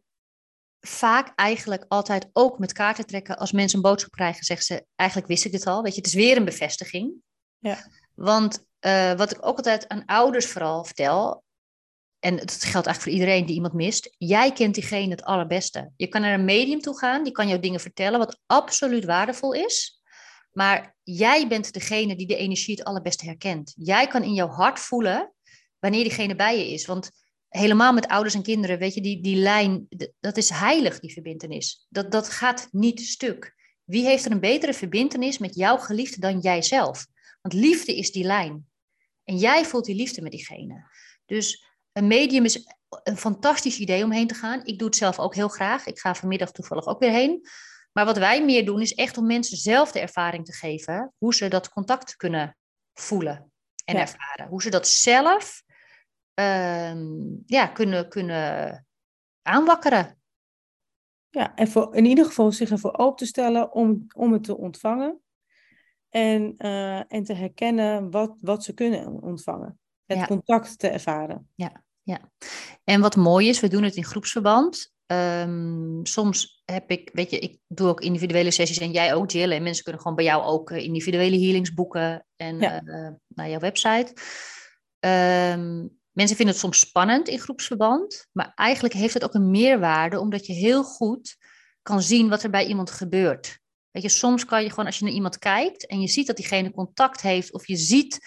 vaak 0.87 1.32
eigenlijk 1.35 1.85
altijd 1.89 2.28
ook 2.32 2.59
met 2.59 2.72
kaarten 2.72 3.07
trekken. 3.07 3.39
Als 3.39 3.53
mensen 3.53 3.76
een 3.76 3.85
boodschap 3.85 4.11
krijgen, 4.11 4.45
zeggen 4.45 4.66
ze, 4.66 4.87
eigenlijk 4.95 5.28
wist 5.28 5.45
ik 5.45 5.53
dit 5.53 5.66
al. 5.66 5.82
Weet 5.82 5.95
je, 5.95 6.01
het 6.01 6.09
is 6.09 6.14
weer 6.14 6.37
een 6.37 6.45
bevestiging. 6.45 7.14
Ja. 7.59 7.91
Want 8.14 8.64
eh, 8.78 9.12
wat 9.12 9.30
ik 9.30 9.47
ook 9.47 9.57
altijd 9.57 9.89
aan 9.89 10.05
ouders 10.05 10.47
vooral 10.47 10.85
vertel, 10.85 11.45
en 12.18 12.39
het 12.39 12.53
geldt 12.53 12.87
eigenlijk 12.87 13.01
voor 13.01 13.12
iedereen 13.12 13.47
die 13.47 13.55
iemand 13.55 13.72
mist, 13.74 14.14
jij 14.18 14.53
kent 14.53 14.74
diegene 14.74 15.11
het 15.11 15.24
allerbeste. 15.24 15.91
Je 15.97 16.07
kan 16.07 16.20
naar 16.20 16.35
een 16.35 16.45
medium 16.45 16.80
toe 16.80 16.99
gaan, 16.99 17.24
die 17.24 17.32
kan 17.32 17.49
jou 17.49 17.61
dingen 17.61 17.80
vertellen 17.80 18.18
wat 18.18 18.41
absoluut 18.47 19.05
waardevol 19.05 19.53
is. 19.53 20.03
Maar 20.53 20.97
jij 21.03 21.49
bent 21.49 21.72
degene 21.72 22.16
die 22.16 22.26
de 22.26 22.37
energie 22.37 22.76
het 22.76 22.85
allerbeste 22.85 23.24
herkent. 23.24 23.72
Jij 23.76 24.07
kan 24.07 24.22
in 24.22 24.35
jouw 24.35 24.49
hart 24.49 24.78
voelen 24.78 25.35
wanneer 25.78 26.03
diegene 26.03 26.37
bij 26.37 26.59
je 26.59 26.72
is. 26.72 26.87
Want 26.87 27.11
helemaal 27.57 27.92
met 27.92 28.09
ouders 28.09 28.34
en 28.34 28.42
kinderen, 28.42 28.78
weet 28.78 28.94
je, 28.94 29.00
die, 29.00 29.22
die 29.22 29.36
lijn, 29.36 29.86
dat 30.20 30.36
is 30.36 30.50
heilig, 30.50 31.00
die 31.00 31.12
verbintenis. 31.12 31.86
Dat, 31.88 32.12
dat 32.12 32.28
gaat 32.28 32.68
niet 32.70 33.00
stuk. 33.00 33.55
Wie 33.84 34.05
heeft 34.05 34.24
er 34.24 34.30
een 34.30 34.40
betere 34.40 34.74
verbintenis 34.74 35.38
met 35.38 35.55
jouw 35.55 35.76
geliefde 35.76 36.20
dan 36.20 36.38
jijzelf? 36.38 37.07
Want 37.40 37.55
liefde 37.55 37.96
is 37.96 38.12
die 38.12 38.24
lijn. 38.24 38.66
En 39.24 39.36
jij 39.36 39.64
voelt 39.64 39.84
die 39.84 39.94
liefde 39.94 40.22
met 40.22 40.32
diegene. 40.32 40.90
Dus 41.26 41.64
een 41.92 42.07
medium 42.07 42.44
is 42.44 42.66
een 43.02 43.16
fantastisch 43.16 43.78
idee 43.78 44.05
om 44.05 44.12
heen 44.12 44.26
te 44.26 44.34
gaan. 44.34 44.64
Ik 44.64 44.78
doe 44.78 44.88
het 44.88 44.96
zelf 44.96 45.18
ook 45.18 45.34
heel 45.34 45.48
graag. 45.48 45.86
Ik 45.86 45.98
ga 45.98 46.14
vanmiddag 46.14 46.50
toevallig 46.50 46.86
ook 46.86 47.00
weer 47.00 47.11
heen. 47.11 47.48
Maar 47.92 48.05
wat 48.05 48.18
wij 48.18 48.44
meer 48.44 48.64
doen, 48.64 48.80
is 48.80 48.94
echt 48.94 49.16
om 49.16 49.26
mensen 49.26 49.57
zelf 49.57 49.92
de 49.92 50.00
ervaring 50.00 50.44
te 50.44 50.52
geven 50.52 51.12
hoe 51.18 51.34
ze 51.34 51.48
dat 51.48 51.68
contact 51.68 52.16
kunnen 52.16 52.57
voelen 52.92 53.52
en 53.84 53.94
Ja. 53.94 54.00
ervaren. 54.00 54.48
Hoe 54.48 54.62
ze 54.62 54.70
dat 54.70 54.88
zelf 54.88 55.62
ja, 57.47 57.66
kunnen, 57.66 58.09
kunnen 58.09 58.87
aanwakkeren. 59.43 60.18
Ja, 61.30 61.55
en 61.55 61.68
voor, 61.68 61.95
in 61.97 62.05
ieder 62.05 62.24
geval 62.24 62.53
zich 62.53 62.70
ervoor 62.70 62.97
open 62.97 63.16
te 63.16 63.26
stellen 63.26 63.72
om, 63.72 64.07
om 64.16 64.32
het 64.32 64.45
te 64.45 64.57
ontvangen. 64.57 65.18
En, 66.09 66.55
eh, 66.57 67.12
en 67.12 67.24
te 67.24 67.32
herkennen 67.35 68.11
wat, 68.11 68.37
wat 68.41 68.64
ze 68.64 68.72
kunnen 68.74 69.22
ontvangen. 69.22 69.78
Het 70.07 70.18
Ja. 70.18 70.26
contact 70.26 70.78
te 70.78 70.89
ervaren. 70.89 71.49
En 72.85 73.01
wat 73.01 73.16
mooi 73.16 73.49
is, 73.49 73.61
we 73.61 73.68
doen 73.68 73.82
het 73.82 73.97
in 73.97 74.05
groepsverband. 74.05 74.93
Ehm, 75.07 76.05
soms 76.05 76.62
heb 76.64 76.91
ik, 76.91 77.11
weet 77.12 77.30
je, 77.30 77.39
ik 77.39 77.59
doe 77.68 77.89
ook 77.89 78.01
individuele 78.01 78.51
sessies 78.51 78.78
en 78.78 78.91
jij 78.91 79.14
ook, 79.14 79.30
Jill. 79.30 79.51
En 79.53 79.62
mensen 79.62 79.82
kunnen 79.85 80.03
gewoon 80.03 80.16
bij 80.16 80.26
jou 80.26 80.43
ook 80.43 80.70
eh, 80.70 80.85
individuele 80.85 81.39
healings 81.39 81.74
boeken 81.74 82.26
en 82.37 82.59
Ja. 82.61 82.82
eh, 82.85 83.11
naar 83.28 83.49
jouw 83.49 83.59
website. 83.59 84.12
Ehm, 84.99 85.87
mensen 86.15 86.37
vinden 86.37 86.55
het 86.55 86.65
soms 86.65 86.79
spannend 86.79 87.29
in 87.29 87.39
groepsverband, 87.39 88.27
maar 88.33 88.53
eigenlijk 88.55 88.95
heeft 88.95 89.15
het 89.15 89.25
ook 89.25 89.35
een 89.35 89.51
meerwaarde, 89.51 90.21
omdat 90.21 90.47
je 90.47 90.53
heel 90.53 90.85
goed 90.85 91.37
kan 91.83 92.03
zien 92.03 92.29
wat 92.29 92.43
er 92.43 92.51
bij 92.51 92.67
iemand 92.67 92.91
gebeurt. 92.91 93.59
Weet 93.91 94.03
je, 94.03 94.09
soms 94.09 94.45
kan 94.45 94.62
je 94.62 94.69
gewoon, 94.71 94.87
als 94.87 94.99
je 94.99 95.05
naar 95.05 95.15
iemand 95.15 95.39
kijkt 95.39 95.87
en 95.87 96.01
je 96.01 96.09
ziet 96.09 96.27
dat 96.27 96.37
diegene 96.37 96.71
contact 96.71 97.21
heeft, 97.21 97.53
of 97.53 97.67
je 97.67 97.77
ziet 97.77 98.19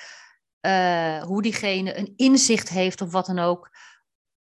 eh, 0.59 1.23
hoe 1.23 1.41
diegene 1.41 1.97
een 1.97 2.13
inzicht 2.15 2.69
heeft 2.69 3.01
of 3.01 3.11
wat 3.11 3.25
dan 3.25 3.39
ook. 3.39 3.69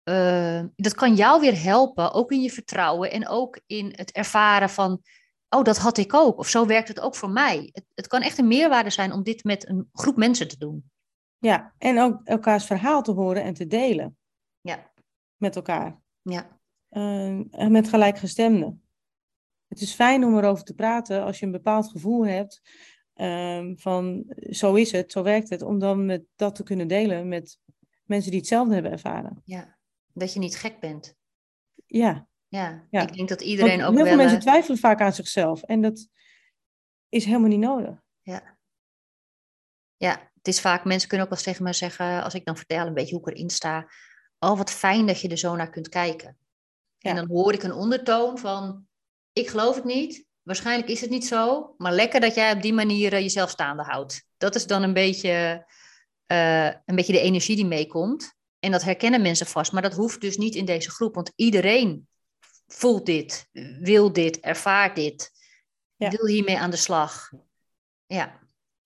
eh, 0.03 0.63
dat 0.77 0.95
kan 0.95 1.15
jou 1.15 1.41
weer 1.41 1.63
helpen, 1.63 2.13
ook 2.13 2.31
in 2.33 2.43
je 2.43 2.51
vertrouwen 2.51 3.11
en 3.11 3.29
ook 3.29 3.61
in 3.67 3.93
het 3.97 4.13
ervaren 4.13 4.71
van, 4.71 5.03
oh, 5.49 5.65
dat 5.65 5.79
had 5.79 5.99
ik 5.99 6.15
ook. 6.15 6.39
Of 6.39 6.49
zo 6.49 6.67
werkt 6.67 6.89
het 6.89 7.01
ook 7.01 7.15
voor 7.15 7.31
mij. 7.31 7.69
Het, 7.73 7.85
het 7.95 8.07
kan 8.07 8.23
echt 8.23 8.39
een 8.39 8.49
meerwaarde 8.49 8.91
zijn 8.91 9.13
om 9.13 9.23
dit 9.23 9.45
met 9.45 9.69
een 9.69 9.89
groep 9.93 10.17
mensen 10.17 10.49
te 10.49 10.59
doen. 10.59 10.91
Ja, 11.41 11.75
en 11.79 11.99
ook 11.99 12.21
elkaars 12.25 12.65
verhaal 12.67 13.03
te 13.03 13.13
horen 13.13 13.43
en 13.43 13.55
te 13.55 13.67
delen 13.67 14.17
Ja, 14.61 14.93
met 15.37 15.57
elkaar. 15.57 16.01
ja, 16.23 16.59
Eh, 16.89 17.29
en 17.51 17.71
met 17.73 17.89
gelijkgestemden. 17.89 18.83
Het 19.69 19.81
is 19.81 19.95
fijn 19.95 20.25
om 20.25 20.37
erover 20.39 20.65
te 20.65 20.75
praten 20.75 21.23
als 21.23 21.39
je 21.39 21.47
een 21.47 21.53
bepaald 21.53 21.91
gevoel 21.91 22.27
hebt 22.27 22.61
ehm, 23.15 23.77
van 23.77 24.25
zo 24.37 24.75
is 24.75 24.93
het, 24.93 25.13
zo 25.13 25.23
werkt 25.23 25.51
het, 25.51 25.63
om 25.63 25.79
dan 25.79 26.07
met 26.07 26.23
dat 26.37 26.55
te 26.55 26.63
kunnen 26.63 26.89
delen 26.89 27.29
met 27.29 27.59
mensen 28.05 28.31
die 28.31 28.41
hetzelfde 28.41 28.75
hebben 28.75 28.93
ervaren. 28.93 29.43
ja. 29.45 29.79
Dat 30.13 30.33
je 30.33 30.39
niet 30.39 30.57
gek 30.57 30.81
bent. 30.81 31.15
Ja, 31.87 32.29
Ja, 32.49 32.87
Ja. 32.91 33.01
ik 33.03 33.13
denk 33.15 33.29
dat 33.29 33.39
want 33.39 33.51
iedereen 33.51 33.83
ook 33.83 33.87
heel 33.87 33.95
wel... 33.95 34.07
veel 34.07 34.17
mensen 34.17 34.37
eh, 34.37 34.43
twijfelen 34.43 34.79
vaak 34.79 35.01
aan 35.01 35.13
zichzelf 35.13 35.63
en 35.63 35.81
dat 35.81 36.09
is 37.09 37.25
helemaal 37.25 37.49
niet 37.49 37.59
nodig. 37.61 38.03
Ja, 38.21 38.59
het 40.09 40.49
is 40.49 40.61
vaak, 40.61 40.85
mensen 40.85 41.09
kunnen 41.09 41.27
ook 41.27 41.33
wel 41.33 41.43
eens 41.43 41.49
tegen 41.49 41.65
me 41.65 41.73
zeggen, 41.73 42.23
als 42.23 42.35
ik 42.35 42.45
dan 42.45 42.57
vertel 42.57 42.87
een 42.87 42.95
beetje 42.95 43.17
hoe 43.17 43.29
ik 43.29 43.35
erin 43.35 43.51
sta, 43.51 43.91
oh 44.39 44.57
wat 44.57 44.71
fijn 44.71 45.07
dat 45.07 45.21
je 45.21 45.29
er 45.29 45.39
zo 45.39 45.57
naar 45.57 45.71
kunt 45.71 45.89
kijken. 45.89 46.37
Ja. 46.99 47.11
En 47.11 47.17
dan 47.17 47.29
hoor 47.29 47.53
ik 47.53 47.63
een 47.63 47.73
ondertoon 47.73 48.39
van, 48.39 48.87
ik 49.33 49.49
geloof 49.49 49.75
het 49.75 49.85
niet, 49.85 50.29
Waarschijnlijk 50.43 50.89
is 50.89 51.01
het 51.01 51.11
niet 51.11 51.27
zo, 51.27 51.75
maar 51.79 51.93
lekker 51.93 52.21
dat 52.21 52.35
jij 52.35 52.53
op 52.53 52.63
die 52.63 52.73
manier 52.73 53.13
eh, 53.13 53.21
jezelf 53.21 53.51
staande 53.51 53.83
houdt. 53.83 54.27
Dat 54.37 54.55
is 54.55 54.67
dan 54.67 54.83
een 54.83 54.93
beetje, 54.93 55.67
eh, 56.27 56.67
een 56.67 56.95
beetje 56.95 57.13
de 57.13 57.21
energie 57.21 57.57
die 57.57 57.67
meekomt. 57.67 58.35
En 58.59 58.71
dat 58.71 58.83
herkennen 58.83 59.23
mensen 59.23 59.47
vast, 59.47 59.73
maar 59.73 59.83
dat 59.83 59.95
hoeft 59.95 60.21
dus 60.21 60.37
niet 60.37 60.55
in 60.55 60.65
deze 60.65 60.91
groep, 60.91 61.15
want 61.15 61.33
iedereen 61.37 62.09
voelt 62.67 63.07
dit, 63.07 63.49
wil 63.81 64.13
dit, 64.13 64.41
ervaart 64.41 64.97
dit, 64.97 65.33
wil 65.97 66.27
hiermee 66.27 66.59
aan 66.59 66.71
de 66.71 66.77
slag. 66.77 67.33
Ja. 68.07 68.39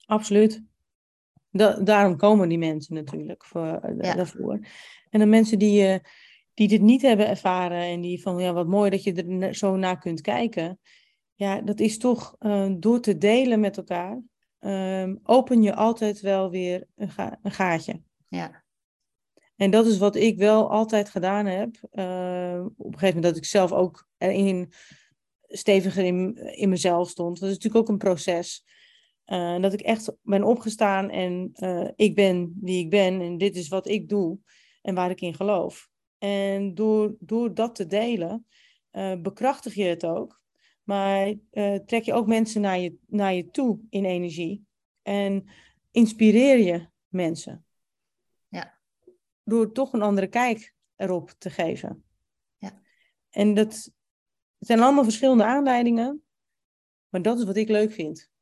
Absoluut. 0.06 0.62
Daarom 1.84 2.16
komen 2.16 2.48
die 2.48 2.58
mensen 2.58 2.94
natuurlijk 2.94 3.44
voor, 3.44 3.66
eh, 3.66 4.14
daarvoor. 4.16 4.58
En 5.10 5.20
de 5.20 5.26
mensen 5.26 5.58
die, 5.58 6.00
die 6.54 6.68
dit 6.68 6.80
niet 6.80 7.02
hebben 7.02 7.28
ervaren 7.28 7.82
en 7.82 8.00
die 8.00 8.22
van, 8.22 8.38
ja, 8.38 8.52
wat 8.52 8.66
mooi 8.66 8.90
dat 8.90 9.02
je 9.02 9.38
er 9.40 9.54
zo 9.54 9.76
naar 9.76 9.98
kunt 9.98 10.20
kijken 10.20 10.78
ja, 11.34 11.60
dat 11.60 11.80
is 11.80 11.98
toch 11.98 12.36
uh, 12.40 12.72
door 12.76 13.00
te 13.00 13.18
delen 13.18 13.60
met 13.60 13.76
elkaar, 13.76 14.22
um, 14.60 15.20
open 15.22 15.62
je 15.62 15.74
altijd 15.74 16.20
wel 16.20 16.50
weer 16.50 16.86
een, 16.96 17.10
ga 17.10 17.38
een, 17.42 17.50
gaatje. 17.50 18.02
Ja. 18.28 18.64
En 19.56 19.70
dat 19.70 19.86
is 19.86 19.98
wat 19.98 20.16
ik 20.16 20.38
wel 20.38 20.70
altijd 20.70 21.08
gedaan 21.08 21.46
heb. 21.46 21.76
Uh, 21.92 22.64
op 22.76 22.86
een 22.86 22.98
gegeven 22.98 23.14
moment 23.14 23.22
dat 23.22 23.36
ik 23.36 23.44
zelf 23.44 23.72
ook 23.72 24.08
erin 24.18 24.72
steviger 25.48 26.04
in, 26.04 26.36
in 26.36 26.68
mezelf 26.68 27.08
stond. 27.08 27.40
Dat 27.40 27.48
is 27.48 27.54
natuurlijk 27.54 27.82
ook 27.84 27.88
een 27.90 27.98
proces. 27.98 28.64
Uh, 29.26 29.60
dat 29.60 29.72
ik 29.72 29.80
echt 29.80 30.12
ben 30.22 30.42
opgestaan 30.42 31.10
en 31.10 31.52
ik 31.96 32.14
ben 32.14 32.56
wie 32.60 32.78
ik 32.78 32.90
ben 32.90 33.20
en 33.20 33.38
dit 33.38 33.56
is 33.56 33.68
wat 33.68 33.88
ik 33.88 34.08
doe 34.08 34.38
en 34.82 34.94
waar 34.94 35.10
ik 35.10 35.20
in 35.20 35.34
geloof. 35.34 35.88
En 36.18 36.74
door, 36.74 37.16
door 37.18 37.54
dat 37.54 37.74
te 37.74 37.86
delen, 37.86 38.46
bekrachtig 39.22 39.74
je 39.74 39.84
het 39.84 40.06
ook. 40.06 40.42
Maar 40.82 41.34
trek 41.86 42.02
je 42.02 42.12
ook 42.12 42.26
mensen 42.26 42.60
naar 42.60 42.78
je, 42.78 42.96
naar 43.06 43.34
je 43.34 43.50
toe 43.50 43.78
in 43.90 44.04
energie. 44.04 44.64
En 45.02 45.48
inspireer 45.90 46.58
je 46.58 46.86
mensen. 47.08 47.64
Ja. 48.48 48.78
Door 49.44 49.72
toch 49.72 49.92
een 49.92 50.02
andere 50.02 50.26
kijk 50.26 50.74
erop 50.96 51.30
te 51.38 51.50
geven. 51.50 52.04
Ja. 52.56 52.80
En 53.30 53.54
dat 53.54 53.90
zijn 54.58 54.80
allemaal 54.80 55.04
verschillende 55.04 55.44
aanleidingen. 55.44 56.22
Maar 57.08 57.22
dat 57.22 57.38
is 57.38 57.44
wat 57.44 57.56
ik 57.56 57.68
leuk 57.68 57.92
vind. 57.92 58.32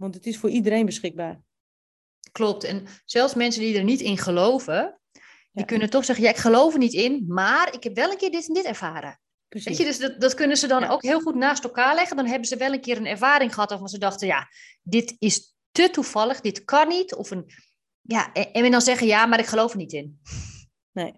Ja. 0.00 0.06
Want 0.06 0.14
het 0.14 0.26
is 0.26 0.38
voor 0.38 0.50
iedereen 0.50 0.86
beschikbaar. 0.86 1.40
Klopt. 2.32 2.64
En 2.64 2.86
zelfs 3.04 3.34
mensen 3.34 3.62
die 3.62 3.76
er 3.76 3.84
niet 3.84 4.00
in 4.00 4.18
geloven, 4.18 5.00
die 5.52 5.64
kunnen 5.64 5.90
toch 5.90 6.04
zeggen, 6.04 6.24
ja, 6.24 6.30
ik 6.30 6.36
geloof 6.36 6.72
er 6.72 6.78
niet 6.78 6.92
in, 6.92 7.24
maar 7.28 7.74
ik 7.74 7.82
heb 7.82 7.94
wel 7.94 8.10
een 8.10 8.16
keer 8.16 8.30
dit 8.30 8.48
en 8.48 8.54
dit 8.54 8.64
ervaren. 8.64 9.20
Weet 9.48 9.76
je, 9.76 9.84
dus 9.84 9.98
dat, 9.98 10.20
dat 10.20 10.34
kunnen 10.34 10.56
ze 10.56 10.66
dan 10.66 10.84
ook 10.84 11.02
heel 11.02 11.20
goed 11.20 11.34
naast 11.34 11.64
elkaar 11.64 11.94
leggen. 11.94 12.16
Dan 12.16 12.26
hebben 12.26 12.48
ze 12.48 12.56
wel 12.56 12.72
een 12.72 12.80
keer 12.80 12.96
een 12.96 13.06
ervaring 13.06 13.54
gehad 13.54 13.70
waarvan 13.70 13.88
ze 13.88 13.98
dachten, 13.98 14.26
ja, 14.26 14.48
dit 14.82 15.16
is 15.18 15.54
te 15.70 15.90
toevallig, 15.90 16.40
dit 16.40 16.64
kan 16.64 16.88
niet. 16.88 17.14
Of 17.14 17.30
een, 17.30 17.44
ja, 18.00 18.32
en, 18.32 18.70
dan 18.70 18.80
zeggen, 18.80 19.06
ja, 19.06 19.26
maar 19.26 19.38
ik 19.38 19.46
geloof 19.46 19.70
er 19.70 19.76
niet 19.76 19.92
in. 19.92 20.20
Nee. 20.92 21.14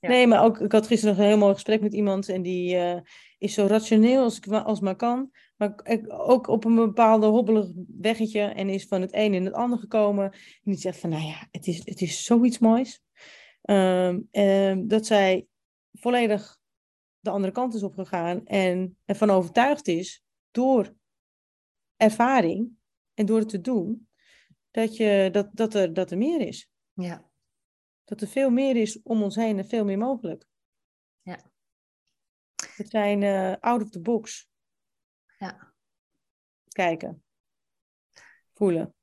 Nee, 0.00 0.26
maar 0.26 0.44
ook, 0.44 0.60
ik 0.60 0.72
had 0.72 0.86
gisteren 0.86 1.14
nog 1.14 1.24
een 1.24 1.30
heel 1.30 1.40
mooi 1.40 1.54
gesprek 1.54 1.80
met 1.80 1.94
iemand 1.94 2.28
en 2.28 2.42
die 2.42 2.76
uh, 2.76 3.00
is 3.38 3.54
zo 3.54 3.66
rationeel 3.66 4.22
als, 4.22 4.36
ik, 4.36 4.46
als 4.46 4.80
maar 4.80 4.96
kan. 4.96 5.30
Maar 5.60 5.74
ook 6.08 6.46
op 6.46 6.64
een 6.64 6.74
bepaalde 6.74 7.26
hobbelig 7.26 7.70
weggetje 8.00 8.40
en 8.40 8.68
is 8.68 8.86
van 8.86 9.00
het 9.00 9.14
een 9.14 9.34
in 9.34 9.44
het 9.44 9.54
ander 9.54 9.78
gekomen. 9.78 10.32
En 10.32 10.60
die 10.62 10.76
zegt 10.76 10.98
van, 10.98 11.10
nou 11.10 11.22
ja, 11.22 11.48
het 11.50 11.66
is, 11.66 11.78
het 11.84 12.00
is 12.00 12.24
zoiets 12.24 12.58
moois. 12.58 13.02
Um, 13.62 14.28
dat 14.88 15.06
zij 15.06 15.46
volledig 15.92 16.58
de 17.18 17.30
andere 17.30 17.52
kant 17.52 17.74
is 17.74 17.82
opgegaan 17.82 18.46
en 18.46 18.98
ervan 19.04 19.30
overtuigd 19.30 19.88
is 19.88 20.24
door 20.50 20.94
ervaring 21.96 22.70
en 23.14 23.26
door 23.26 23.38
het 23.38 23.48
te 23.48 23.60
doen, 23.60 24.08
dat, 24.70 24.96
je, 24.96 25.28
dat, 25.32 25.48
dat, 25.52 25.74
er, 25.74 25.94
dat 25.94 26.10
er 26.10 26.18
meer 26.18 26.40
is. 26.40 26.70
Ja. 26.92 27.30
Dat 28.04 28.20
er 28.20 28.28
veel 28.28 28.50
meer 28.50 28.76
is 28.76 29.02
om 29.02 29.22
ons 29.22 29.36
heen 29.36 29.58
en 29.58 29.66
veel 29.66 29.84
meer 29.84 29.98
mogelijk. 29.98 30.46
Ja. 31.22 31.50
Het 32.76 32.90
zijn 32.90 33.22
uh, 33.22 33.52
out 33.60 33.82
of 33.82 33.90
the 33.90 34.00
box. 34.00 34.49
Ja. 35.40 35.72
Kijken. 36.68 37.22
Voelen. 38.52 38.94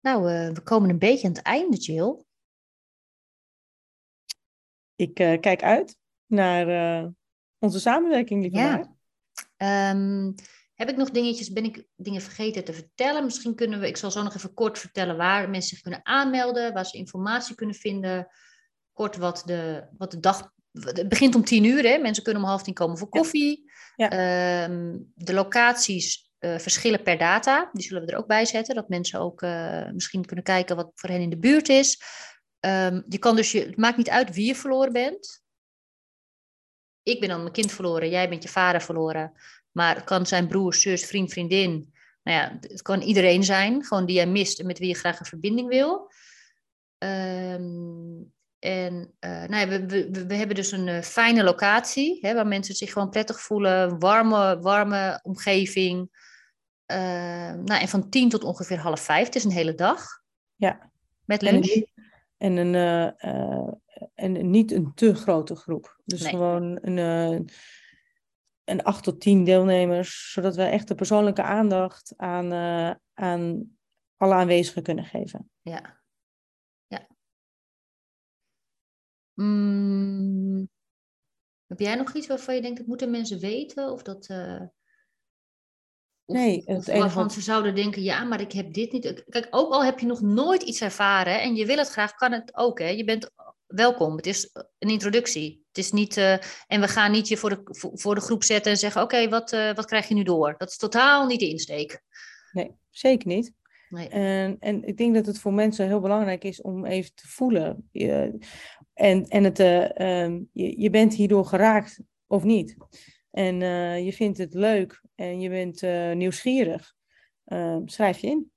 Nou, 0.00 0.32
uh, 0.32 0.50
we 0.50 0.62
komen 0.62 0.90
een 0.90 0.98
beetje 0.98 1.26
aan 1.26 1.32
het 1.32 1.42
einde, 1.42 1.76
Jill. 1.76 2.24
Ik 4.94 5.20
uh, 5.20 5.40
kijk 5.40 5.62
uit 5.62 5.96
naar 6.26 6.68
uh, 7.02 7.08
onze 7.58 7.80
samenwerking, 7.80 8.42
lieve 8.42 8.56
ja. 8.56 8.96
Um, 9.90 10.34
heb 10.74 10.88
ik 10.88 10.96
nog 10.96 11.10
dingetjes, 11.10 11.52
ben 11.52 11.64
ik 11.64 11.86
dingen 11.96 12.20
vergeten 12.20 12.64
te 12.64 12.72
vertellen? 12.72 13.24
Misschien 13.24 13.54
kunnen 13.54 13.80
we, 13.80 13.86
ik 13.86 13.96
zal 13.96 14.10
zo 14.10 14.22
nog 14.22 14.34
even 14.34 14.54
kort 14.54 14.78
vertellen 14.78 15.16
waar 15.16 15.50
mensen 15.50 15.68
zich 15.70 15.80
kunnen 15.80 16.06
aanmelden, 16.06 16.72
waar 16.72 16.86
ze 16.86 16.98
informatie 16.98 17.54
kunnen 17.54 17.74
vinden. 17.74 18.28
Kort 18.92 19.16
wat 19.16 19.42
de, 19.46 19.88
wat 19.96 20.10
de 20.10 20.20
dag, 20.20 20.52
het 20.84 21.08
begint 21.08 21.34
om 21.34 21.44
tien 21.44 21.64
uur, 21.64 21.82
hè? 21.82 21.98
mensen 21.98 22.22
kunnen 22.22 22.42
om 22.42 22.48
half 22.48 22.62
tien 22.62 22.74
komen 22.74 22.98
voor 22.98 23.08
koffie. 23.08 23.70
Ja. 23.96 24.64
Um, 24.64 25.12
de 25.14 25.32
locaties 25.32 26.32
uh, 26.40 26.58
verschillen 26.58 27.02
per 27.02 27.18
data, 27.18 27.70
die 27.72 27.82
zullen 27.82 28.04
we 28.04 28.12
er 28.12 28.18
ook 28.18 28.26
bij 28.26 28.44
zetten, 28.44 28.74
dat 28.74 28.88
mensen 28.88 29.20
ook 29.20 29.42
uh, 29.42 29.90
misschien 29.90 30.24
kunnen 30.24 30.44
kijken 30.44 30.76
wat 30.76 30.90
voor 30.94 31.08
hen 31.08 31.20
in 31.20 31.30
de 31.30 31.38
buurt 31.38 31.68
is. 31.68 32.02
Um, 32.60 33.04
je 33.08 33.18
kan 33.18 33.36
dus 33.36 33.52
je, 33.52 33.60
het 33.60 33.76
maakt 33.76 33.96
niet 33.96 34.10
uit 34.10 34.34
wie 34.34 34.46
je 34.46 34.54
verloren 34.54 34.92
bent 34.92 35.46
ik 37.08 37.20
ben 37.20 37.28
dan 37.28 37.40
mijn 37.40 37.52
kind 37.52 37.72
verloren, 37.72 38.10
jij 38.10 38.28
bent 38.28 38.42
je 38.42 38.48
vader 38.48 38.80
verloren. 38.80 39.32
Maar 39.72 39.94
het 39.94 40.04
kan 40.04 40.26
zijn 40.26 40.48
broer, 40.48 40.74
zus, 40.74 41.06
vriend, 41.06 41.32
vriendin. 41.32 41.92
Nou 42.22 42.38
ja, 42.38 42.58
het 42.60 42.82
kan 42.82 43.00
iedereen 43.00 43.44
zijn, 43.44 43.84
gewoon 43.84 44.06
die 44.06 44.16
jij 44.16 44.26
mist 44.26 44.60
en 44.60 44.66
met 44.66 44.78
wie 44.78 44.88
je 44.88 44.94
graag 44.94 45.20
een 45.20 45.26
verbinding 45.26 45.68
wil. 45.68 46.10
Um, 46.98 48.32
en 48.58 49.14
uh, 49.20 49.44
nou 49.44 49.56
ja, 49.56 49.68
we, 49.68 49.86
we, 49.86 50.26
we, 50.26 50.34
hebben 50.34 50.56
dus 50.56 50.72
een 50.72 50.86
uh, 50.86 51.00
fijne 51.00 51.42
locatie, 51.42 52.18
hè, 52.20 52.34
waar 52.34 52.46
mensen 52.46 52.74
zich 52.74 52.92
gewoon 52.92 53.10
prettig 53.10 53.40
voelen. 53.40 53.98
Warme, 53.98 54.58
warme 54.60 55.20
omgeving. 55.22 56.08
Uh, 56.92 56.98
nou, 57.52 57.80
en 57.80 57.88
van 57.88 58.08
tien 58.08 58.28
tot 58.28 58.44
ongeveer 58.44 58.78
half 58.78 59.00
vijf. 59.00 59.26
Het 59.26 59.34
is 59.34 59.44
een 59.44 59.50
hele 59.50 59.74
dag. 59.74 60.22
Ja. 60.54 60.90
Met 61.24 61.42
lunch. 61.42 61.82
En 62.36 62.56
een, 62.56 62.74
en 64.14 64.50
niet 64.50 64.72
een 64.72 64.92
te 64.94 65.14
grote 65.14 65.56
groep. 65.56 66.00
Dus 66.04 66.26
gewoon 66.26 66.78
een, 66.82 67.48
een 68.64 68.82
acht 68.82 69.04
tot 69.04 69.20
tien 69.20 69.44
deelnemers, 69.44 70.32
zodat 70.32 70.56
we 70.56 70.62
echt 70.62 70.88
de 70.88 70.94
persoonlijke 70.94 71.42
aandacht 71.42 72.14
aan, 72.16 72.52
aan 73.14 73.70
alle 74.16 74.34
aanwezigen 74.34 74.82
kunnen 74.82 75.04
geven. 75.04 75.50
Ja. 75.62 75.97
Mm. 79.40 80.68
Heb 81.66 81.78
jij 81.78 81.94
nog 81.94 82.14
iets 82.14 82.26
waarvan 82.26 82.54
je 82.54 82.60
denkt, 82.60 82.78
dat 82.78 82.86
moeten 82.86 83.10
mensen 83.10 83.38
weten? 83.38 83.92
Of 83.92 84.02
dat... 84.02 84.28
Uh... 84.30 84.60
Of, 86.24 86.36
nee, 86.36 86.62
het 86.64 86.78
of 86.78 86.86
waarvan 86.86 87.30
ze 87.30 87.40
zouden 87.40 87.74
denken, 87.74 88.02
ja, 88.02 88.24
maar 88.24 88.40
ik 88.40 88.52
heb 88.52 88.72
dit 88.72 88.92
niet. 88.92 89.24
Kijk, 89.28 89.46
ook 89.50 89.72
al 89.72 89.84
heb 89.84 89.98
je 89.98 90.06
nog 90.06 90.20
nooit 90.20 90.62
iets 90.62 90.80
ervaren 90.80 91.40
en 91.40 91.54
je 91.54 91.66
wil 91.66 91.76
het 91.76 91.88
graag, 91.88 92.14
kan 92.14 92.32
het 92.32 92.56
ook. 92.56 92.78
Hè? 92.78 92.88
Je 92.88 93.04
bent 93.04 93.30
welkom. 93.66 94.16
Het 94.16 94.26
is 94.26 94.50
een 94.78 94.90
introductie. 94.90 95.64
Het 95.68 95.78
is 95.78 95.92
niet, 95.92 96.16
uh, 96.16 96.32
en 96.66 96.80
we 96.80 96.88
gaan 96.88 97.10
niet 97.10 97.28
je 97.28 97.36
voor 97.36 97.50
de, 97.50 97.60
voor 97.94 98.14
de 98.14 98.20
groep 98.20 98.44
zetten 98.44 98.72
en 98.72 98.78
zeggen: 98.78 99.02
Oké, 99.02 99.28
wat, 99.28 99.52
uh, 99.52 99.74
wat 99.74 99.84
krijg 99.84 100.08
je 100.08 100.14
nu 100.14 100.22
door? 100.22 100.54
Dat 100.58 100.68
is 100.68 100.76
totaal 100.76 101.26
niet 101.26 101.40
de 101.40 101.48
insteek. 101.48 102.02
Nee, 102.52 102.74
zeker 102.90 103.28
niet. 103.28 103.52
Nee. 103.88 104.08
En, 104.08 104.56
en 104.60 104.84
ik 104.84 104.96
denk 104.96 105.14
dat 105.14 105.26
het 105.26 105.38
voor 105.38 105.52
mensen 105.52 105.86
heel 105.86 106.00
belangrijk 106.00 106.44
is 106.44 106.62
om 106.62 106.84
even 106.84 107.14
te 107.14 107.28
voelen. 107.28 107.88
Je, 107.92 108.38
en 108.98 109.28
en 109.28 109.44
het, 109.44 109.58
uh, 109.58 110.24
um, 110.24 110.48
je, 110.52 110.80
je 110.80 110.90
bent 110.90 111.14
hierdoor 111.14 111.46
geraakt 111.46 112.00
of 112.26 112.44
niet. 112.44 112.76
En 113.30 113.60
je 114.04 114.12
vindt 114.12 114.38
het 114.38 114.54
leuk 114.54 115.02
en 115.14 115.40
je 115.40 115.48
bent 115.48 115.82
nieuwsgierig. 116.16 116.94
Ehm, 117.44 117.86
schrijf 117.86 118.18
je 118.18 118.26
in. 118.26 118.50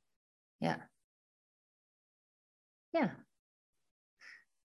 Ja. 0.57 0.89
Ja, 2.89 3.25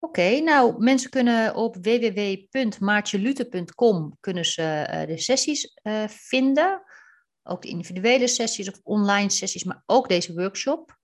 Oké, 0.06 0.40
nou 0.40 0.82
mensen 0.82 1.10
kunnen 1.10 1.54
op 1.54 1.76
www.maartjelute.com 1.76 4.16
kunnen 4.20 4.44
ze 4.44 5.04
de 5.06 5.18
sessies 5.18 5.80
vinden. 6.06 6.82
Ook 7.42 7.62
de 7.62 7.68
individuele 7.68 8.26
sessies 8.26 8.68
of 8.68 8.80
online 8.82 9.30
sessies, 9.30 9.64
maar 9.64 9.82
ook 9.86 10.08
deze 10.08 10.34
workshop. 10.34 10.98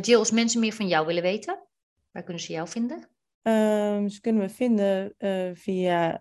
Jill, 0.00 0.16
als 0.16 0.30
mensen 0.30 0.60
meer 0.60 0.72
van 0.72 0.88
jou 0.88 1.06
willen 1.06 1.22
weten, 1.22 1.68
waar 2.10 2.22
kunnen 2.22 2.42
ze 2.42 2.52
jou 2.52 2.68
vinden? 2.68 3.11
Um, 3.44 4.08
ze 4.08 4.20
kunnen 4.20 4.42
me 4.42 4.48
vinden 4.48 5.14
via 5.56 6.20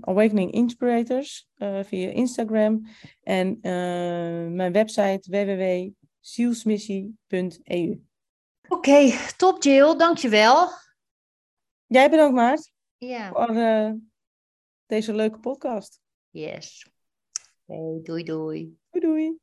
Awakening 0.00 0.52
Inspirators, 0.52 1.48
via 1.82 2.10
Instagram 2.10 2.86
en 3.22 3.58
mijn 4.54 4.72
website 4.72 5.30
www.zielsmissie.eu. 5.30 8.02
Oké, 8.68 9.10
top 9.36 9.62
Jill, 9.62 9.96
dankjewel. 9.96 10.68
Jij 11.86 12.10
bedankt, 12.10 12.34
Maart. 12.34 12.72
Ja. 12.96 13.32
Voor 13.32 13.50
uh, 13.50 13.92
deze 14.86 15.14
leuke 15.14 15.38
podcast. 15.38 16.00
Yes. 16.30 16.86
Hey, 17.66 18.00
doei 18.02 18.22
doei. 18.22 18.76
Doei 18.90 19.06
doei. 19.06 19.38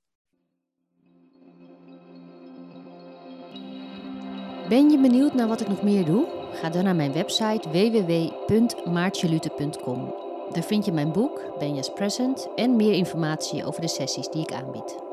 Ben 4.70 4.90
je 4.90 5.00
benieuwd 5.02 5.34
naar 5.34 5.48
wat 5.48 5.62
ik 5.62 5.68
nog 5.68 5.84
meer 5.84 6.06
doe? 6.06 6.39
Ga 6.54 6.70
dan 6.70 6.84
naar 6.84 6.95
mijn 6.95 7.14
website 7.14 7.70
www.maartjelute.com. 7.70 10.14
Daar 10.52 10.64
vind 10.64 10.86
je 10.86 10.91
mijn 10.91 11.12
boek, 11.12 11.41
Benja's 11.60 11.93
Present, 11.93 12.47
en 12.56 12.76
meer 12.76 12.93
informatie 12.93 13.66
over 13.66 13.82
de 13.82 13.88
sessies 13.88 14.30
die 14.30 14.41
ik 14.41 14.54
aanbied. 14.54 15.09